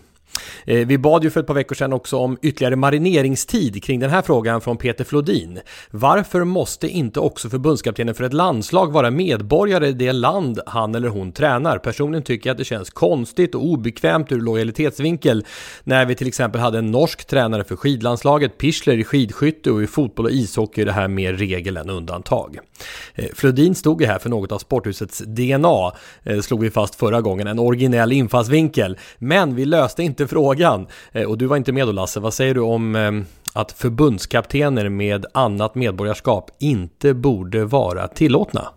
Eh, 0.70 0.88
vi 0.88 0.98
bad 0.98 1.24
ju 1.24 1.30
för 1.30 1.40
ett 1.40 1.48
par 1.48 1.54
veckor 1.54 1.76
sedan 1.76 1.94
också 1.94 2.18
om 2.18 2.38
ytterligare 2.42 2.76
marineringstid 2.76 3.84
kring 3.84 4.00
den 4.00 4.10
här 4.10 4.22
frågan 4.22 4.62
från 4.62 4.78
Peter 4.78 5.04
Flodin. 5.04 5.60
Varför 5.92 6.44
måste 6.44 6.88
inte 6.88 7.20
också 7.20 7.50
förbundskaptenen 7.50 8.16
för 8.16 8.24
ett 8.24 8.34
landslag 8.34 8.92
vara 8.92 9.12
medborgare 9.12 9.88
i 9.88 9.92
det 9.92 10.12
land 10.12 10.60
han 10.66 10.96
eller 10.96 11.10
hon 11.10 11.32
tränar? 11.32 11.78
Personligen 11.78 12.24
tycker 12.24 12.50
jag 12.50 12.54
att 12.54 12.58
det 12.58 12.66
känns 12.66 12.90
konstigt 12.90 13.56
och 13.56 13.66
obekvämt 13.66 14.32
ur 14.32 14.40
lojalitetsvinkel 14.40 15.46
när 15.84 16.06
vi 16.06 16.16
till 16.16 16.28
exempel 16.28 16.62
hade 16.62 16.78
en 16.78 16.92
norsk 16.92 17.26
tränare 17.26 17.64
för 17.64 17.76
skidlandslaget, 17.76 18.58
Pichler 18.58 18.98
i 18.98 19.04
skidskytte 19.04 19.72
och 19.72 19.84
i 19.84 19.88
fotboll 19.88 20.26
och 20.26 20.32
ishockey 20.32 20.82
är 20.82 20.86
det 20.86 20.92
här 20.92 21.08
mer 21.08 21.34
regel 21.34 21.78
än 21.78 21.90
undantag. 21.90 22.60
Eh, 23.16 23.26
Flodin 23.34 23.76
stod 23.76 24.02
ju 24.02 24.08
här 24.08 24.20
för 24.20 24.30
något 24.30 24.52
av 24.52 24.60
sporthusets 24.60 25.24
DNA, 25.26 25.92
eh, 26.24 26.40
slog 26.40 26.62
vi 26.62 26.72
fast 26.72 26.96
förra 26.96 27.22
gången, 27.22 27.48
en 27.48 27.60
originell 27.60 28.12
infallsvinkel. 28.12 28.98
Men 29.18 29.56
vi 29.56 29.66
löste 29.66 30.04
inte 30.04 30.28
frågan 30.28 30.59
frågan, 30.60 30.88
eh, 31.12 31.24
och 31.24 31.38
du 31.38 31.46
var 31.46 31.58
inte 31.58 31.72
med 31.72 31.88
då 31.88 31.92
Lasse, 31.92 32.20
vad 32.20 32.34
säger 32.34 32.54
du 32.54 32.62
om 32.62 32.96
eh, 32.96 33.12
att 33.54 33.72
förbundskaptener 33.72 34.90
med 34.90 35.26
annat 35.34 35.76
medborgarskap 35.76 36.52
inte 36.60 37.14
borde 37.14 37.66
vara 37.66 38.08
tillåtna? 38.08 38.68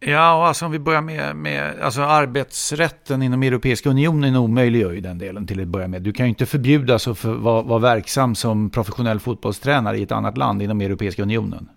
Ja, 0.00 0.46
alltså 0.46 0.66
om 0.66 0.72
vi 0.72 0.78
börjar 0.78 1.02
med, 1.02 1.36
med 1.36 1.80
alltså 1.82 2.02
arbetsrätten 2.02 3.22
inom 3.22 3.42
Europeiska 3.42 3.90
unionen 3.90 4.36
omöjliggör 4.36 4.92
ju 4.92 5.00
den 5.00 5.18
delen 5.18 5.46
till 5.46 5.60
att 5.60 5.68
börja 5.68 5.88
med. 5.88 6.02
Du 6.02 6.12
kan 6.12 6.26
ju 6.26 6.30
inte 6.30 6.46
förbjudas 6.46 7.08
att 7.08 7.18
för, 7.18 7.34
vara, 7.34 7.62
vara 7.62 7.78
verksam 7.78 8.34
som 8.34 8.70
professionell 8.70 9.20
fotbollstränare 9.20 9.98
i 9.98 10.02
ett 10.02 10.12
annat 10.12 10.38
land 10.38 10.62
inom 10.62 10.80
Europeiska 10.80 11.22
unionen. 11.22 11.68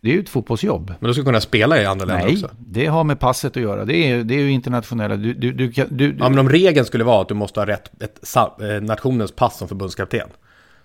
Det 0.00 0.10
är 0.10 0.14
ju 0.14 0.20
ett 0.20 0.28
fotbollsjobb. 0.28 0.94
Men 1.00 1.08
du 1.08 1.14
ska 1.14 1.24
kunna 1.24 1.40
spela 1.40 1.82
i 1.82 1.86
andra 1.86 2.06
länder 2.06 2.24
Nej, 2.24 2.34
också? 2.34 2.46
Nej, 2.46 2.56
det 2.58 2.86
har 2.86 3.04
med 3.04 3.20
passet 3.20 3.56
att 3.56 3.62
göra. 3.62 3.84
Det 3.84 3.96
är, 3.96 4.24
det 4.24 4.34
är 4.34 4.38
ju 4.38 4.50
internationella... 4.50 5.16
Du, 5.16 5.34
du, 5.34 5.52
du, 5.52 5.68
du, 5.90 6.16
ja, 6.18 6.28
men 6.28 6.38
om 6.38 6.48
regeln 6.48 6.86
skulle 6.86 7.04
vara 7.04 7.22
att 7.22 7.28
du 7.28 7.34
måste 7.34 7.60
ha 7.60 7.66
rätt, 7.66 8.02
ett, 8.02 8.36
eh, 8.36 8.66
nationens 8.82 9.32
pass 9.32 9.58
som 9.58 9.68
förbundskapten. 9.68 10.28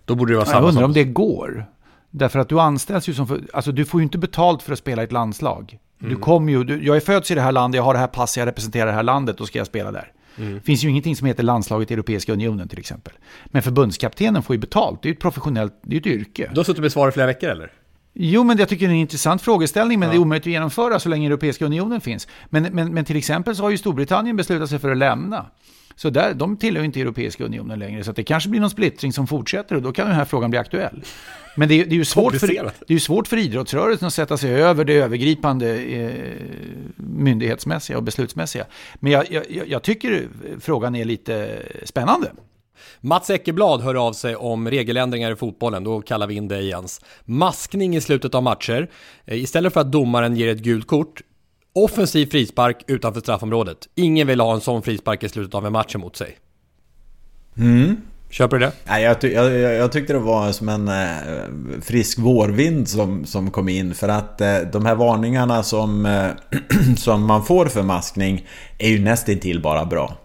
Då 0.05 0.15
borde 0.15 0.33
det 0.33 0.37
vara 0.37 0.45
samma 0.45 0.59
Jag 0.59 0.67
undrar 0.67 0.81
som... 0.81 0.89
om 0.89 0.93
det 0.93 1.03
går. 1.03 1.65
Därför 2.09 2.39
att 2.39 2.49
du 2.49 2.59
anställs 2.59 3.09
ju 3.09 3.13
som... 3.13 3.27
För, 3.27 3.41
alltså 3.53 3.71
du 3.71 3.85
får 3.85 3.99
ju 3.99 4.03
inte 4.03 4.17
betalt 4.17 4.63
för 4.63 4.73
att 4.73 4.79
spela 4.79 5.01
i 5.01 5.05
ett 5.05 5.11
landslag. 5.11 5.77
Mm. 6.01 6.13
Du 6.13 6.19
kommer 6.19 6.51
ju... 6.51 6.63
Du, 6.63 6.85
jag 6.85 6.95
är 6.95 6.99
född 6.99 7.31
i 7.31 7.35
det 7.35 7.41
här 7.41 7.51
landet, 7.51 7.77
jag 7.77 7.83
har 7.83 7.93
det 7.93 7.99
här 7.99 8.07
passet, 8.07 8.37
jag 8.37 8.47
representerar 8.47 8.85
det 8.85 8.91
här 8.91 9.03
landet, 9.03 9.37
då 9.37 9.45
ska 9.45 9.57
jag 9.57 9.67
spela 9.67 9.91
där. 9.91 10.11
Mm. 10.37 10.61
Finns 10.61 10.83
ju 10.83 10.89
ingenting 10.89 11.15
som 11.15 11.27
heter 11.27 11.43
landslaget 11.43 11.91
i 11.91 11.93
Europeiska 11.93 12.33
unionen 12.33 12.67
till 12.67 12.79
exempel. 12.79 13.13
Men 13.45 13.61
förbundskaptenen 13.61 14.43
får 14.43 14.55
ju 14.55 14.59
betalt, 14.59 15.01
det 15.01 15.07
är 15.07 15.09
ju 15.09 15.13
ett 15.13 15.21
professionellt, 15.21 15.73
det 15.83 15.89
är 15.89 15.93
ju 15.93 15.99
ett 15.99 16.19
yrke. 16.19 16.49
Du 16.53 16.59
har 16.59 16.63
suttit 16.63 16.81
med 16.81 16.91
svar 16.91 17.09
i 17.09 17.11
flera 17.11 17.27
veckor 17.27 17.49
eller? 17.49 17.71
Jo, 18.13 18.43
men 18.43 18.57
jag 18.57 18.69
tycker 18.69 18.87
det 18.87 18.91
är 18.91 18.95
en 18.95 19.01
intressant 19.01 19.41
frågeställning, 19.41 19.99
men 19.99 20.07
ja. 20.07 20.13
det 20.13 20.17
är 20.17 20.21
omöjligt 20.21 20.43
att 20.43 20.51
genomföra 20.51 20.99
så 20.99 21.09
länge 21.09 21.27
Europeiska 21.27 21.65
unionen 21.65 22.01
finns. 22.01 22.27
Men, 22.49 22.63
men, 22.63 22.93
men 22.93 23.05
till 23.05 23.15
exempel 23.15 23.55
så 23.55 23.63
har 23.63 23.69
ju 23.69 23.77
Storbritannien 23.77 24.35
beslutat 24.35 24.69
sig 24.69 24.79
för 24.79 24.91
att 24.91 24.97
lämna. 24.97 25.45
Så 25.95 26.09
där, 26.09 26.33
de 26.33 26.57
tillhör 26.57 26.81
ju 26.81 26.85
inte 26.85 27.01
Europeiska 27.01 27.43
unionen 27.43 27.79
längre, 27.79 28.03
så 28.03 28.11
det 28.11 28.23
kanske 28.23 28.49
blir 28.49 28.61
någon 28.61 28.69
splittring 28.69 29.13
som 29.13 29.27
fortsätter 29.27 29.75
och 29.75 29.81
då 29.81 29.91
kan 29.91 30.07
den 30.07 30.15
här 30.15 30.25
frågan 30.25 30.49
bli 30.49 30.59
aktuell. 30.59 31.03
Men 31.55 31.69
det 31.69 31.81
är, 31.81 31.85
det 31.85 31.95
är, 31.95 31.97
ju, 31.97 32.05
svårt 32.05 32.35
för, 32.35 32.71
det 32.87 32.93
är 32.93 32.99
svårt 32.99 33.27
för 33.27 33.37
idrottsrörelsen 33.37 34.07
att 34.07 34.13
sätta 34.13 34.37
sig 34.37 34.51
över 34.61 34.85
det 34.85 34.93
övergripande 34.93 35.77
eh, 35.77 36.11
myndighetsmässiga 36.95 37.97
och 37.97 38.03
beslutsmässiga. 38.03 38.65
Men 38.95 39.11
jag, 39.11 39.31
jag, 39.31 39.67
jag 39.67 39.83
tycker 39.83 40.27
frågan 40.59 40.95
är 40.95 41.05
lite 41.05 41.59
spännande. 41.83 42.31
Mats 43.01 43.29
Eckerblad 43.29 43.81
hör 43.81 44.07
av 44.07 44.13
sig 44.13 44.35
om 44.35 44.69
regeländringar 44.69 45.31
i 45.31 45.35
fotbollen, 45.35 45.83
då 45.83 46.01
kallar 46.01 46.27
vi 46.27 46.35
in 46.35 46.47
dig 46.47 46.67
Jens. 46.67 47.01
Maskning 47.25 47.95
i 47.95 48.01
slutet 48.01 48.35
av 48.35 48.43
matcher. 48.43 48.89
Eh, 49.25 49.37
istället 49.37 49.73
för 49.73 49.81
att 49.81 49.91
domaren 49.91 50.35
ger 50.35 50.47
ett 50.47 50.59
gult 50.59 50.87
kort, 50.87 51.21
offensiv 51.73 52.25
frispark 52.25 52.83
utanför 52.87 53.21
straffområdet. 53.21 53.77
Ingen 53.95 54.27
vill 54.27 54.39
ha 54.39 54.53
en 54.53 54.61
sån 54.61 54.81
frispark 54.81 55.23
i 55.23 55.29
slutet 55.29 55.55
av 55.55 55.65
en 55.65 55.71
match 55.71 55.95
emot 55.95 56.15
sig. 56.15 56.37
Mm. 57.57 57.97
Köper 58.33 58.57
du 58.57 58.65
det? 58.65 58.71
Nej, 58.87 59.03
jag, 59.03 59.21
ty 59.21 59.31
jag, 59.31 59.53
jag, 59.53 59.91
tyckte 59.91 60.13
det 60.13 60.19
var 60.19 60.51
som 60.51 60.69
en 60.69 60.87
eh, 60.87 61.81
frisk 61.81 62.19
vårvind 62.19 62.87
som, 62.87 63.25
som 63.25 63.51
kom 63.51 63.69
in. 63.69 63.93
För 63.93 64.09
att 64.09 64.41
eh, 64.41 64.57
de 64.57 64.85
här 64.85 64.95
varningarna 64.95 65.63
som, 65.63 66.05
eh, 66.05 66.29
som 66.97 67.25
man 67.25 67.45
får 67.45 67.65
för 67.65 67.83
maskning 67.83 68.45
är 68.77 68.89
ju 68.89 68.99
nästintill 68.99 69.61
bara 69.61 69.85
bra. 69.85 70.17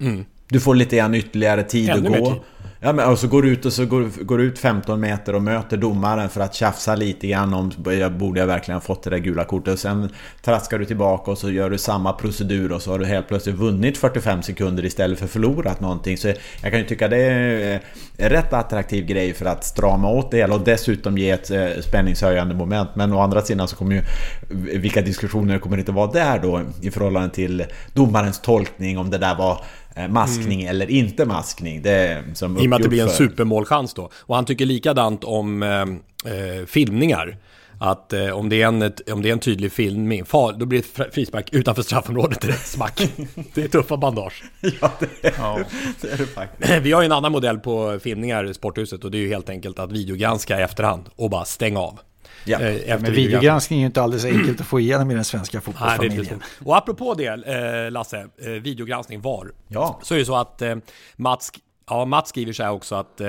Mm. 0.00 0.24
Du 0.48 0.60
får 0.60 0.74
lite 0.74 0.96
grann 0.96 1.14
ytterligare 1.14 1.62
tid 1.62 1.90
Ännu 1.90 2.08
att 2.08 2.18
gå. 2.18 2.30
Tid. 2.30 2.40
Ja, 2.86 2.92
men 2.92 3.08
och 3.08 3.18
så 3.18 3.28
går 3.28 3.42
du 3.42 3.48
ut 3.48 3.64
och 3.64 3.72
så 3.72 3.86
går, 3.86 4.24
går 4.24 4.40
ut 4.40 4.58
15 4.58 5.00
meter 5.00 5.34
och 5.34 5.42
möter 5.42 5.76
domaren 5.76 6.28
för 6.28 6.40
att 6.40 6.54
tjafsa 6.54 6.94
lite 6.94 7.26
grann 7.26 7.54
om 7.54 7.72
jag 7.84 8.12
borde 8.12 8.40
jag 8.40 8.46
verkligen 8.46 8.76
ha 8.76 8.80
fått 8.80 9.02
det 9.02 9.10
där 9.10 9.18
gula 9.18 9.44
kortet. 9.44 9.72
Och 9.72 9.78
sen 9.78 10.10
traskar 10.42 10.78
du 10.78 10.84
tillbaka 10.84 11.30
och 11.30 11.38
så 11.38 11.50
gör 11.50 11.70
du 11.70 11.78
samma 11.78 12.12
procedur 12.12 12.72
och 12.72 12.82
så 12.82 12.90
har 12.90 12.98
du 12.98 13.04
helt 13.04 13.28
plötsligt 13.28 13.54
vunnit 13.54 13.98
45 13.98 14.42
sekunder 14.42 14.84
istället 14.84 15.18
för 15.18 15.26
förlorat 15.26 15.80
någonting. 15.80 16.16
Så 16.16 16.28
jag 16.62 16.70
kan 16.70 16.80
ju 16.80 16.86
tycka 16.86 17.08
det 17.08 17.16
är 17.16 17.80
en 18.16 18.30
rätt 18.30 18.52
attraktiv 18.52 19.06
grej 19.06 19.34
för 19.34 19.46
att 19.46 19.64
strama 19.64 20.08
åt 20.08 20.30
det 20.30 20.36
hela 20.36 20.54
och 20.54 20.64
dessutom 20.64 21.18
ge 21.18 21.30
ett 21.30 21.50
eh, 21.50 21.66
spänningshöjande 21.80 22.54
moment. 22.54 22.88
Men 22.94 23.12
å 23.12 23.20
andra 23.20 23.42
sidan 23.42 23.68
så 23.68 23.76
kommer 23.76 23.94
ju 23.94 24.02
vilka 24.78 25.02
diskussioner 25.02 25.58
kommer 25.58 25.76
det 25.76 25.80
inte 25.80 25.92
vara 25.92 26.10
där 26.10 26.38
då 26.38 26.62
i 26.82 26.90
förhållande 26.90 27.34
till 27.34 27.64
domarens 27.92 28.40
tolkning 28.40 28.98
om 28.98 29.10
det 29.10 29.18
där 29.18 29.34
var 29.34 29.60
Eh, 29.83 29.83
maskning 30.08 30.60
mm. 30.62 30.70
eller 30.70 30.90
inte 30.90 31.24
maskning. 31.24 31.82
Det 31.82 32.24
som 32.34 32.58
I 32.58 32.66
och 32.66 32.70
med 32.70 32.76
att 32.76 32.82
det 32.82 32.88
blir 32.88 33.02
en 33.02 33.08
supermålchans 33.08 33.94
då. 33.94 34.10
Och 34.14 34.34
han 34.34 34.44
tycker 34.44 34.66
likadant 34.66 35.24
om 35.24 35.62
eh, 35.62 35.80
eh, 36.32 36.66
filmningar. 36.66 37.36
att 37.78 38.12
eh, 38.12 38.30
om, 38.30 38.48
det 38.48 38.62
är 38.62 38.66
en, 38.66 38.92
om 39.12 39.22
det 39.22 39.28
är 39.28 39.32
en 39.32 39.38
tydlig 39.38 39.72
filmning, 39.72 40.24
far, 40.24 40.52
då 40.52 40.66
blir 40.66 40.84
det 40.96 41.12
frispark 41.12 41.52
utanför 41.52 41.82
straffområdet 41.82 42.40
direkt, 42.40 42.66
smack. 42.66 43.12
Det 43.54 43.64
är 43.64 43.68
tuffa 43.68 43.96
bandage. 43.96 44.44
Ja, 44.80 44.92
det 45.00 45.28
är, 45.28 45.34
ja. 45.38 45.58
det, 46.00 46.08
är 46.12 46.16
det 46.16 46.26
faktiskt. 46.26 46.72
Vi 46.82 46.92
har 46.92 47.02
ju 47.02 47.06
en 47.06 47.12
annan 47.12 47.32
modell 47.32 47.58
på 47.58 47.98
filmningar 48.02 48.50
i 48.50 48.54
Sporthuset 48.54 49.04
och 49.04 49.10
det 49.10 49.18
är 49.18 49.20
ju 49.20 49.28
helt 49.28 49.48
enkelt 49.48 49.78
att 49.78 49.92
videogranska 49.92 50.60
i 50.60 50.62
efterhand 50.62 51.08
och 51.16 51.30
bara 51.30 51.44
stänga 51.44 51.80
av. 51.80 51.98
Ja. 52.44 52.60
Eh, 52.60 53.00
men 53.00 53.12
videogranskning 53.12 53.78
är 53.78 53.80
ju 53.80 53.86
inte 53.86 54.02
alldeles 54.02 54.24
enkelt 54.24 54.60
att 54.60 54.66
få 54.66 54.80
igenom 54.80 55.10
i 55.10 55.14
den 55.14 55.24
svenska 55.24 55.60
fotbollsfamiljen. 55.60 56.26
Nej, 56.30 56.68
och 56.68 56.76
apropå 56.76 57.14
det, 57.14 57.26
eh, 57.26 57.90
Lasse, 57.90 58.26
eh, 58.42 58.48
videogranskning, 58.48 59.20
VAR. 59.20 59.50
Ja. 59.68 60.00
Så 60.02 60.14
är 60.14 60.18
det 60.18 60.24
så 60.24 60.36
att 60.36 60.62
Mats, 61.16 61.52
ja, 61.88 62.04
Mats 62.04 62.28
skriver 62.28 62.52
så 62.52 62.62
här 62.62 62.70
också 62.70 62.94
att 62.94 63.20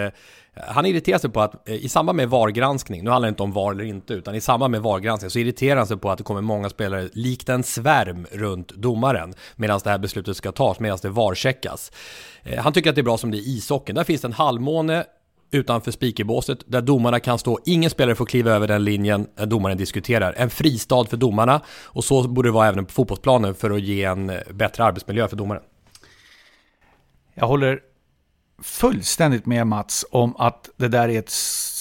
han 0.67 0.85
irriterar 0.85 1.17
sig 1.17 1.29
på 1.29 1.41
att 1.41 1.69
i 1.69 1.89
samband 1.89 2.15
med 2.15 2.29
VAR-granskning, 2.29 3.03
nu 3.03 3.09
handlar 3.09 3.27
det 3.27 3.29
inte 3.29 3.43
om 3.43 3.51
VAR 3.51 3.71
eller 3.71 3.83
inte, 3.83 4.13
utan 4.13 4.35
i 4.35 4.41
samband 4.41 4.71
med 4.71 4.81
VAR-granskning 4.81 5.29
så 5.29 5.39
irriterar 5.39 5.77
han 5.77 5.87
sig 5.87 5.97
på 5.97 6.11
att 6.11 6.17
det 6.17 6.23
kommer 6.23 6.41
många 6.41 6.69
spelare 6.69 7.09
likt 7.13 7.49
en 7.49 7.63
svärm 7.63 8.27
runt 8.31 8.67
domaren 8.67 9.33
medan 9.55 9.79
det 9.83 9.89
här 9.89 9.97
beslutet 9.97 10.37
ska 10.37 10.51
tas, 10.51 10.79
medan 10.79 10.97
det 11.01 11.09
VAR-checkas. 11.09 11.91
Han 12.57 12.73
tycker 12.73 12.89
att 12.89 12.95
det 12.95 13.01
är 13.01 13.03
bra 13.03 13.17
som 13.17 13.31
det 13.31 13.37
är 13.37 13.39
i 13.39 13.57
ishockeyn. 13.57 13.95
Där 13.95 14.03
finns 14.03 14.21
det 14.21 14.27
en 14.27 14.33
halvmåne 14.33 15.05
utanför 15.55 15.91
speakerbåset 15.91 16.59
där 16.65 16.81
domarna 16.81 17.19
kan 17.19 17.39
stå. 17.39 17.59
Ingen 17.65 17.89
spelare 17.89 18.15
får 18.15 18.25
kliva 18.25 18.51
över 18.51 18.67
den 18.67 18.83
linjen 18.83 19.27
eh, 19.39 19.47
domaren 19.47 19.77
diskuterar. 19.77 20.33
En 20.37 20.49
fristad 20.49 21.05
för 21.05 21.17
domarna 21.17 21.61
och 21.83 22.03
så 22.03 22.27
borde 22.27 22.47
det 22.47 22.53
vara 22.53 22.67
även 22.67 22.85
på 22.85 22.91
fotbollsplanen 22.91 23.55
för 23.55 23.71
att 23.71 23.81
ge 23.81 24.03
en 24.03 24.29
eh, 24.29 24.39
bättre 24.53 24.83
arbetsmiljö 24.83 25.27
för 25.27 25.35
domaren. 25.35 25.63
Jag 27.33 27.47
håller 27.47 27.79
fullständigt 28.63 29.45
med 29.45 29.67
Mats 29.67 30.05
om 30.11 30.35
att 30.35 30.69
det 30.77 30.87
där 30.87 31.09
är 31.09 31.19
ett 31.19 31.29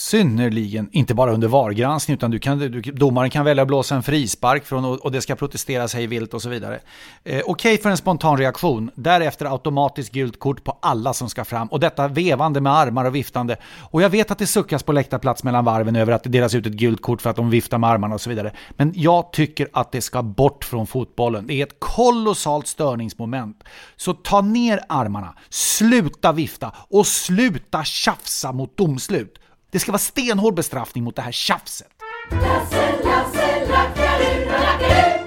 synnerligen, 0.05 0.89
inte 0.93 1.15
bara 1.15 1.33
under 1.33 1.49
VAR-granskning, 1.49 2.15
utan 2.15 2.31
du 2.31 2.39
kan, 2.39 2.59
du, 2.59 2.81
domaren 2.81 3.31
kan 3.31 3.45
välja 3.45 3.63
att 3.63 3.69
blåsa 3.69 3.95
en 3.95 4.03
frispark 4.03 4.65
från, 4.65 4.85
och, 4.85 5.05
och 5.05 5.13
det 5.13 5.21
ska 5.21 5.35
protesteras 5.37 5.95
hej 5.95 6.07
vilt 6.07 6.35
och 6.35 6.43
så 6.43 6.49
vidare. 6.49 6.75
Eh, 6.75 6.81
Okej 7.25 7.43
okay 7.47 7.79
för 7.79 7.91
en 7.91 7.97
spontan 7.97 8.39
reaktion, 8.39 8.91
därefter 8.95 9.53
automatiskt 9.53 10.13
gult 10.13 10.39
kort 10.39 10.65
på 10.65 10.79
alla 10.83 11.13
som 11.13 11.29
ska 11.29 11.45
fram 11.45 11.69
och 11.69 11.81
detta 11.81 12.09
vevande 12.09 12.61
med 12.61 12.73
armar 12.73 13.05
och 13.05 13.15
viftande. 13.15 13.57
Och 13.81 14.03
jag 14.03 14.11
vet 14.11 14.31
att 14.31 14.39
det 14.39 14.47
suckas 14.47 14.83
på 14.83 14.93
läktarplats 14.93 15.45
mellan 15.45 15.65
varven 15.65 15.97
över 15.97 16.13
att 16.13 16.23
det 16.23 16.31
delas 16.31 16.55
ut 16.55 16.67
ett 16.67 16.73
gult 16.73 17.03
kort 17.03 17.23
för 17.23 17.31
att 17.31 17.37
de 17.37 17.51
viftar 17.51 17.79
med 17.79 17.91
armarna 17.91 18.15
och 18.15 18.21
så 18.21 18.31
vidare. 18.31 18.53
Men 18.71 18.93
jag 18.97 19.33
tycker 19.33 19.69
att 19.73 19.93
det 19.93 20.01
ska 20.01 20.23
bort 20.23 20.65
från 20.65 20.87
fotbollen. 20.87 21.47
Det 21.47 21.55
är 21.55 21.67
ett 21.67 21.81
kolossalt 21.81 22.67
störningsmoment. 22.67 23.65
Så 23.97 24.13
ta 24.13 24.41
ner 24.41 24.81
armarna, 24.89 25.35
sluta 25.51 26.33
vifta 26.33 26.73
och 26.91 27.07
sluta 27.07 27.85
tjafsa 27.85 28.53
mot 28.53 28.77
domslut. 28.77 29.39
Det 29.75 29.81
ska 29.81 29.93
vara 29.93 29.99
stenhård 29.99 30.55
bestraffning 30.55 31.05
mot 31.05 31.16
det 31.16 31.22
här 31.22 31.33
tjafset. 31.33 31.89
Lasse, 32.31 32.95
Lasse, 33.05 33.66
lackaru, 33.68 34.45
lackaru. 34.45 35.27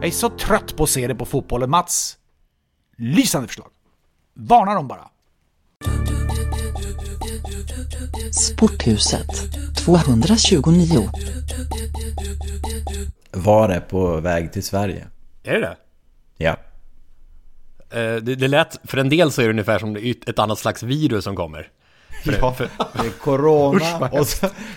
Jag 0.00 0.04
är 0.04 0.10
så 0.10 0.28
trött 0.30 0.76
på 0.76 0.82
att 0.82 0.90
se 0.90 1.06
det 1.06 1.14
på 1.14 1.24
fotbollen, 1.24 1.70
Mats. 1.70 2.18
Lysande 2.96 3.48
förslag. 3.48 3.68
Varna 4.34 4.74
dem 4.74 4.88
bara. 4.88 5.08
Sporthuset 8.32 9.28
229 9.84 11.10
Var 13.32 13.68
är 13.68 13.80
på 13.80 14.20
väg 14.20 14.52
till 14.52 14.62
Sverige. 14.62 15.06
Är 15.42 15.52
det 15.52 15.60
det? 15.60 15.76
Ja. 16.36 16.56
Eh, 17.90 18.14
det, 18.14 18.34
det 18.34 18.48
lät, 18.48 18.80
för 18.84 18.98
en 18.98 19.08
del 19.08 19.32
så 19.32 19.40
är 19.40 19.44
det 19.44 19.50
ungefär 19.50 19.78
som 19.78 19.96
ett 20.26 20.38
annat 20.38 20.58
slags 20.58 20.82
virus 20.82 21.24
som 21.24 21.36
kommer. 21.36 21.68
För, 22.24 22.36
ja, 22.40 22.52
för, 22.52 22.68
det 22.92 23.06
är 23.06 23.10
corona, 23.10 24.08
och, 24.12 24.26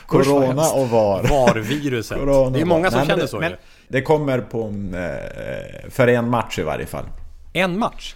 corona 0.08 0.72
och 0.72 0.90
VAR. 0.90 1.24
VAR-viruset. 1.24 2.18
det 2.54 2.62
är 2.62 2.66
många 2.66 2.92
som 2.92 2.98
Nej, 3.00 3.08
känner 3.08 3.22
det, 3.22 3.28
så. 3.28 3.40
Men, 3.40 3.54
det 3.88 4.02
kommer 4.02 4.40
på, 4.40 4.74
eh, 4.98 5.90
för 5.90 6.08
en 6.08 6.30
match 6.30 6.60
i 6.60 6.62
varje 6.62 6.86
fall. 6.86 7.06
En 7.54 7.80
match? 7.80 8.16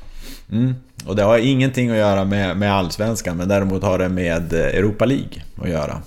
Mm. 0.52 0.76
Och 1.06 1.16
det 1.16 1.24
har 1.24 1.38
ingenting 1.38 1.90
att 1.90 1.98
göra 1.98 2.26
med, 2.26 2.58
med 2.58 2.74
Allsvenskan, 2.74 3.38
men 3.38 3.48
däremot 3.48 3.84
har 3.84 4.00
det 4.00 4.10
med 4.10 4.54
Europa 4.54 5.06
League 5.06 5.44
att 5.62 5.70
göra. 5.70 6.02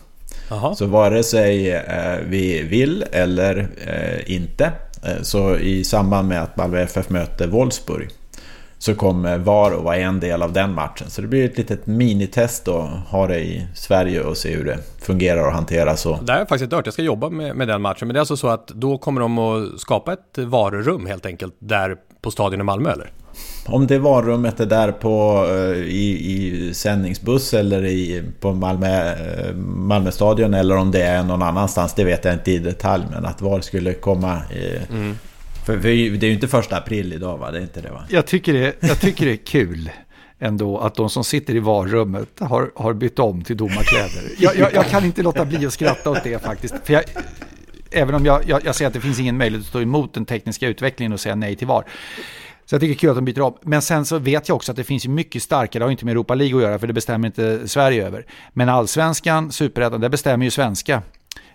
Aha. 0.51 0.75
Så 0.75 0.87
vare 0.87 1.23
sig 1.23 1.71
eh, 1.71 2.19
vi 2.27 2.63
vill 2.63 3.05
eller 3.13 3.69
eh, 3.87 4.35
inte, 4.35 4.73
eh, 5.05 5.23
så 5.23 5.57
i 5.57 5.85
samband 5.85 6.29
med 6.29 6.43
att 6.43 6.57
Malmö 6.57 6.81
FF 6.81 7.09
möter 7.09 7.47
Wolfsburg 7.47 8.11
så 8.81 8.95
kommer 8.95 9.39
VAR 9.39 9.73
att 9.73 9.85
vara 9.85 9.97
en 9.97 10.21
del 10.21 10.43
av 10.43 10.53
den 10.53 10.75
matchen. 10.75 11.11
Så 11.11 11.23
det 11.23 11.29
blir 11.29 11.45
ett 11.45 11.59
litet 11.59 11.87
minitest 11.87 12.69
att 12.69 12.91
ha 13.09 13.27
det 13.27 13.41
i 13.41 13.67
Sverige 13.75 14.23
och 14.23 14.37
se 14.37 14.57
hur 14.57 14.65
det 14.65 14.79
fungerar 14.99 15.47
och 15.47 15.53
hanteras. 15.53 16.07
Och... 16.07 16.25
Det 16.25 16.33
har 16.33 16.39
jag 16.39 16.49
faktiskt 16.49 16.63
inte 16.63 16.77
hört, 16.77 16.87
jag 16.87 16.93
ska 16.93 17.03
jobba 17.03 17.31
med, 17.31 17.57
med 17.57 17.69
den 17.69 17.83
matchen. 17.83 18.09
Men 18.09 18.15
det 18.15 18.19
är 18.19 18.21
alltså 18.21 18.37
så 18.37 18.49
att 18.49 18.69
då 18.69 18.99
kommer 18.99 19.21
de 19.21 19.39
att 19.39 19.81
skapa 19.81 20.13
ett 20.13 20.39
VAR-rum 20.39 21.07
helt 21.07 21.27
enkelt 21.27 21.55
där 21.59 21.97
på 22.21 22.31
stadion 22.31 22.61
i 22.61 22.65
Malmö 22.65 22.91
eller? 22.93 23.11
Om 23.67 23.87
det 23.87 23.99
varummet 23.99 24.61
är 24.61 24.67
där 24.67 24.93
på, 24.93 25.47
eh, 25.51 25.79
i, 25.79 26.33
i 26.33 26.75
sändningsbuss 26.75 27.55
eller 27.55 27.85
i, 27.85 28.23
på 28.41 28.53
Malmö, 28.53 29.13
eh, 29.13 29.55
Malmö 29.65 30.11
stadion 30.11 30.55
eller 30.55 30.77
om 30.77 30.91
det 30.91 31.03
är 31.03 31.23
någon 31.23 31.43
annanstans, 31.43 31.95
det 31.95 32.05
vet 32.05 32.25
jag 32.25 32.35
inte 32.35 32.51
i 32.51 32.59
detalj. 32.59 33.05
Men 33.11 33.25
att 33.25 33.43
VAR 33.43 33.61
skulle 33.61 33.95
komma 33.95 34.39
i, 34.51 34.95
mm. 34.95 35.17
För, 35.71 35.77
vi, 35.77 36.09
det 36.09 36.27
är 36.27 36.29
ju 36.29 36.35
inte 36.35 36.49
första 36.49 36.77
april 36.77 37.13
idag 37.13 37.39
va? 37.39 37.51
Det 37.51 37.59
är 37.59 37.63
inte 37.63 37.81
det 37.81 37.91
va? 37.91 38.05
Jag 38.09 38.27
tycker 38.27 38.53
det, 38.53 38.77
jag 38.81 39.01
tycker 39.01 39.27
det 39.27 39.33
är 39.33 39.37
kul 39.37 39.91
ändå 40.39 40.79
att 40.79 40.95
de 40.95 41.11
som 41.11 41.25
sitter 41.25 41.55
i 41.55 41.59
varrummet 41.59 42.29
har, 42.41 42.73
har 42.77 42.93
bytt 42.93 43.19
om 43.19 43.45
till 43.45 43.57
domarkläder. 43.57 44.23
Jag, 44.39 44.57
jag, 44.57 44.75
jag, 44.75 44.87
kan 44.87 45.05
inte 45.05 45.23
låta 45.23 45.45
bli 45.45 45.67
att 45.67 45.73
skratta 45.73 46.11
åt 46.11 46.25
det 46.25 46.43
faktiskt. 46.43 46.75
För 46.85 46.93
jag, 46.93 47.03
även 47.91 48.15
om 48.15 48.25
jag, 48.25 48.49
jag, 48.49 48.65
jag 48.65 48.75
ser 48.75 48.87
att 48.87 48.93
det 48.93 49.01
finns 49.01 49.21
ingen 49.21 49.37
möjlighet 49.37 49.65
att 49.65 49.69
stå 49.69 49.81
emot 49.81 50.15
den 50.15 50.25
tekniska 50.25 50.69
utvecklingen 50.69 51.13
och 51.13 51.21
säga 51.21 51.35
nej 51.35 51.57
till 51.57 51.67
VAR. 51.67 51.85
Så 52.65 52.75
jag 52.75 52.81
tycker 52.81 52.95
det 52.95 52.97
är 52.97 52.99
kul 52.99 53.11
att 53.11 53.17
de 53.17 53.25
byter 53.25 53.41
om. 53.41 53.55
Men 53.63 53.83
sen 53.83 54.05
så 54.05 54.19
vet 54.19 54.49
jag 54.49 54.57
också 54.57 54.73
att 54.73 54.77
det 54.77 54.85
finns 54.85 55.07
mycket 55.07 55.43
starkare, 55.43 55.81
det 55.81 55.85
har 55.85 55.91
inte 55.91 56.05
med 56.05 56.13
Europa 56.13 56.35
League 56.35 56.57
att 56.57 56.63
göra 56.63 56.79
för 56.79 56.87
det 56.87 56.93
bestämmer 56.93 57.27
inte 57.27 57.69
Sverige 57.69 58.07
över. 58.07 58.27
Men 58.53 58.69
allsvenskan, 58.69 59.53
superettan, 59.53 60.01
det 60.01 60.09
bestämmer 60.09 60.45
ju 60.45 60.51
svenska 60.51 61.03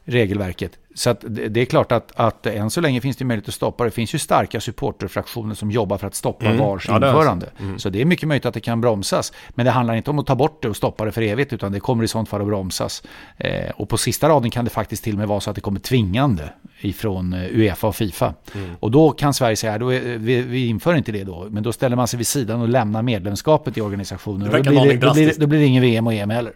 regelverket. 0.05 0.71
Så 0.95 1.09
att 1.09 1.25
det 1.27 1.61
är 1.61 1.65
klart 1.65 1.91
att, 1.91 2.11
att 2.15 2.45
än 2.45 2.69
så 2.69 2.81
länge 2.81 3.01
finns 3.01 3.17
det 3.17 3.25
möjlighet 3.25 3.47
att 3.47 3.53
stoppa. 3.53 3.83
Det 3.83 3.91
finns 3.91 4.15
ju 4.15 4.19
starka 4.19 4.61
supporterfraktioner 4.61 5.55
som 5.55 5.71
jobbar 5.71 5.97
för 5.97 6.07
att 6.07 6.15
stoppa 6.15 6.45
mm. 6.45 6.57
VARs 6.57 6.85
ja, 6.87 6.95
införande. 6.95 7.49
Mm. 7.59 7.79
Så 7.79 7.89
det 7.89 8.01
är 8.01 8.05
mycket 8.05 8.27
möjligt 8.27 8.45
att 8.45 8.53
det 8.53 8.59
kan 8.59 8.81
bromsas. 8.81 9.33
Men 9.49 9.65
det 9.65 9.71
handlar 9.71 9.95
inte 9.95 10.09
om 10.09 10.19
att 10.19 10.25
ta 10.25 10.35
bort 10.35 10.61
det 10.61 10.69
och 10.69 10.75
stoppa 10.75 11.05
det 11.05 11.11
för 11.11 11.21
evigt, 11.21 11.53
utan 11.53 11.71
det 11.71 11.79
kommer 11.79 12.03
i 12.03 12.07
sånt 12.07 12.29
fall 12.29 12.41
att 12.41 12.47
bromsas. 12.47 13.03
Eh, 13.37 13.69
och 13.75 13.89
på 13.89 13.97
sista 13.97 14.29
raden 14.29 14.51
kan 14.51 14.65
det 14.65 14.71
faktiskt 14.71 15.03
till 15.03 15.13
och 15.13 15.19
med 15.19 15.27
vara 15.27 15.39
så 15.39 15.49
att 15.49 15.55
det 15.55 15.61
kommer 15.61 15.79
tvingande 15.79 16.49
ifrån 16.79 17.33
eh, 17.33 17.39
Uefa 17.51 17.87
och 17.87 17.95
Fifa. 17.95 18.33
Mm. 18.55 18.69
Och 18.79 18.91
då 18.91 19.11
kan 19.11 19.33
Sverige 19.33 19.55
säga, 19.55 19.77
då 19.77 19.93
är, 19.93 20.17
vi, 20.17 20.41
vi, 20.41 20.67
inför 20.67 20.95
inte 20.95 21.11
det 21.11 21.23
då, 21.23 21.47
men 21.49 21.63
då 21.63 21.73
ställer 21.73 21.95
man 21.95 22.07
sig 22.07 22.17
vid 22.17 22.27
sidan 22.27 22.61
och 22.61 22.69
lämnar 22.69 23.01
medlemskapet 23.01 23.77
i 23.77 23.81
organisationen. 23.81 24.51
Då 24.51 24.61
blir, 24.61 24.63
det, 24.63 24.97
då, 24.97 25.13
blir 25.13 25.27
det, 25.27 25.39
då 25.39 25.47
blir 25.47 25.59
det 25.59 25.65
ingen 25.65 25.81
VM 25.81 26.07
och 26.07 26.13
EM 26.13 26.29
heller. 26.29 26.53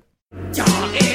Jag 0.55 1.08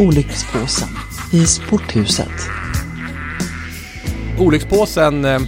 Olyckspåsen 0.00 0.88
i 1.32 1.46
sporthuset. 1.46 2.28
Olyckspåsen 4.38 5.24
eh, 5.24 5.40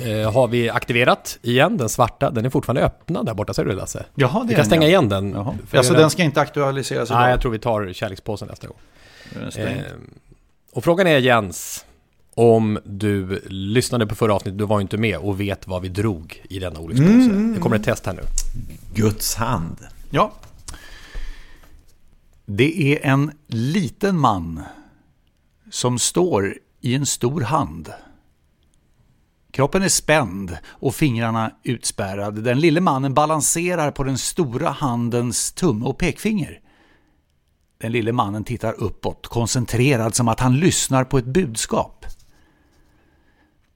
eh, 0.00 0.32
har 0.32 0.48
vi 0.48 0.70
aktiverat 0.70 1.38
igen, 1.42 1.76
den 1.76 1.88
svarta. 1.88 2.30
Den 2.30 2.44
är 2.44 2.50
fortfarande 2.50 2.82
öppnad 2.82 3.26
där 3.26 3.34
borta, 3.34 3.54
ser 3.54 3.64
du 3.64 3.72
Lasse? 3.72 4.04
Jaha, 4.14 4.40
det 4.42 4.48
vi 4.48 4.54
kan 4.54 4.64
stänga 4.64 4.82
ja. 4.82 4.88
igen 4.88 5.08
den. 5.08 5.30
Jaha. 5.30 5.54
Alltså 5.72 5.92
den 5.92 6.10
ska 6.10 6.22
inte 6.22 6.40
aktualiseras 6.40 7.10
idag? 7.10 7.20
Nej, 7.20 7.30
jag 7.30 7.40
tror 7.40 7.52
vi 7.52 7.58
tar 7.58 7.92
kärlekspåsen 7.92 8.48
nästa 8.48 8.66
gång. 8.66 8.76
Eh, 9.56 9.76
och 10.72 10.84
frågan 10.84 11.06
är 11.06 11.18
Jens, 11.18 11.84
om 12.34 12.78
du 12.84 13.42
lyssnade 13.48 14.06
på 14.06 14.14
förra 14.14 14.34
avsnittet, 14.34 14.58
du 14.58 14.66
var 14.66 14.80
inte 14.80 14.96
med 14.96 15.18
och 15.18 15.40
vet 15.40 15.68
vad 15.68 15.82
vi 15.82 15.88
drog 15.88 16.42
i 16.50 16.58
denna 16.58 16.80
olyckspåse. 16.80 17.10
Mm. 17.12 17.54
Det 17.54 17.60
kommer 17.60 17.76
ett 17.76 17.84
test 17.84 18.06
här 18.06 18.12
nu. 18.12 18.22
Guds 18.94 19.34
hand. 19.34 19.76
Ja, 20.10 20.32
det 22.46 22.92
är 22.92 23.10
en 23.10 23.32
liten 23.46 24.18
man 24.18 24.62
som 25.70 25.98
står 25.98 26.58
i 26.80 26.94
en 26.94 27.06
stor 27.06 27.40
hand. 27.40 27.92
Kroppen 29.50 29.82
är 29.82 29.88
spänd 29.88 30.58
och 30.66 30.94
fingrarna 30.94 31.50
utspärrade. 31.62 32.40
Den 32.40 32.60
lille 32.60 32.80
mannen 32.80 33.14
balanserar 33.14 33.90
på 33.90 34.04
den 34.04 34.18
stora 34.18 34.70
handens 34.70 35.52
tumme 35.52 35.86
och 35.86 35.98
pekfinger. 35.98 36.60
Den 37.78 37.92
lille 37.92 38.12
mannen 38.12 38.44
tittar 38.44 38.72
uppåt, 38.72 39.26
koncentrerad 39.26 40.14
som 40.14 40.28
att 40.28 40.40
han 40.40 40.56
lyssnar 40.56 41.04
på 41.04 41.18
ett 41.18 41.24
budskap. 41.24 42.06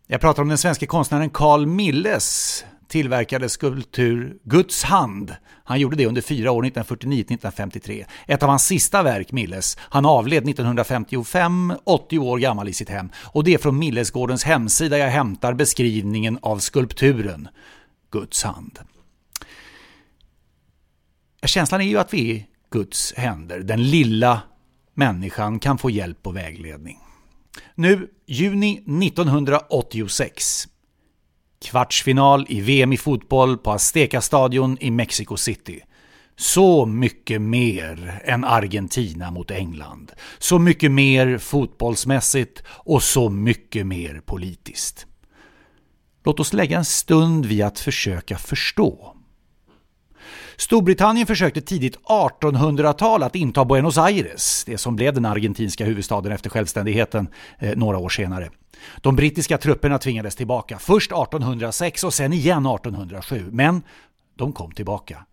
Jag 0.06 0.20
pratar 0.20 0.42
om 0.42 0.48
den 0.48 0.58
svenska 0.58 0.86
konstnären 0.86 1.30
Carl 1.30 1.66
Milles 1.66 2.64
tillverkade 2.88 3.48
skulptur 3.48 4.36
Guds 4.44 4.84
hand. 4.84 5.34
Han 5.64 5.80
gjorde 5.80 5.96
det 5.96 6.06
under 6.06 6.22
fyra 6.22 6.50
år, 6.50 6.62
1949-1953. 6.62 8.04
Ett 8.26 8.42
av 8.42 8.48
hans 8.48 8.66
sista 8.66 9.02
verk, 9.02 9.32
Milles, 9.32 9.76
han 9.80 10.06
avled 10.06 10.48
1955, 10.48 11.72
80 11.84 12.18
år 12.18 12.38
gammal 12.38 12.68
i 12.68 12.72
sitt 12.72 12.88
hem. 12.88 13.10
Och 13.24 13.44
det 13.44 13.54
är 13.54 13.58
från 13.58 13.78
Millesgårdens 13.78 14.44
hemsida 14.44 14.98
jag 14.98 15.10
hämtar 15.10 15.54
beskrivningen 15.54 16.38
av 16.42 16.58
skulpturen 16.58 17.48
Guds 18.10 18.44
hand. 18.44 18.78
Känslan 21.46 21.80
är 21.80 21.84
ju 21.84 21.98
att 21.98 22.14
vi 22.14 22.36
är 22.36 22.44
Guds 22.70 23.14
händer. 23.16 23.60
Den 23.60 23.90
lilla 23.90 24.42
människan 24.94 25.58
kan 25.58 25.78
få 25.78 25.90
hjälp 25.90 26.26
och 26.26 26.36
vägledning. 26.36 26.98
Nu, 27.74 28.08
juni 28.26 28.72
1986. 29.02 30.68
Kvartsfinal 31.64 32.46
i 32.48 32.60
VM 32.60 32.92
i 32.92 32.96
fotboll 32.96 33.58
på 33.58 33.70
Azteca-stadion 33.70 34.76
i 34.80 34.90
Mexico 34.90 35.36
City. 35.36 35.80
Så 36.36 36.86
mycket 36.86 37.40
mer 37.40 38.22
än 38.24 38.44
Argentina 38.44 39.30
mot 39.30 39.50
England. 39.50 40.12
Så 40.38 40.58
mycket 40.58 40.90
mer 40.90 41.38
fotbollsmässigt 41.38 42.62
och 42.68 43.02
så 43.02 43.28
mycket 43.28 43.86
mer 43.86 44.20
politiskt. 44.26 45.06
Låt 46.24 46.40
oss 46.40 46.52
lägga 46.52 46.78
en 46.78 46.84
stund 46.84 47.46
vid 47.46 47.62
att 47.62 47.78
försöka 47.78 48.38
förstå. 48.38 49.14
Storbritannien 50.56 51.26
försökte 51.26 51.60
tidigt 51.60 51.98
1800-tal 51.98 53.22
att 53.22 53.34
inta 53.34 53.64
Buenos 53.64 53.98
Aires, 53.98 54.64
det 54.64 54.78
som 54.78 54.96
blev 54.96 55.14
den 55.14 55.24
argentinska 55.24 55.84
huvudstaden 55.84 56.32
efter 56.32 56.50
självständigheten 56.50 57.28
eh, 57.58 57.76
några 57.76 57.98
år 57.98 58.08
senare. 58.08 58.50
De 58.96 59.16
brittiska 59.16 59.58
trupperna 59.58 59.98
tvingades 59.98 60.36
tillbaka, 60.36 60.78
först 60.78 61.12
1806 61.12 62.04
och 62.04 62.14
sen 62.14 62.32
igen 62.32 62.66
1807, 62.66 63.48
men 63.52 63.82
de 64.36 64.52
kom 64.52 64.72
tillbaka. 64.72 65.24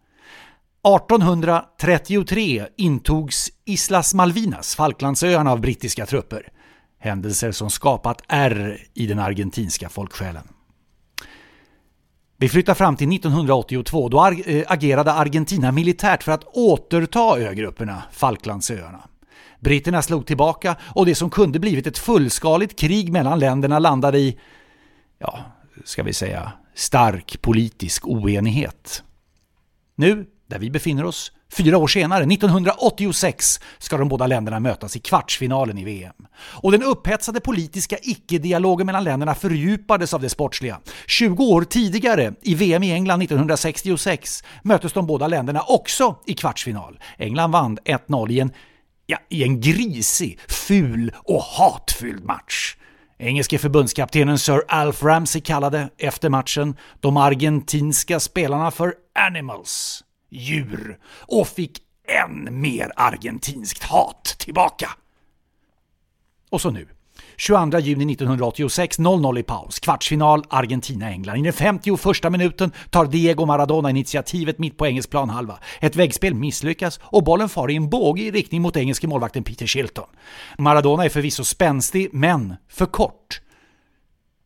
1833 0.85 2.67
intogs 2.77 3.51
Islas 3.65 4.13
Malvinas, 4.13 4.75
Falklandsöarna, 4.75 5.51
av 5.51 5.61
brittiska 5.61 6.05
trupper. 6.05 6.49
Händelser 6.99 7.51
som 7.51 7.69
skapat 7.69 8.21
ärr 8.27 8.87
i 8.93 9.07
den 9.07 9.19
argentinska 9.19 9.89
folksjälen. 9.89 10.47
Vi 12.37 12.49
flyttar 12.49 12.73
fram 12.73 12.95
till 12.95 13.15
1982. 13.15 14.09
Då 14.09 14.27
eh, 14.27 14.63
agerade 14.67 15.13
Argentina 15.13 15.71
militärt 15.71 16.23
för 16.23 16.31
att 16.31 16.43
återta 16.43 17.39
ögrupperna, 17.39 18.03
Falklandsöarna. 18.11 19.03
Britterna 19.59 20.01
slog 20.01 20.27
tillbaka 20.27 20.75
och 20.81 21.05
det 21.05 21.15
som 21.15 21.29
kunde 21.29 21.59
blivit 21.59 21.87
ett 21.87 21.97
fullskaligt 21.97 22.79
krig 22.79 23.11
mellan 23.11 23.39
länderna 23.39 23.79
landade 23.79 24.19
i, 24.19 24.39
ja, 25.19 25.39
ska 25.83 26.03
vi 26.03 26.13
säga, 26.13 26.51
stark 26.73 27.41
politisk 27.41 28.07
oenighet. 28.07 29.03
Nu, 29.95 30.25
där 30.47 30.59
vi 30.59 30.69
befinner 30.69 31.05
oss, 31.05 31.31
Fyra 31.57 31.77
år 31.77 31.87
senare, 31.87 32.23
1986, 32.23 33.59
ska 33.77 33.97
de 33.97 34.09
båda 34.09 34.27
länderna 34.27 34.59
mötas 34.59 34.95
i 34.95 34.99
kvartsfinalen 34.99 35.77
i 35.77 35.83
VM. 35.83 36.13
Och 36.37 36.71
den 36.71 36.83
upphetsade 36.83 37.39
politiska 37.39 37.97
icke-dialogen 38.01 38.85
mellan 38.85 39.03
länderna 39.03 39.35
fördjupades 39.35 40.13
av 40.13 40.21
det 40.21 40.29
sportsliga. 40.29 40.79
20 41.07 41.43
år 41.43 41.63
tidigare, 41.63 42.33
i 42.41 42.55
VM 42.55 42.83
i 42.83 42.91
England 42.91 43.21
1966, 43.21 44.43
möttes 44.63 44.93
de 44.93 45.07
båda 45.07 45.27
länderna 45.27 45.61
också 45.61 46.15
i 46.25 46.33
kvartsfinal. 46.33 46.99
England 47.17 47.51
vann 47.51 47.77
1-0 47.77 48.31
i 48.31 48.39
en, 48.39 48.51
ja, 49.05 49.17
i 49.29 49.43
en 49.43 49.61
grisig, 49.61 50.39
ful 50.47 51.11
och 51.15 51.41
hatfylld 51.41 52.23
match. 52.23 52.75
Engelske 53.17 53.57
förbundskaptenen 53.57 54.39
Sir 54.39 54.63
Alf 54.67 55.03
Ramsey 55.03 55.41
kallade 55.41 55.89
efter 55.97 56.29
matchen 56.29 56.77
de 56.99 57.17
argentinska 57.17 58.19
spelarna 58.19 58.71
för 58.71 58.93
“animals” 59.13 60.03
djur 60.29 60.99
och 61.07 61.47
fick 61.47 61.81
än 62.07 62.61
mer 62.61 62.91
argentinskt 62.95 63.83
hat 63.83 64.35
tillbaka. 64.39 64.89
Och 66.49 66.61
så 66.61 66.71
nu. 66.71 66.87
22 67.37 67.79
juni 67.79 68.13
1986, 68.13 68.99
0-0 68.99 69.39
i 69.39 69.43
paus. 69.43 69.79
Kvartsfinal 69.79 70.43
Argentina-England. 70.49 71.37
I 71.37 71.41
den 71.41 71.53
51 71.53 72.29
minuten 72.31 72.71
tar 72.89 73.05
Diego 73.05 73.45
Maradona 73.45 73.89
initiativet 73.89 74.59
mitt 74.59 74.77
på 74.77 74.87
engelsk 74.87 75.09
planhalva. 75.09 75.59
Ett 75.81 75.95
väggspel 75.95 76.33
misslyckas 76.33 76.99
och 77.03 77.23
bollen 77.23 77.49
far 77.49 77.71
i 77.71 77.75
en 77.75 77.89
båge 77.89 78.23
i 78.23 78.31
riktning 78.31 78.61
mot 78.61 78.77
engelske 78.77 79.07
målvakten 79.07 79.43
Peter 79.43 79.67
Shilton. 79.67 80.09
Maradona 80.57 81.05
är 81.05 81.09
förvisso 81.09 81.43
spänstig, 81.43 82.09
men 82.13 82.55
för 82.69 82.85
kort. 82.85 83.41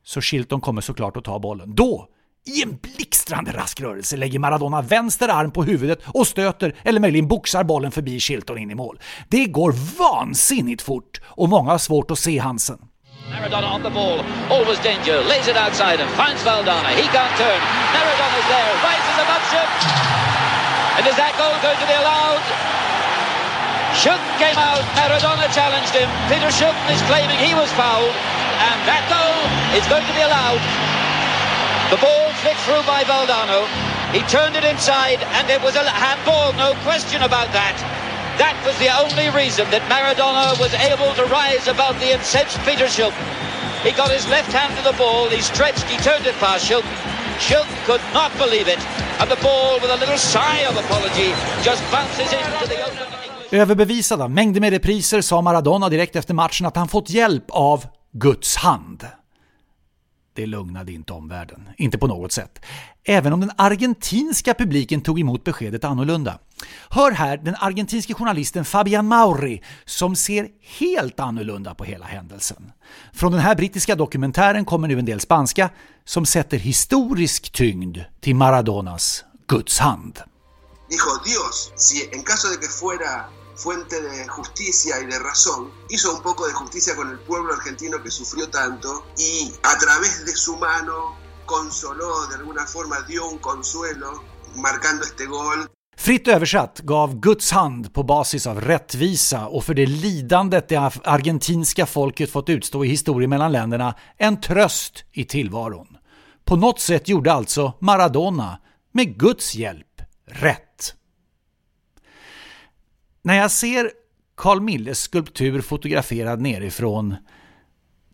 Så 0.03 0.21
Shilton 0.21 0.61
kommer 0.61 0.81
såklart 0.81 1.17
att 1.17 1.23
ta 1.23 1.39
bollen. 1.39 1.75
Då 1.75 2.07
i 2.49 2.63
en 2.63 2.77
blixtrande 2.77 3.51
rask 3.51 3.81
rörelse 3.81 4.17
lägger 4.17 4.39
Maradona 4.39 4.81
vänster 4.81 5.29
arm 5.29 5.51
på 5.51 5.63
huvudet 5.63 5.99
och 6.05 6.27
stöter 6.27 6.75
eller 6.83 6.99
möjligen 6.99 7.27
boxar 7.27 7.63
bollen 7.63 7.91
förbi 7.91 8.19
Shilton 8.19 8.57
in 8.57 8.71
i 8.71 8.75
mål. 8.75 8.99
Det 9.29 9.45
går 9.45 9.71
vansinnigt 9.99 10.81
fort 10.81 11.21
och 11.23 11.49
många 11.49 11.71
har 11.71 11.77
svårt 11.77 12.11
att 12.11 12.19
se 12.19 12.39
Hansen. 12.39 12.79
Maradona 13.29 13.75
on 13.75 13.81
the 13.83 13.89
ball, 13.89 14.19
always 14.49 14.79
danger, 14.89 15.17
lays 15.31 15.47
it 15.47 15.57
outside 15.65 16.01
and 16.03 16.09
finds 16.21 16.41
Valdana. 16.45 16.89
He 16.89 17.05
can't 17.15 17.35
turn. 17.37 17.61
Maradona's 17.93 18.47
there, 18.53 18.73
rises 18.89 19.17
above 19.25 19.43
Schuck. 19.51 19.71
And 20.97 21.03
is 21.11 21.15
that 21.21 21.33
goal 21.37 21.53
going 21.61 21.79
to 21.83 21.87
be 21.93 21.97
allowed? 22.03 22.43
Schuck 24.01 24.21
came 24.41 24.57
out, 24.57 24.81
Maradona 24.97 25.45
challenged 25.53 25.93
him. 25.93 26.09
Peter 26.31 26.49
Schuck 26.49 26.77
is 26.89 27.01
claiming 27.09 27.37
he 27.37 27.53
was 27.53 27.69
fouled, 27.73 28.15
and 28.67 28.77
that 28.89 29.03
goal 29.13 29.37
is 29.77 29.85
going 29.91 30.05
to 30.09 30.15
be 30.17 30.23
allowed. 30.25 30.61
The 31.89 31.97
ball 31.97 32.29
flicked 32.45 32.61
through 32.69 32.85
by 32.85 33.01
Valdano. 33.03 33.65
He 34.13 34.21
turned 34.29 34.55
it 34.55 34.63
inside, 34.63 35.21
and 35.37 35.49
it 35.49 35.61
was 35.61 35.75
a 35.75 35.81
handball, 35.89 36.53
no 36.53 36.77
question 36.85 37.23
about 37.23 37.49
that. 37.53 37.77
That 38.37 38.53
was 38.61 38.77
the 38.77 38.93
only 38.93 39.33
reason 39.33 39.65
that 39.73 39.81
Maradona 39.89 40.53
was 40.61 40.73
able 40.85 41.11
to 41.17 41.25
rise 41.33 41.67
above 41.67 41.99
the 41.99 42.13
incensed 42.13 42.61
Peter 42.61 42.85
Schulk. 42.85 43.13
He 43.81 43.91
got 43.91 44.11
his 44.11 44.27
left 44.29 44.53
hand 44.53 44.77
to 44.77 44.83
the 44.83 44.97
ball, 45.01 45.29
he 45.29 45.41
stretched, 45.41 45.83
he 45.89 45.97
turned 45.97 46.25
it 46.25 46.37
past 46.37 46.69
Schulk. 46.69 46.85
Schulk 47.41 47.67
could 47.85 48.01
not 48.13 48.31
believe 48.37 48.67
it, 48.67 48.81
and 49.19 49.27
the 49.29 49.41
ball, 49.41 49.81
with 49.81 49.89
a 49.89 49.97
little 49.97 50.17
sigh 50.17 50.61
of 50.69 50.77
apology, 50.77 51.33
just 51.65 51.81
bounces 51.91 52.31
into 52.31 52.65
the 52.69 52.77
open... 52.85 53.09
Överbevisad 53.51 54.21
av 54.21 54.31
mängder 54.31 54.61
med 54.61 54.73
repriser 54.73 55.21
sa 55.21 55.41
Maradona 55.41 55.89
direkt 55.89 56.15
efter 56.15 56.33
matchen 56.33 56.65
att 56.67 56.75
han 56.75 56.87
fått 56.87 57.09
hjälp 57.09 57.45
av 57.49 57.85
Guds 58.13 58.55
hand. 58.55 59.18
Det 60.33 60.45
lugnade 60.45 60.91
inte 60.91 61.13
omvärlden, 61.13 61.69
inte 61.77 61.97
på 61.97 62.07
något 62.07 62.31
sätt. 62.31 62.59
Även 63.03 63.33
om 63.33 63.39
den 63.39 63.51
argentinska 63.55 64.53
publiken 64.53 65.01
tog 65.01 65.19
emot 65.19 65.43
beskedet 65.43 65.83
annorlunda. 65.83 66.39
Hör 66.89 67.11
här 67.11 67.37
den 67.37 67.55
argentinske 67.59 68.13
journalisten 68.13 68.65
Fabian 68.65 69.07
Mauri 69.07 69.63
som 69.85 70.15
ser 70.15 70.47
helt 70.79 71.19
annorlunda 71.19 71.75
på 71.75 71.83
hela 71.83 72.05
händelsen. 72.05 72.71
Från 73.13 73.31
den 73.31 73.41
här 73.41 73.55
brittiska 73.55 73.95
dokumentären 73.95 74.65
kommer 74.65 74.87
nu 74.87 74.99
en 74.99 75.05
del 75.05 75.19
spanska 75.19 75.69
som 76.05 76.25
sätter 76.25 76.57
historisk 76.57 77.51
tyngd 77.51 77.97
till 78.21 78.35
Maradonas 78.35 79.23
Guds 79.47 79.79
hand. 79.79 80.19
Dijo 80.89 81.23
Dios, 81.25 81.71
si 81.75 82.09
en 82.11 82.23
caso 82.23 82.47
de 82.49 82.57
que 82.57 82.67
fuera 82.67 83.38
fuente 83.63 84.01
de 84.01 84.27
justicia 84.27 84.99
y 85.01 85.05
de 85.05 85.19
razón, 85.19 85.71
hizo 85.89 86.15
un 86.15 86.21
poco 86.21 86.47
de 86.47 86.53
justicia 86.53 86.95
con 86.95 87.09
el 87.09 87.19
pueblo 87.19 87.53
argentino 87.53 88.01
que 88.03 88.11
sufrió 88.11 88.49
tanto 88.49 89.05
y 89.17 89.51
a 89.63 89.77
través 89.77 90.25
de 90.25 90.31
su 90.31 90.55
mano 90.57 91.17
consoló, 91.45 92.27
de 92.27 92.35
alguna 92.35 92.65
forma 92.65 93.01
dio 93.01 93.27
un 93.27 93.39
consuelo 93.39 94.23
marcando 94.55 95.03
este 95.03 95.25
gol. 95.25 95.67
Fritt 95.97 96.27
översatt 96.27 96.79
gav 96.79 97.19
Guds 97.19 97.51
hand 97.51 97.93
på 97.93 98.03
basis 98.03 98.47
av 98.47 98.61
rättvisa 98.61 99.47
och 99.47 99.63
för 99.63 99.73
det 99.73 99.85
lidandet 99.85 100.69
det 100.69 100.77
argentinska 101.03 101.85
folket 101.85 102.31
fått 102.31 102.49
utstå 102.49 102.85
i 102.85 102.87
historien 102.87 103.29
mellan 103.29 103.51
länderna 103.51 103.95
en 104.17 104.41
tröst 104.41 105.03
i 105.11 105.25
tillvaron. 105.25 105.87
På 106.45 106.55
något 106.55 106.79
sätt 106.79 107.07
gjorde 107.07 107.33
alltså 107.33 107.73
Maradona, 107.79 108.59
med 108.93 109.19
Guds 109.19 109.55
hjälp, 109.55 110.01
rätt. 110.25 110.68
När 113.21 113.37
jag 113.37 113.51
ser 113.51 113.91
Carl 114.37 114.61
Milles 114.61 114.99
skulptur 114.99 115.61
fotograferad 115.61 116.41
nerifrån 116.41 117.15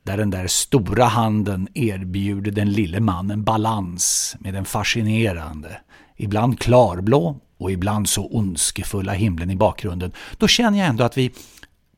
där 0.03 0.17
den 0.17 0.29
där 0.29 0.47
stora 0.47 1.05
handen 1.05 1.67
erbjuder 1.73 2.51
den 2.51 2.71
lille 2.71 2.99
mannen 2.99 3.43
balans 3.43 4.35
med 4.39 4.53
den 4.53 4.65
fascinerande, 4.65 5.81
ibland 6.15 6.59
klarblå 6.59 7.39
och 7.57 7.71
ibland 7.71 8.09
så 8.09 8.27
ondskefulla 8.27 9.13
himlen 9.13 9.49
i 9.51 9.55
bakgrunden, 9.55 10.11
då 10.37 10.47
känner 10.47 10.79
jag 10.79 10.87
ändå 10.87 11.03
att 11.03 11.17
vi, 11.17 11.31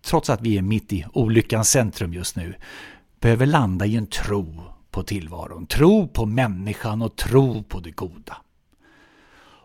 trots 0.06 0.30
att 0.30 0.42
vi 0.42 0.58
är 0.58 0.62
mitt 0.62 0.94
i 0.94 1.06
olyckans 1.14 1.70
centrum 1.70 2.14
just 2.14 2.36
nu, 2.36 2.56
behöver 3.20 3.46
landa 3.46 3.86
i 3.86 3.96
en 3.96 4.08
tro 4.08 4.64
på 4.92 5.04
tillvaron, 5.04 5.66
tro 5.66 6.08
på 6.08 6.26
människan 6.26 7.02
och 7.02 7.16
tro 7.16 7.64
på 7.64 7.80
det 7.80 7.92
goda. 7.92 8.38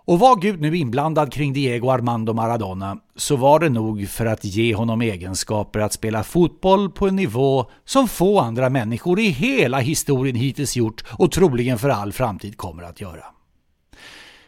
Och 0.05 0.19
var 0.19 0.37
Gud 0.37 0.61
nu 0.61 0.77
inblandad 0.77 1.33
kring 1.33 1.53
Diego 1.53 1.91
Armando 1.91 2.33
Maradona 2.33 2.97
så 3.17 3.37
var 3.37 3.59
det 3.59 3.69
nog 3.69 4.09
för 4.09 4.27
att 4.27 4.45
ge 4.45 4.75
honom 4.75 5.03
egenskaper 5.03 5.81
att 5.81 5.93
spela 5.93 6.25
fotboll 6.25 6.91
på 6.91 7.09
en 7.09 7.17
nivå 7.17 7.71
som 7.85 8.09
få 8.09 8.41
andra 8.41 8.71
människor 8.71 9.21
i 9.21 9.29
hela 9.29 9.79
historien 9.79 10.37
hittills 10.37 10.77
gjort 10.77 11.05
och 11.19 11.33
troligen 11.33 11.79
för 11.79 11.89
all 11.89 12.13
framtid 12.13 12.57
kommer 12.57 12.83
att 12.83 13.01
göra. 13.01 13.25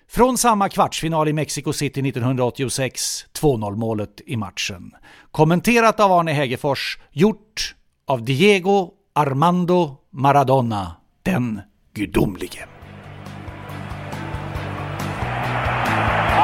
Från 0.08 0.38
samma 0.38 0.68
kvartsfinal 0.68 1.28
i 1.28 1.32
Mexico 1.32 1.72
City 1.72 2.00
1986, 2.08 3.26
2-0 3.40 3.76
målet 3.76 4.20
i 4.26 4.36
matchen. 4.36 4.92
Kommenterat 5.30 6.00
av 6.00 6.12
Arne 6.12 6.32
Hägerfors, 6.32 6.98
gjort 7.12 7.74
av 8.06 8.24
Diego 8.24 8.90
Armando 9.14 9.96
Maradona, 10.10 10.96
den 11.22 11.60
gudomlige. 11.94 12.73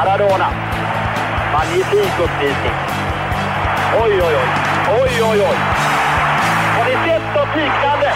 Maradona. 0.00 0.48
Magnifik 1.52 2.20
uppvisning. 2.24 2.76
Oj, 4.02 4.12
oj, 4.26 4.34
oj. 4.40 4.48
Oj, 5.00 5.22
oj, 5.22 5.40
oj. 5.48 5.56
Har 6.76 6.84
ni 6.84 6.96
sett 7.04 7.26
något 7.36 7.56
liknande? 7.56 8.12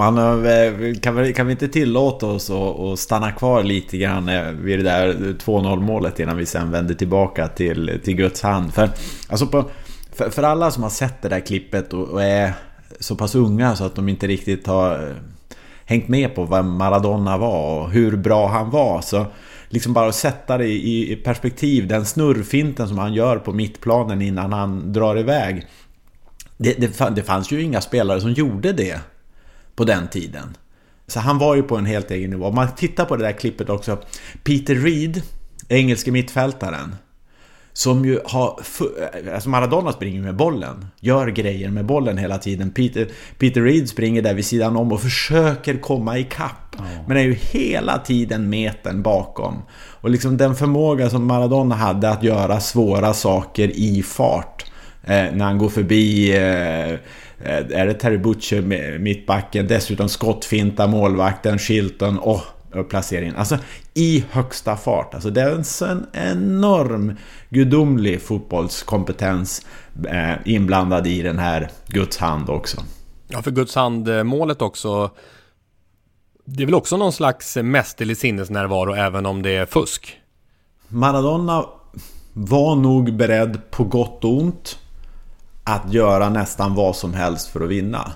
Man 0.00 0.18
eh, 0.46 0.94
kan, 1.02 1.16
vi, 1.16 1.32
kan 1.32 1.46
vi 1.46 1.52
inte 1.52 1.68
tillåta 1.68 2.26
oss 2.26 2.50
att, 2.50 2.80
att 2.80 2.98
stanna 2.98 3.32
kvar 3.32 3.62
lite 3.62 3.98
grann 3.98 4.28
eh, 4.28 4.50
vid 4.50 4.78
det 4.78 4.82
där 4.82 5.12
2-0 5.14 5.80
målet 5.80 6.20
innan 6.20 6.36
vi 6.36 6.46
sen 6.46 6.70
vänder 6.70 6.94
tillbaka 6.94 7.48
till, 7.48 8.00
till 8.04 8.14
Guds 8.14 8.42
hand. 8.42 8.74
För, 8.74 8.90
alltså 9.28 9.46
på, 9.46 9.70
för, 10.12 10.30
för 10.30 10.42
alla 10.42 10.70
som 10.70 10.82
har 10.82 10.90
sett 10.90 11.22
det 11.22 11.28
där 11.28 11.40
klippet 11.40 11.92
och, 11.92 12.08
och 12.08 12.22
är 12.22 12.52
så 13.00 13.16
pass 13.16 13.34
unga 13.34 13.76
så 13.76 13.84
att 13.84 13.94
de 13.94 14.08
inte 14.08 14.26
riktigt 14.26 14.66
har 14.66 15.08
eh, 15.08 15.16
hängt 15.84 16.08
med 16.08 16.34
på 16.34 16.44
vem 16.44 16.76
Maradona 16.76 17.38
var 17.38 17.80
och 17.80 17.90
hur 17.90 18.16
bra 18.16 18.48
han 18.48 18.70
var. 18.70 19.00
Så 19.00 19.26
liksom 19.68 19.92
bara 19.92 20.08
att 20.08 20.14
sätta 20.14 20.58
det 20.58 20.66
i, 20.66 21.12
i 21.12 21.16
perspektiv, 21.16 21.88
den 21.88 22.06
snurrfinten 22.06 22.88
som 22.88 22.98
han 22.98 23.14
gör 23.14 23.36
på 23.36 23.52
mittplanen 23.52 24.22
innan 24.22 24.52
han 24.52 24.92
drar 24.92 25.18
iväg. 25.18 25.66
Det, 26.56 26.72
det, 26.72 27.14
det 27.16 27.22
fanns 27.22 27.52
ju 27.52 27.62
inga 27.62 27.80
spelare 27.80 28.20
som 28.20 28.32
gjorde 28.32 28.72
det 28.72 29.00
på 29.80 29.84
den 29.84 30.08
tiden. 30.08 30.56
Så 31.06 31.20
han 31.20 31.38
var 31.38 31.54
ju 31.54 31.62
på 31.62 31.76
en 31.76 31.86
helt 31.86 32.10
egen 32.10 32.30
nivå. 32.30 32.46
Om 32.46 32.54
man 32.54 32.74
tittar 32.76 33.04
på 33.04 33.16
det 33.16 33.24
där 33.24 33.32
klippet 33.32 33.70
också. 33.70 33.98
Peter 34.42 34.74
Reed, 34.74 35.22
engelske 35.68 36.10
mittfältaren. 36.10 36.94
Som 37.72 38.04
ju 38.04 38.20
har... 38.24 38.60
Alltså 39.34 39.48
Maradona 39.48 39.92
springer 39.92 40.22
med 40.22 40.36
bollen. 40.36 40.86
Gör 41.00 41.28
grejer 41.28 41.70
med 41.70 41.86
bollen 41.86 42.18
hela 42.18 42.38
tiden. 42.38 42.70
Peter, 42.70 43.08
Peter 43.38 43.62
Reed 43.62 43.88
springer 43.88 44.22
där 44.22 44.34
vid 44.34 44.46
sidan 44.46 44.76
om 44.76 44.92
och 44.92 45.00
försöker 45.00 45.76
komma 45.76 46.18
ikapp. 46.18 46.76
Men 47.08 47.16
är 47.16 47.22
ju 47.22 47.34
hela 47.34 47.98
tiden 47.98 48.50
metern 48.50 49.02
bakom. 49.02 49.62
Och 49.72 50.10
liksom 50.10 50.36
den 50.36 50.56
förmåga 50.56 51.10
som 51.10 51.26
Maradona 51.26 51.74
hade 51.74 52.10
att 52.10 52.22
göra 52.22 52.60
svåra 52.60 53.14
saker 53.14 53.70
i 53.74 54.02
fart. 54.02 54.64
Eh, 55.02 55.26
när 55.32 55.44
han 55.44 55.58
går 55.58 55.68
förbi... 55.68 56.36
Eh, 56.36 56.98
är 57.44 57.86
det 57.86 57.94
Terry 57.94 58.18
Butcher 58.18 58.62
mittbacken? 58.98 59.66
Dessutom 59.66 60.08
skottfinta 60.08 60.86
målvakten, 60.86 61.58
Shilton 61.58 62.18
och 62.18 62.42
och 62.74 62.88
placeringen. 62.88 63.36
Alltså 63.36 63.58
i 63.94 64.24
högsta 64.30 64.76
fart. 64.76 65.14
Alltså 65.14 65.30
det 65.30 65.40
är 65.40 65.52
en 65.52 65.64
sån 65.64 66.06
enorm 66.12 67.16
gudomlig 67.48 68.22
fotbollskompetens 68.22 69.66
eh, 70.08 70.34
inblandad 70.44 71.06
i 71.06 71.22
den 71.22 71.38
här 71.38 71.70
Guds 71.86 72.18
hand 72.18 72.50
också. 72.50 72.80
Ja, 73.28 73.42
för 73.42 73.50
Guds 73.50 73.74
hand-målet 73.74 74.62
också. 74.62 75.10
Det 76.44 76.62
är 76.62 76.66
väl 76.66 76.74
också 76.74 76.96
någon 76.96 77.12
slags 77.12 77.56
mästerlig 77.56 78.16
sinnesnärvaro 78.16 78.94
även 78.94 79.26
om 79.26 79.42
det 79.42 79.56
är 79.56 79.66
fusk. 79.66 80.16
Maradona 80.88 81.64
var 82.32 82.76
nog 82.76 83.16
beredd 83.16 83.70
på 83.70 83.84
gott 83.84 84.24
och 84.24 84.40
ont 84.40 84.78
att 85.64 85.92
göra 85.92 86.28
nästan 86.28 86.74
vad 86.74 86.96
som 86.96 87.14
helst 87.14 87.48
för 87.48 87.60
att 87.60 87.70
vinna. 87.70 88.12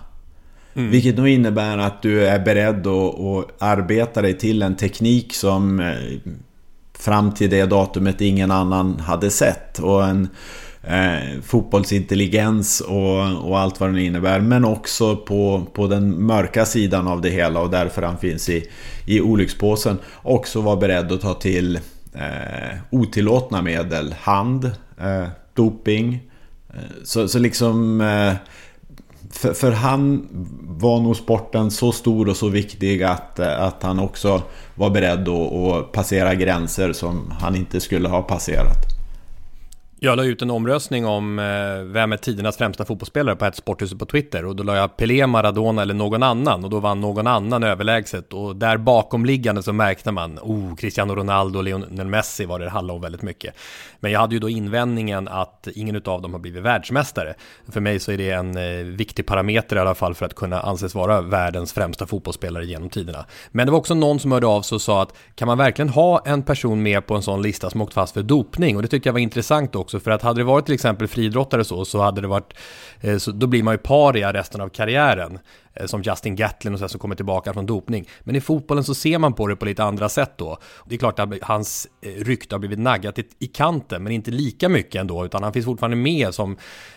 Vilket 0.76 1.16
nog 1.16 1.28
innebär 1.28 1.78
att 1.78 2.02
du 2.02 2.26
är 2.26 2.38
beredd 2.38 2.86
att, 2.86 3.20
att 3.20 3.62
arbeta 3.62 4.22
dig 4.22 4.38
till 4.38 4.62
en 4.62 4.76
teknik 4.76 5.34
som 5.34 5.80
eh, 5.80 6.32
fram 6.98 7.32
till 7.32 7.50
det 7.50 7.66
datumet 7.66 8.20
ingen 8.20 8.50
annan 8.50 9.00
hade 9.00 9.30
sett. 9.30 9.78
Och 9.78 10.04
en 10.04 10.28
eh, 10.82 11.40
fotbollsintelligens 11.42 12.80
och, 12.80 13.48
och 13.48 13.58
allt 13.58 13.80
vad 13.80 13.94
det 13.94 14.02
innebär. 14.02 14.40
Men 14.40 14.64
också 14.64 15.16
på, 15.16 15.66
på 15.72 15.86
den 15.86 16.26
mörka 16.26 16.64
sidan 16.66 17.08
av 17.08 17.20
det 17.20 17.30
hela 17.30 17.60
och 17.60 17.70
därför 17.70 18.02
han 18.02 18.18
finns 18.18 18.48
i, 18.48 18.70
i 19.06 19.20
olyckspåsen. 19.20 19.98
Också 20.22 20.60
vara 20.60 20.76
beredd 20.76 21.12
att 21.12 21.20
ta 21.20 21.34
till 21.34 21.76
eh, 22.14 22.76
otillåtna 22.90 23.62
medel. 23.62 24.14
Hand, 24.20 24.64
eh, 25.00 25.28
doping. 25.54 26.20
Eh, 26.74 27.04
så, 27.04 27.28
så 27.28 27.38
liksom... 27.38 28.00
Eh, 28.00 28.34
för, 29.30 29.52
för 29.52 29.72
han 29.72 30.28
var 30.60 31.00
nog 31.00 31.16
sporten 31.16 31.70
så 31.70 31.92
stor 31.92 32.28
och 32.28 32.36
så 32.36 32.48
viktig 32.48 33.02
att, 33.02 33.38
eh, 33.38 33.62
att 33.62 33.82
han 33.82 33.98
också 33.98 34.42
var 34.74 34.90
beredd 34.90 35.28
att, 35.28 35.52
att 35.52 35.92
passera 35.92 36.34
gränser 36.34 36.92
som 36.92 37.30
han 37.40 37.56
inte 37.56 37.80
skulle 37.80 38.08
ha 38.08 38.22
passerat. 38.22 38.93
Jag 40.04 40.16
la 40.16 40.24
ut 40.24 40.42
en 40.42 40.50
omröstning 40.50 41.06
om 41.06 41.38
eh, 41.38 41.44
vem 41.84 42.12
är 42.12 42.16
tidernas 42.16 42.56
främsta 42.56 42.84
fotbollsspelare 42.84 43.36
på 43.36 43.44
ett 43.44 43.56
sporthus 43.56 43.94
på 43.94 44.06
Twitter 44.06 44.44
och 44.44 44.56
då 44.56 44.62
la 44.62 44.76
jag 44.76 44.96
Pelé, 44.96 45.26
Maradona 45.26 45.82
eller 45.82 45.94
någon 45.94 46.22
annan 46.22 46.64
och 46.64 46.70
då 46.70 46.80
vann 46.80 47.00
någon 47.00 47.26
annan 47.26 47.62
överlägset 47.62 48.32
och 48.32 48.56
där 48.56 48.76
bakomliggande 48.76 49.62
så 49.62 49.72
märkte 49.72 50.12
man 50.12 50.38
oh, 50.38 50.76
Cristiano 50.76 51.14
Ronaldo 51.14 51.58
och 51.58 51.64
Lionel 51.64 52.06
Messi 52.06 52.44
var 52.44 52.58
det 52.58 52.68
handlade 52.68 52.96
om 52.96 53.02
väldigt 53.02 53.22
mycket. 53.22 53.54
Men 54.00 54.12
jag 54.12 54.20
hade 54.20 54.34
ju 54.34 54.38
då 54.38 54.48
invändningen 54.48 55.28
att 55.28 55.68
ingen 55.74 55.96
av 55.96 56.22
dem 56.22 56.32
har 56.32 56.40
blivit 56.40 56.62
världsmästare. 56.62 57.34
För 57.72 57.80
mig 57.80 58.00
så 58.00 58.12
är 58.12 58.18
det 58.18 58.30
en 58.30 58.56
eh, 58.56 58.84
viktig 58.84 59.26
parameter 59.26 59.76
i 59.76 59.78
alla 59.78 59.94
fall 59.94 60.14
för 60.14 60.26
att 60.26 60.34
kunna 60.34 60.60
anses 60.60 60.94
vara 60.94 61.20
världens 61.20 61.72
främsta 61.72 62.06
fotbollsspelare 62.06 62.66
genom 62.66 62.90
tiderna. 62.90 63.26
Men 63.50 63.66
det 63.66 63.70
var 63.72 63.78
också 63.78 63.94
någon 63.94 64.20
som 64.20 64.32
hörde 64.32 64.46
av 64.46 64.62
sig 64.62 64.76
och 64.76 64.82
sa 64.82 65.02
att 65.02 65.16
kan 65.34 65.48
man 65.48 65.58
verkligen 65.58 65.88
ha 65.88 66.22
en 66.24 66.42
person 66.42 66.82
med 66.82 67.06
på 67.06 67.14
en 67.14 67.22
sån 67.22 67.42
lista 67.42 67.70
som 67.70 67.82
åkt 67.82 67.94
fast 67.94 68.14
för 68.14 68.22
dopning? 68.22 68.76
Och 68.76 68.82
det 68.82 68.88
tyckte 68.88 69.08
jag 69.08 69.12
var 69.12 69.20
intressant 69.20 69.74
också 69.74 69.93
för 70.00 70.10
att 70.10 70.22
hade 70.22 70.40
det 70.40 70.44
varit 70.44 70.64
till 70.64 70.74
exempel 70.74 71.08
friidrottare 71.08 71.64
så, 71.64 71.84
så 71.84 72.02
hade 72.02 72.20
det 72.20 72.26
varit, 72.28 72.54
Eh, 73.04 73.18
så 73.18 73.30
då 73.30 73.46
blir 73.46 73.62
man 73.62 73.74
ju 73.74 73.78
paria 73.78 74.32
resten 74.32 74.60
av 74.60 74.68
karriären. 74.68 75.38
Eh, 75.74 75.86
som 75.86 76.02
Justin 76.02 76.36
Gatlin 76.36 76.74
och 76.74 76.80
så 76.80 76.88
som 76.88 77.00
kommer 77.00 77.16
tillbaka 77.16 77.52
från 77.52 77.66
dopning. 77.66 78.08
Men 78.20 78.36
i 78.36 78.40
fotbollen 78.40 78.84
så 78.84 78.94
ser 78.94 79.18
man 79.18 79.32
på 79.32 79.46
det 79.46 79.56
på 79.56 79.64
lite 79.64 79.84
andra 79.84 80.08
sätt 80.08 80.32
då. 80.36 80.58
Det 80.86 80.94
är 80.94 80.98
klart 80.98 81.18
att 81.18 81.28
hans 81.42 81.88
eh, 82.00 82.24
rykte 82.24 82.54
har 82.54 82.58
blivit 82.58 82.78
naggat 82.78 83.18
i, 83.38 83.46
kanten, 83.46 84.02
men 84.02 84.12
inte 84.12 84.30
lika 84.30 84.68
mycket 84.68 85.00
ändå, 85.00 85.24
utan 85.24 85.42
han 85.42 85.52
finns 85.52 85.66
fortfarande 85.66 85.96
med 85.96 86.34
som 86.34 86.56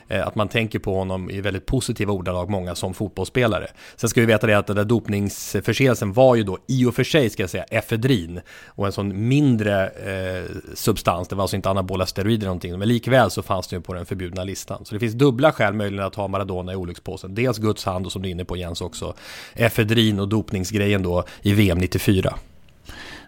att 0.10 0.36
man 0.36 0.48
tänker 0.48 0.80
på 0.80 0.96
honom 0.96 1.30
i 1.30 1.42
väldigt 1.42 1.66
positiva 1.66 2.14
ordalag, 2.14 2.50
många 2.50 2.76
som 2.76 2.94
fotbollsspelare. 2.94 3.68
Sen 3.96 4.10
ska 4.10 4.22
vi 4.22 4.26
veta 4.28 4.48
det 4.48 4.58
att 4.58 4.68
den 4.68 4.76
där 4.76 4.84
dopningsförseelsen 4.84 6.14
var 6.14 6.36
ju 6.36 6.44
då 6.44 6.58
i 6.68 6.86
och 6.86 6.96
för 6.96 7.04
sig, 7.04 7.30
ska 7.30 7.44
jag 7.44 7.50
säga, 7.50 7.64
efedrin 7.64 8.42
och 8.66 8.86
en 8.86 8.92
sån 8.92 9.28
mindre 9.28 9.88
eh, 9.88 10.46
substans, 10.74 11.28
det 11.28 11.36
var 11.36 11.44
alltså 11.44 11.56
inte 11.56 11.70
anabola 11.70 12.06
steroider 12.06 12.38
eller 12.38 12.48
någonting, 12.48 12.80
men 12.80 12.88
likväl 12.88 13.32
så 13.32 13.44
fanns 13.44 13.68
det 13.68 13.76
ju 13.76 13.82
på 13.82 13.94
den 13.94 14.06
förbjudna 14.06 14.44
listan. 14.44 14.86
Så 14.86 14.94
det 14.94 15.00
finns 15.00 15.14
dubbla 15.14 15.52
skäl 15.52 15.74
möjligen 15.74 15.97
att 16.04 16.16
ha 16.16 16.28
Maradona 16.28 16.74
i 16.74 16.76
olyckspåsen. 16.76 17.36
Dels 17.36 17.58
Guds 17.58 17.86
hand 17.86 18.06
och 18.06 18.12
som 18.12 18.22
du 18.22 18.28
är 18.30 18.32
inne 18.32 18.46
på 18.46 18.58
Jens 18.58 18.82
också, 18.82 19.14
efedrin 19.54 20.20
och 20.20 20.28
dopningsgrejen 20.28 21.04
då 21.04 21.24
i 21.42 21.54
VM 21.54 21.78
94. 21.78 22.34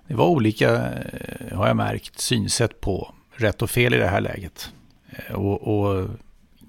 Det 0.07 0.15
var 0.15 0.25
olika, 0.27 0.75
eh, 0.75 1.57
har 1.57 1.67
jag 1.67 1.75
märkt, 1.75 2.19
synsätt 2.19 2.81
på 2.81 3.13
rätt 3.35 3.61
och 3.61 3.69
fel 3.69 3.93
i 3.93 3.97
det 3.97 4.07
här 4.07 4.21
läget. 4.21 4.71
Eh, 5.11 5.35
Och, 5.35 5.61
och 5.61 6.09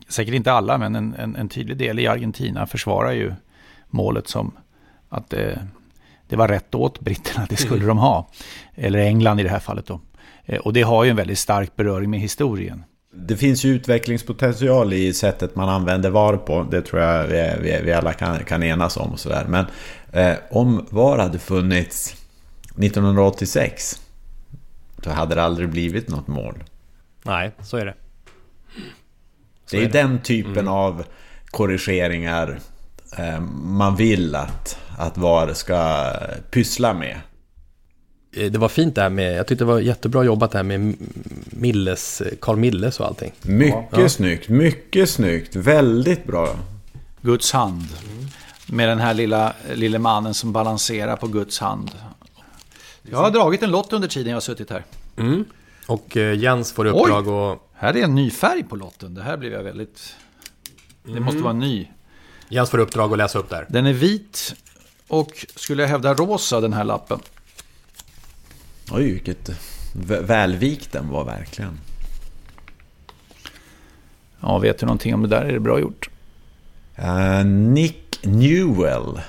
säkert 0.09 0.35
inte 0.35 0.53
alla, 0.53 0.79
men 0.79 0.97
en, 0.97 1.15
en, 1.15 1.37
en 1.37 1.49
tydlig 1.49 1.77
del 1.77 1.99
i 1.99 2.07
Argentina 2.07 2.67
försvarar 2.67 3.13
ju 3.13 3.33
målet 3.91 4.29
som 4.29 4.53
att 5.09 5.31
det, 5.31 5.69
det 6.29 6.37
var 6.37 6.49
rätt 6.49 6.75
åt 6.75 7.01
britterna, 7.01 7.47
det 7.51 7.57
skulle 7.57 7.87
de 7.87 7.99
ha. 7.99 8.29
Eller 8.75 8.99
England 8.99 9.41
i 9.41 9.43
det 9.43 9.49
här 9.49 9.59
fallet 9.59 9.87
då. 9.87 10.01
Eh, 10.45 10.59
Och 10.59 10.73
det 10.73 10.83
har 10.83 11.05
ju 11.05 11.11
en 11.11 11.17
väldigt 11.17 11.39
stark 11.39 11.77
beröring 11.77 12.11
med 12.11 12.21
historien. 12.21 12.85
Det 13.13 13.37
finns 13.37 13.65
ju 13.65 13.69
utvecklingspotential 13.75 14.93
i 14.93 15.15
sättet 15.15 15.57
man 15.57 15.69
använder 15.69 16.11
VAR 16.11 16.37
på. 16.37 16.63
Det 16.71 16.83
tror 16.83 17.03
jag 17.03 17.27
vi, 17.27 17.55
vi, 17.61 17.81
vi 17.85 17.93
alla 17.93 18.13
kan, 18.13 18.45
kan 18.45 18.63
enas 18.63 18.97
om. 18.97 19.13
Och 19.13 19.21
sådär. 19.21 19.45
Men 19.49 19.67
eh, 20.13 20.37
om 20.51 20.87
VAR 20.91 21.19
hade 21.19 21.39
funnits 21.39 22.17
1986 22.79 24.01
så 25.05 25.11
hade 25.11 25.35
det 25.35 25.43
aldrig 25.43 25.69
blivit 25.69 26.09
något 26.09 26.27
mål. 26.29 26.65
Nej, 27.23 27.53
så 27.63 27.77
är 27.77 27.85
det. 27.87 27.95
det 29.71 29.77
är, 29.77 29.81
är 29.81 29.87
det. 29.87 29.93
den 29.93 30.19
typen 30.19 30.69
av 30.69 31.05
korrigeringar 31.47 32.61
eh, 33.19 33.41
man 33.65 33.97
vill 33.97 34.35
att, 34.35 34.79
att 34.99 35.19
VAR 35.19 35.53
ska 35.53 36.13
pyssla 36.51 36.95
med. 36.95 37.17
Eh, 38.33 38.51
det 38.53 38.59
var 38.59 38.69
fint 38.69 38.95
det 38.95 39.03
här 39.03 39.11
med, 39.11 39.37
jag 39.37 39.47
tyckte 39.47 39.65
det 39.65 39.69
var 39.73 39.81
jättebra 39.81 40.25
jobbat 40.25 40.51
det 40.53 40.59
här 40.59 40.63
med 40.63 40.95
Milles, 41.51 42.23
Carl 42.41 42.57
Milles 42.57 43.01
och 43.01 43.07
allting. 43.07 43.33
Mycket 43.43 43.85
Ja. 43.93 44.09
snyggt, 44.09 44.49
mycket 44.49 45.11
snyggt. 45.11 45.57
Väldigt 45.57 46.25
bra. 46.25 46.57
Guds 47.23 47.53
hand. 47.53 47.85
Med 48.67 48.89
den 48.89 48.99
här 48.99 49.15
lilla, 49.15 49.53
lilla 49.75 49.99
mannen 49.99 50.35
som 50.35 50.53
balanserar 50.53 51.17
på 51.17 51.27
Guds 51.27 51.59
hand. 51.59 51.91
Jag 53.03 53.19
har 53.19 53.31
dragit 53.31 53.63
en 53.63 53.71
lott 53.71 53.93
under 53.93 54.09
tiden 54.09 54.31
jag 54.31 54.37
har 54.37 54.41
suttit 54.41 54.71
här. 54.71 54.85
Mm. 55.17 55.45
Och 55.87 56.17
eh, 56.17 56.39
Jens 56.39 56.73
får 56.73 56.85
uppdrag 56.85 57.29
och... 57.29 57.67
Här 57.75 57.97
är 57.97 58.05
en 58.05 58.15
ny 58.15 58.31
färg 58.31 58.63
på 58.65 58.77
lotten. 58.77 59.15
Det 59.15 59.23
här 59.23 59.37
blev 59.37 59.53
jag 59.53 59.63
väldigt... 59.63 60.15
Det 61.05 61.11
Mm. 61.11 61.23
måste 61.23 61.41
vara 61.43 61.53
ny. 61.53 61.89
Jens 62.49 62.71
får 62.71 62.79
uppdrag 62.79 63.13
att 63.13 63.19
läsa 63.19 63.39
upp 63.39 63.51
där. 63.51 63.67
Den 63.69 63.87
är 63.87 63.93
vit 63.93 64.55
och 65.09 65.47
skulle 65.57 65.83
jag 65.83 65.89
hävda 65.89 66.15
rosa 66.15 66.61
den 66.61 66.73
här 66.73 66.85
lappen. 66.85 67.19
Oj, 68.93 69.11
vilket 69.13 69.51
vä- 69.93 70.23
välvikt 70.23 70.93
den 70.93 71.09
var 71.09 71.25
verkligen. 71.25 71.79
Ja, 74.41 74.59
vet 74.59 74.79
du 74.79 74.87
någonting 74.87 75.15
om 75.15 75.23
det 75.23 75.29
där? 75.29 75.45
Är 75.45 75.53
det 75.53 75.61
bra 75.61 75.81
gjort? 75.81 76.11
Eh, 76.97 77.45
Nick 77.45 78.19
Newell, 78.25 79.21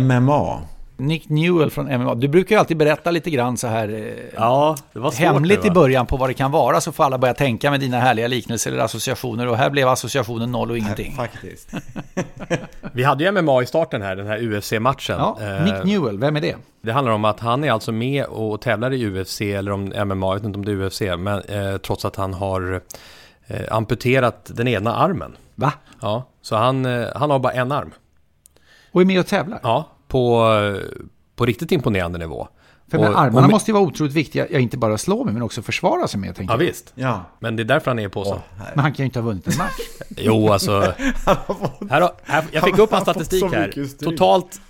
MMA. 0.00 0.62
Nick 0.98 1.28
Newell 1.28 1.70
från 1.70 1.86
MMA. 2.00 2.14
Du 2.14 2.28
brukar 2.28 2.54
ju 2.56 2.60
alltid 2.60 2.76
berätta 2.76 3.10
lite 3.10 3.30
grann 3.30 3.56
så 3.56 3.66
här 3.66 3.88
eh, 3.88 4.24
Ja, 4.36 4.76
det 4.92 4.98
var 4.98 5.10
svårt 5.10 5.20
hemligt 5.20 5.62
nu, 5.62 5.68
i 5.68 5.70
början 5.70 6.06
på 6.06 6.16
vad 6.16 6.28
det 6.30 6.34
kan 6.34 6.50
vara 6.50 6.80
så 6.80 6.92
får 6.92 7.04
alla 7.04 7.18
börja 7.18 7.34
tänka 7.34 7.70
med 7.70 7.80
dina 7.80 8.00
härliga 8.00 8.28
liknelser 8.28 8.72
eller 8.72 8.82
associationer 8.84 9.48
och 9.48 9.56
här 9.56 9.70
blev 9.70 9.88
associationen 9.88 10.52
noll 10.52 10.70
och 10.70 10.78
ingenting. 10.78 11.12
faktiskt. 11.16 11.68
Vi 12.92 13.04
hade 13.04 13.24
ju 13.24 13.42
MMA 13.42 13.62
i 13.62 13.66
starten 13.66 14.02
här, 14.02 14.16
den 14.16 14.26
här 14.26 14.38
UFC-matchen. 14.42 15.16
Ja, 15.18 15.38
Eh, 15.40 15.64
Nick 15.64 15.84
Newell, 15.84 16.18
vem 16.18 16.36
är 16.36 16.40
det? 16.40 16.56
Det 16.82 16.92
handlar 16.92 17.12
om 17.12 17.24
att 17.24 17.40
han 17.40 17.64
är 17.64 17.72
alltså 17.72 17.92
med 17.92 18.24
och 18.24 18.60
tävlar 18.60 18.92
i 18.92 19.06
UFC, 19.06 19.40
eller 19.40 19.72
om 19.72 19.84
MMA, 19.84 20.26
jag 20.26 20.34
vet 20.34 20.44
inte 20.44 20.58
om 20.58 20.64
det 20.64 20.72
är 20.72 20.86
UFC, 20.86 21.00
men 21.18 21.42
eh, 21.42 21.76
trots 21.78 22.04
att 22.04 22.16
han 22.16 22.34
har 22.34 22.80
eh, 23.46 23.60
amputerat 23.70 24.50
den 24.54 24.68
ena 24.68 24.96
armen. 24.96 25.36
Va? 25.54 25.72
Ja, 26.00 26.28
så 26.42 26.56
han, 26.56 26.86
eh, 26.86 27.06
han 27.14 27.30
har 27.30 27.38
bara 27.38 27.52
en 27.52 27.72
arm. 27.72 27.90
Och 28.92 29.00
är 29.00 29.04
med 29.04 29.20
och 29.20 29.26
tävlar? 29.26 29.60
Ja, 29.62 29.88
på, 30.08 30.48
på 31.36 31.46
riktigt 31.46 31.72
imponerande 31.72 32.18
nivå. 32.18 32.48
För 32.90 32.98
och, 32.98 33.04
men 33.04 33.16
armarna 33.16 33.46
och- 33.46 33.50
måste 33.52 33.70
ju 33.70 33.72
vara 33.72 33.84
otroligt 33.84 34.12
viktiga, 34.14 34.46
ja, 34.50 34.58
inte 34.58 34.76
bara 34.78 34.98
slå 34.98 35.24
med 35.24 35.34
men 35.34 35.42
också 35.42 35.62
försvara 35.62 36.08
sig 36.08 36.20
med. 36.20 36.36
Tänker 36.36 36.54
Ja 36.54 36.58
visst, 36.58 36.92
Ja. 36.94 37.24
men 37.40 37.56
det 37.56 37.62
är 37.62 37.64
därför 37.64 37.90
han 37.90 37.98
är 37.98 38.08
på 38.08 38.24
så. 38.24 38.40
Men 38.74 38.78
han 38.78 38.92
kan 38.92 39.02
ju 39.02 39.04
inte 39.04 39.18
ha 39.18 39.26
vunnit 39.26 39.46
en 39.46 39.56
match. 39.58 39.72
Jo, 40.16 40.52
alltså. 40.52 40.80
här, 41.90 42.00
har- 42.00 42.12
här, 42.24 42.44
jag 42.52 42.64
fick 42.64 42.78
upp 42.78 42.90
hans 42.90 43.04
fått 43.04 43.14
statistik 43.16 43.44
här. 43.54 44.04
Totalt, 44.04 44.60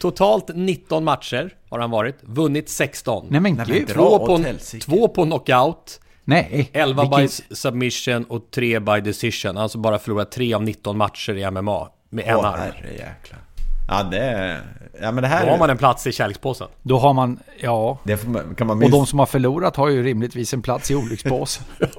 totalt 0.00 0.50
19 0.54 1.04
matcher 1.04 1.54
har 1.70 1.78
han 1.78 1.90
varit, 1.90 2.16
vunnit 2.22 2.68
16. 2.68 3.26
Nej 3.30 3.40
men 3.40 3.56
gud. 3.66 3.88
Två 3.88 4.26
på, 4.26 4.44
två 4.82 5.08
på 5.08 5.24
knockout, 5.24 6.00
Nej. 6.24 6.70
11 6.72 7.02
vilken- 7.02 7.20
by 7.20 7.54
submission 7.56 8.24
och 8.24 8.50
3 8.50 8.80
by 8.80 9.00
decision. 9.00 9.56
Alltså 9.56 9.78
bara 9.78 9.98
förlorat 9.98 10.30
3 10.30 10.54
av 10.54 10.62
19 10.62 10.96
matcher 10.98 11.32
i 11.36 11.50
MMA 11.50 11.88
med 12.10 12.24
en 12.28 12.36
Åh, 12.36 12.44
arm. 12.46 12.60
herrejäklar. 12.60 13.40
Ja, 13.88 14.02
det. 14.02 14.60
Ja, 15.00 15.12
men 15.12 15.14
det 15.14 15.20
Då 15.20 15.26
här... 15.26 15.50
har 15.50 15.58
man 15.58 15.70
en 15.70 15.78
plats 15.78 16.06
i 16.06 16.12
kärlekspåsen. 16.12 16.68
Då 16.82 16.98
har 16.98 17.12
man, 17.12 17.38
ja. 17.60 17.98
Det 18.04 18.16
får 18.16 18.30
man, 18.30 18.54
kan 18.54 18.66
man 18.66 18.76
Och 18.76 18.80
minst... 18.80 18.92
de 18.92 19.06
som 19.06 19.18
har 19.18 19.26
förlorat 19.26 19.76
har 19.76 19.88
ju 19.88 20.02
rimligtvis 20.02 20.54
en 20.54 20.62
plats 20.62 20.90
i 20.90 20.94
olyckspåsen. 20.94 21.64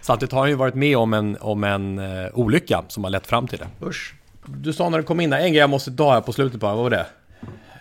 Samtidigt 0.00 0.32
har 0.32 0.40
han 0.40 0.48
ju 0.48 0.54
varit 0.54 0.74
med 0.74 0.96
om 0.96 1.14
en, 1.14 1.36
om 1.40 1.64
en 1.64 1.98
uh, 1.98 2.28
olycka 2.34 2.84
som 2.88 3.04
har 3.04 3.10
lett 3.10 3.26
fram 3.26 3.48
till 3.48 3.58
det. 3.58 3.86
Usch. 3.86 4.14
Du 4.46 4.72
sa 4.72 4.88
när 4.88 4.98
du 4.98 5.04
kom 5.04 5.20
in 5.20 5.30
där, 5.30 5.38
en 5.38 5.52
grej 5.52 5.60
jag 5.60 5.70
måste 5.70 5.90
ta 5.90 6.12
här 6.12 6.20
på 6.20 6.32
slutet 6.32 6.60
bara, 6.60 6.74
vad 6.74 6.82
var 6.82 6.90
det? 6.90 7.06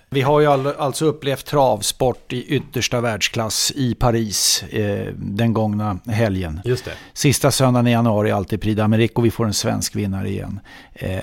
Vi 0.10 0.22
har 0.22 0.40
ju 0.40 0.48
all, 0.48 0.68
alltså 0.68 1.06
upplevt 1.06 1.46
travsport 1.46 2.34
i 2.34 2.46
yttersta 2.46 3.02
världsklass 3.02 3.72
i 3.76 3.96
Paris 3.96 4.64
eh, 4.64 5.14
den 5.18 5.54
gångna 5.54 6.00
helgen. 6.08 6.62
Just 6.66 6.86
det. 6.86 6.92
Sista 7.14 7.52
söndagen 7.52 7.88
i 7.88 7.92
januari 7.92 8.32
alltid 8.32 8.62
Prix 8.62 8.80
d'Amérique 8.80 9.14
och 9.14 9.26
vi 9.26 9.32
får 9.32 9.46
en 9.46 9.54
svensk 9.54 9.96
vinnare 9.96 10.30
igen. 10.30 10.60
Eh, 10.94 11.20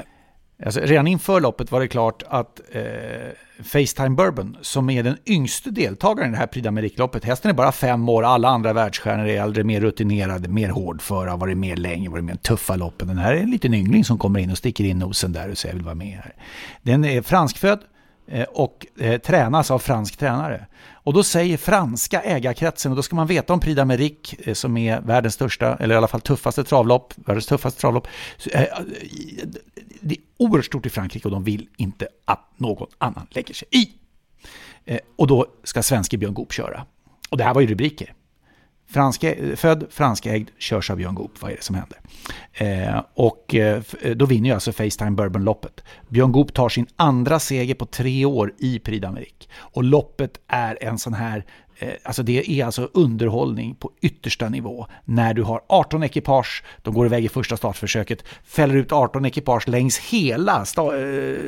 alltså, 0.64 0.80
redan 0.80 1.06
inför 1.06 1.40
loppet 1.40 1.72
var 1.72 1.80
det 1.80 1.88
klart 1.88 2.22
att 2.28 2.60
eh, 2.72 2.82
Facetime 3.62 4.10
Bourbon, 4.10 4.56
som 4.60 4.90
är 4.90 5.02
den 5.02 5.16
yngste 5.26 5.70
deltagaren 5.70 6.28
i 6.28 6.32
det 6.32 6.38
här 6.38 6.46
Prix 6.46 6.66
d'Amérique-loppet, 6.66 7.24
hästen 7.24 7.50
är 7.50 7.54
bara 7.54 7.72
fem 7.72 8.08
år, 8.08 8.22
alla 8.22 8.48
andra 8.48 8.72
världsstjärnor 8.72 9.26
är 9.26 9.42
äldre, 9.42 9.64
mer 9.64 9.80
rutinerade, 9.80 10.48
mer 10.48 10.68
hårdföra, 10.68 11.36
varit 11.36 11.56
med 11.56 11.78
länge, 11.78 12.08
varit 12.08 12.24
med 12.24 12.34
i 12.34 12.38
tuffa 12.38 12.76
loppen. 12.76 13.08
Den 13.08 13.18
här 13.18 13.34
är 13.34 13.40
en 13.40 13.50
liten 13.50 13.74
yngling 13.74 14.04
som 14.04 14.18
kommer 14.18 14.40
in 14.40 14.50
och 14.50 14.58
sticker 14.58 14.84
in 14.84 14.98
nosen 14.98 15.32
där 15.32 15.50
och 15.50 15.58
säger 15.58 15.72
jag 15.72 15.76
vill 15.76 15.84
vara 15.84 15.94
med 15.94 16.16
här. 16.16 16.34
Den 16.82 17.04
är 17.04 17.22
franskfödd, 17.22 17.78
eh, 18.26 18.46
och 18.48 18.86
eh, 18.98 19.20
tränas 19.20 19.70
av 19.70 19.78
fransk 19.78 20.16
tränare. 20.16 20.66
Och 21.04 21.12
då 21.12 21.22
säger 21.22 21.56
franska 21.56 22.20
ägarkretsen, 22.20 22.92
och 22.92 22.96
då 22.96 23.02
ska 23.02 23.16
man 23.16 23.26
veta 23.26 23.52
om 23.52 23.60
Prix 23.60 23.80
d'Amérique 23.80 24.48
eh, 24.48 24.54
som 24.54 24.76
är 24.76 25.00
världens 25.00 25.34
största, 25.34 25.76
eller 25.76 25.94
i 25.94 25.98
alla 25.98 26.08
fall 26.08 26.20
tuffaste 26.20 26.64
travlopp, 26.64 27.14
världens 27.16 27.46
tuffaste 27.46 27.80
travlopp. 27.80 28.06
Eh, 28.52 28.64
oerhört 30.42 30.64
stort 30.64 30.86
i 30.86 30.90
Frankrike 30.90 31.28
och 31.28 31.32
de 31.32 31.44
vill 31.44 31.68
inte 31.76 32.08
att 32.24 32.52
någon 32.56 32.88
annan 32.98 33.26
lägger 33.30 33.54
sig 33.54 33.68
i. 33.70 33.92
Eh, 34.84 34.98
och 35.16 35.26
då 35.26 35.46
ska 35.64 35.82
svenske 35.82 36.18
Björn 36.18 36.34
Goop 36.34 36.52
köra. 36.52 36.86
Och 37.30 37.36
det 37.36 37.44
här 37.44 37.54
var 37.54 37.60
ju 37.60 37.66
rubriker. 37.66 38.14
Franska, 38.92 39.34
född, 39.56 39.84
franskägd, 39.90 40.48
körs 40.58 40.90
av 40.90 40.96
Björn 40.96 41.14
Goop. 41.14 41.42
Vad 41.42 41.50
är 41.52 41.56
det 41.56 41.62
som 41.62 41.74
händer? 41.74 41.98
Eh, 42.52 43.02
och 43.14 43.54
eh, 43.54 43.82
eh, 44.02 44.10
då 44.10 44.26
vinner 44.26 44.48
ju 44.48 44.54
alltså 44.54 44.72
Facetime 44.72 45.10
Bourbon-loppet. 45.10 45.80
Björn 46.08 46.32
Goop 46.32 46.54
tar 46.54 46.68
sin 46.68 46.86
andra 46.96 47.38
seger 47.38 47.74
på 47.74 47.86
tre 47.86 48.24
år 48.24 48.52
i 48.58 48.78
Prix 48.78 49.04
d'Amérique. 49.06 49.48
Och 49.58 49.84
loppet 49.84 50.30
är 50.48 50.78
en 50.80 50.98
sån 50.98 51.14
här, 51.14 51.44
eh, 51.78 51.88
alltså 52.04 52.22
det 52.22 52.50
är 52.50 52.64
alltså 52.64 52.88
underhållning 52.94 53.74
på 53.74 53.90
yttersta 54.00 54.48
nivå. 54.48 54.86
När 55.04 55.34
du 55.34 55.42
har 55.42 55.60
18 55.68 56.02
ekipage, 56.02 56.64
de 56.82 56.94
går 56.94 57.06
iväg 57.06 57.24
i 57.24 57.28
första 57.28 57.56
startförsöket, 57.56 58.24
fäller 58.44 58.74
ut 58.74 58.92
18 58.92 59.24
ekipage 59.24 59.68
längs 59.68 59.98
hela 59.98 60.64
sta- 60.64 60.94
eh, 60.94 61.38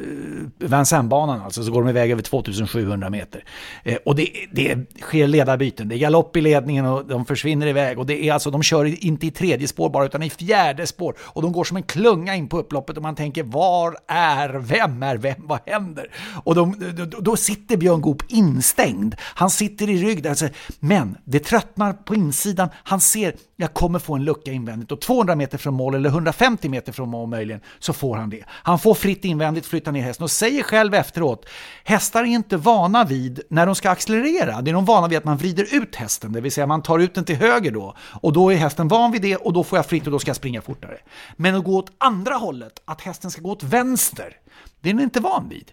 Vincennes-banan, 0.59 1.41
alltså 1.43 1.65
så 1.65 1.73
går 1.73 1.83
de 1.83 1.89
iväg 1.91 2.11
över 2.11 2.23
2700 2.23 3.11
meter. 3.11 3.45
Eh, 3.83 3.97
och 4.05 4.17
det, 4.17 4.29
det 4.53 4.79
sker 5.01 5.27
ledarbyten, 5.27 5.89
det 5.89 5.95
är 5.97 5.99
galopp 5.99 6.37
i 6.37 6.41
ledningen 6.41 6.87
och 6.87 7.07
de 7.07 7.25
försvinner 7.35 7.67
iväg. 7.67 7.99
Och 7.99 8.07
det 8.07 8.29
är 8.29 8.33
alltså, 8.33 8.51
de 8.51 8.63
kör 8.63 9.05
inte 9.05 9.27
i 9.27 9.31
tredje 9.31 9.69
spår 9.69 9.91
bara, 9.91 10.05
utan 10.05 10.23
i 10.23 10.31
fjärde 10.31 10.87
spår. 10.87 11.15
Och 11.21 11.43
de 11.43 11.53
går 11.53 11.65
som 11.65 11.77
en 11.77 11.83
klunga 11.83 12.35
in 12.35 12.49
på 12.49 12.59
upploppet 12.59 12.97
och 12.97 13.03
man 13.03 13.15
tänker, 13.15 13.43
var 13.43 13.97
är, 14.09 14.49
vem 14.49 15.03
är 15.03 15.17
vem, 15.17 15.35
vad 15.39 15.59
händer? 15.67 16.11
Och 16.45 16.55
de, 16.55 16.95
då, 16.97 17.21
då 17.21 17.37
sitter 17.37 17.77
Björn 17.77 18.01
Goop 18.01 18.23
instängd. 18.29 19.15
Han 19.21 19.51
sitter 19.51 19.91
i 19.91 19.97
rygg 19.97 20.23
där, 20.23 20.31
alltså, 20.31 20.49
men 20.81 21.17
det 21.25 21.39
tröttnar 21.39 21.93
på 21.93 22.15
insidan. 22.15 22.69
Han 22.75 23.01
ser, 23.01 23.35
jag 23.57 23.75
kommer 23.75 23.99
få 23.99 24.15
en 24.15 24.25
lucka 24.25 24.53
invändigt 24.53 24.93
och 24.93 25.01
200 25.01 25.37
meter 25.37 25.59
från 25.59 25.75
mål 25.75 25.95
eller 25.95 26.09
150 26.09 26.69
meter 26.69 26.93
från 26.93 27.09
mål 27.09 27.29
möjligen 27.29 27.61
så 27.79 27.93
får 27.93 28.17
han 28.17 28.31
det. 28.31 28.45
Han 28.49 28.79
får 28.79 28.95
fritt 28.95 29.25
invändigt 29.25 29.67
flytta 29.67 29.91
ner 29.91 30.03
hästen 30.03 30.25
och 30.25 30.31
säger 30.31 30.63
själv 30.63 30.95
efteråt, 30.95 31.47
hästar 31.85 32.21
är 32.21 32.27
inte 32.27 32.57
vana 32.57 33.05
vid 33.05 33.41
när 33.51 33.67
de 33.67 33.75
ska 33.75 33.91
accelerera. 33.91 34.63
Det 34.63 34.71
är 34.71 34.75
de 34.75 34.85
vana 34.85 35.09
vid 35.09 35.19
att 35.19 35.25
man 35.25 35.37
vrider 35.37 35.75
ut 35.75 35.97
hästen, 35.97 36.33
det 36.33 36.41
vill 36.41 36.53
säga 36.53 36.67
man 36.67 36.83
tar 36.83 36.99
ut 36.99 37.15
den 37.15 37.24
till 37.25 37.37
höger 37.37 37.71
då 37.71 37.97
och 38.23 38.33
då 38.33 38.53
är 38.53 38.57
hästen 38.57 38.89
van 38.89 39.13
vid 39.13 39.23
det 39.23 39.37
och 39.37 39.53
då 39.53 39.65
får 39.65 39.79
jag 39.79 39.87
fritt 39.87 40.07
och 40.07 40.13
då 40.13 40.19
ska 40.19 40.29
jag 40.29 40.37
springa 40.37 40.63
fortare. 40.63 40.99
Men 41.37 41.55
att 41.55 41.65
gå 41.65 41.77
åt 41.77 41.93
andra 41.99 42.35
hållet, 42.35 42.83
att 42.85 43.01
hästen 43.01 43.31
ska 43.31 43.43
gå 43.43 43.51
åt 43.51 43.63
vänster, 43.63 44.37
det 44.81 44.91
är 44.91 44.95
den 44.95 45.03
inte 45.03 45.21
van 45.21 45.49
vid. 45.49 45.73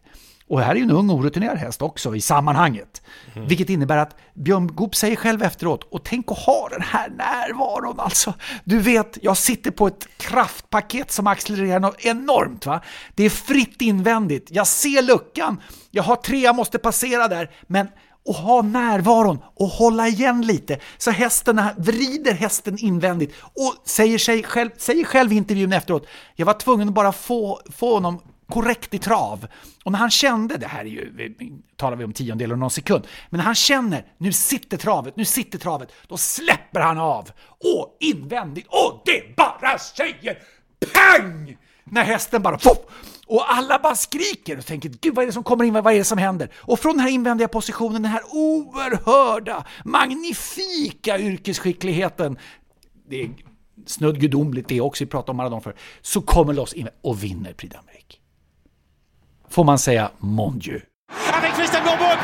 Och 0.52 0.62
här 0.62 0.72
är 0.72 0.76
ju 0.76 0.84
en 0.84 0.92
ung 0.92 1.10
orutinerad 1.10 1.58
häst 1.58 1.82
också 1.82 2.16
i 2.16 2.22
sammanhanget. 2.22 3.02
Vilket 3.36 3.70
innebär 3.70 3.98
att 3.98 4.16
Björn 4.34 4.68
Goop 4.68 4.96
säger 4.96 5.16
själv 5.16 5.44
efteråt, 5.44 5.84
och 5.92 6.04
tänk 6.04 6.32
att 6.32 6.38
ha 6.38 6.70
den 6.70 6.82
här 6.82 7.10
närvaron 7.10 8.00
alltså. 8.00 8.34
Du 8.64 8.80
vet, 8.80 9.18
jag 9.22 9.38
sitter 9.38 9.72
på 9.72 9.88
ett 9.88 10.08
kraftpaket 10.18 11.12
som 11.12 11.28
accelererar 11.28 11.80
något 11.80 12.06
enormt. 12.06 12.66
Va? 12.66 12.82
Det 13.16 13.24
är 13.24 13.30
fritt 13.30 13.82
invändigt, 13.82 14.48
jag 14.52 14.68
ser 14.68 15.02
luckan, 15.02 15.62
jag 15.92 16.04
har 16.04 16.16
tre 16.16 16.40
jag 16.40 16.56
måste 16.56 16.78
passera 16.78 17.28
där, 17.28 17.52
men 17.68 17.88
och 18.26 18.36
ha 18.36 18.62
närvaron 18.62 19.40
och 19.56 19.68
hålla 19.68 20.08
igen 20.08 20.42
lite. 20.42 20.80
Så 20.98 21.12
hästen 21.12 21.62
vrider 21.78 22.34
hästen 22.34 22.78
invändigt 22.78 23.36
och 23.42 23.76
säger, 23.86 24.18
sig 24.18 24.44
själv, 24.44 24.70
säger 24.78 25.04
själv 25.04 25.34
i 25.34 25.36
intervjun 25.36 25.74
efteråt, 25.74 26.08
jag 26.36 26.46
var 26.46 26.54
tvungen 26.54 26.88
att 26.88 26.94
bara 26.94 27.12
få, 27.12 27.62
få 27.70 27.94
honom 27.94 28.22
korrekt 28.50 28.94
i 28.94 29.00
trav. 29.00 29.48
Och 29.84 29.92
när 29.92 30.00
han 30.00 30.12
kände, 30.12 30.58
det 30.58 30.68
här 30.68 30.82
är 30.82 30.90
ju, 30.90 31.36
talar 31.76 31.98
vi 31.98 32.04
om 32.04 32.14
tiondelar 32.14 32.54
av 32.54 32.60
någon 32.60 32.72
sekund, 32.72 33.08
men 33.30 33.38
när 33.38 33.46
han 33.46 33.56
känner, 33.56 34.06
nu 34.18 34.34
sitter 34.34 34.78
travet, 34.78 35.16
nu 35.16 35.26
sitter 35.26 35.60
travet, 35.60 35.90
då 36.08 36.18
släpper 36.18 36.80
han 36.80 36.98
av. 36.98 37.30
Och 37.76 37.98
invändigt, 38.00 38.68
och 38.68 39.02
det 39.06 39.36
bara 39.36 39.78
säger 39.78 40.38
pang! 40.94 41.58
När 41.84 42.04
hästen 42.04 42.42
bara 42.42 42.58
Fuff! 42.58 42.78
Och 43.32 43.54
alla 43.54 43.80
bara 43.80 43.96
skriker 43.96 44.58
och 44.58 44.66
tänker, 44.66 44.90
gud 44.90 45.16
vad 45.16 45.24
är 45.24 45.28
det 45.28 45.34
som 45.34 45.44
kommer 45.44 45.64
in, 45.64 45.74
vad 45.74 45.94
är 45.94 45.98
det 45.98 46.04
som 46.04 46.18
händer? 46.18 46.50
Och 46.56 46.80
från 46.80 46.92
den 46.92 47.00
här 47.00 47.12
invändiga 47.12 47.48
positionen, 47.48 48.02
den 48.02 48.12
här 48.12 48.22
oerhörda, 48.32 49.66
magnifika 49.86 51.20
yrkesskickligheten, 51.20 52.38
det 53.10 53.22
är 53.22 53.30
snudd 53.86 54.20
gudomligt 54.20 54.68
det 54.68 54.82
också, 54.82 55.04
vi 55.04 55.10
pratar 55.10 55.34
om 55.34 55.38
Maradona 55.38 55.62
för, 55.62 55.76
så 56.02 56.22
kommer 56.22 56.54
loss 56.54 56.74
in 56.74 56.90
och 57.02 57.24
vinner 57.24 57.54
Prix 57.54 57.76
d'Amérique. 57.76 58.18
Får 59.50 59.64
man 59.64 59.80
säga 59.80 60.12
mon 60.20 60.60
Dieu. 60.60 60.82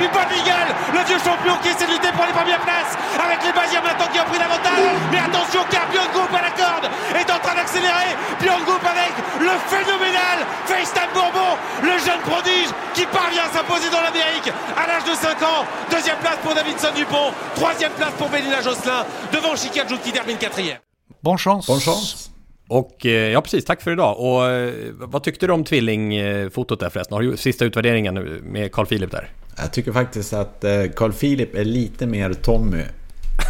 Paul 0.06 0.30
Miguel, 0.30 0.70
le 0.94 1.02
vieux 1.10 1.18
champion 1.18 1.58
qui 1.66 1.74
essaie 1.74 1.90
de 1.90 1.98
lutter 1.98 2.14
pour 2.14 2.30
les 2.30 2.36
premières 2.38 2.62
places 2.62 2.94
avec 3.18 3.42
les 3.42 3.54
Basiens 3.54 3.82
maintenant 3.82 4.06
qui 4.14 4.22
ont 4.22 4.30
pris 4.30 4.38
l'avantage. 4.38 4.86
Mais 5.10 5.18
attention 5.18 5.66
car 5.74 5.90
Björn 5.90 6.30
à 6.38 6.42
la 6.46 6.54
corde 6.54 6.86
est 7.18 7.30
en 7.34 7.40
train 7.42 7.56
d'accélérer. 7.58 8.14
Björn 8.38 8.62
Goop 8.62 8.86
avec 8.86 9.14
le 9.42 9.54
phénoménal 9.66 10.38
FaceTime 10.70 11.12
Bourbon, 11.18 11.58
le 11.82 11.98
jeune 11.98 12.22
prodige 12.30 12.70
qui 12.94 13.10
parvient 13.10 13.50
à 13.50 13.50
s'imposer 13.50 13.90
dans 13.90 14.06
l'Amérique 14.06 14.54
à 14.78 14.86
l'âge 14.86 15.06
de 15.10 15.16
5 15.18 15.42
ans. 15.42 15.66
Deuxième 15.90 16.22
place 16.22 16.38
pour 16.46 16.54
Davidson 16.54 16.94
Dupont, 16.94 17.34
troisième 17.58 17.94
place 17.98 18.14
pour 18.22 18.30
Bélina 18.30 18.62
Josselin 18.62 19.02
devant 19.34 19.56
Chikadjou 19.58 19.98
qui 19.98 20.14
termine 20.14 20.38
quatrième. 20.38 20.78
Bonne 21.24 21.42
chance. 21.42 21.66
Bonne 21.66 21.82
chance. 21.82 22.30
Och 22.70 23.06
eh, 23.06 23.32
ja, 23.32 23.42
precis. 23.42 23.66
Tack 23.66 23.82
för 23.82 23.92
idag. 23.92 24.20
Och 24.20 24.46
eh, 24.46 24.74
vad 24.94 25.24
tyckte 25.24 25.48
du 25.48 25.54
om 25.54 25.64
tvillingfotot 25.64 26.80
där 26.80 26.90
förresten? 26.90 27.16
Har 27.16 27.22
du 27.22 27.38
sista 27.38 27.66
utvärderingen 27.66 28.14
nu 28.14 28.42
med 28.44 28.72
Carl 28.72 28.86
Philip 28.86 29.12
där? 29.12 29.30
Jag 29.60 29.74
tycker 29.74 29.92
faktiskt 29.92 30.34
att 30.34 30.64
eh, 30.64 30.84
Carl 30.96 31.14
Philip 31.14 31.56
är 31.56 31.66
lite 31.66 32.06
mer 32.08 32.34
Tommy 32.34 32.84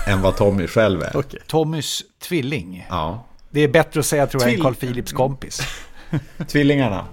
än 0.07 0.21
vad 0.21 0.35
Tommy 0.35 0.67
själv 0.67 1.03
är. 1.03 1.17
Okay. 1.17 1.39
Tommys 1.47 2.03
tvilling. 2.19 2.85
Ja. 2.89 3.25
Det 3.49 3.61
är 3.61 3.67
bättre 3.67 3.99
att 3.99 4.05
säga 4.05 4.27
tror 4.27 4.43
jag 4.43 4.53
än 4.53 4.61
Carl 4.61 4.75
Philips 4.75 5.11
kompis. 5.11 5.61
Tvillingarna. 6.47 7.05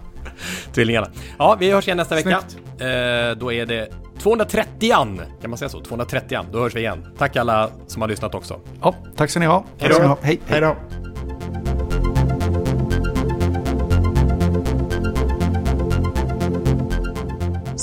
Tvillingarna. 0.73 1.09
Ja, 1.39 1.57
vi 1.61 1.71
hörs 1.71 1.87
igen 1.87 1.97
nästa 1.97 2.15
vecka. 2.15 2.43
Eh, 2.79 3.37
då 3.37 3.53
är 3.53 3.67
det 3.67 3.89
230 4.19 4.93
an 4.93 5.21
kan 5.41 5.51
man 5.51 5.59
säga 5.59 5.69
så? 5.69 5.81
230 5.81 6.39
an. 6.39 6.47
Då 6.53 6.61
hörs 6.61 6.75
vi 6.75 6.81
igen. 6.81 7.07
Tack 7.19 7.37
alla 7.37 7.71
som 7.87 8.03
har 8.03 8.09
lyssnat 8.09 8.35
också. 8.35 8.61
Ja, 8.81 8.95
tack 9.17 9.31
ska 9.31 9.41
ni 9.41 9.47
ha. 9.47 9.65
Hej 9.79 9.91
då. 9.91 10.19
Hej. 10.23 10.41
Hej 10.47 10.61
då. 10.61 10.77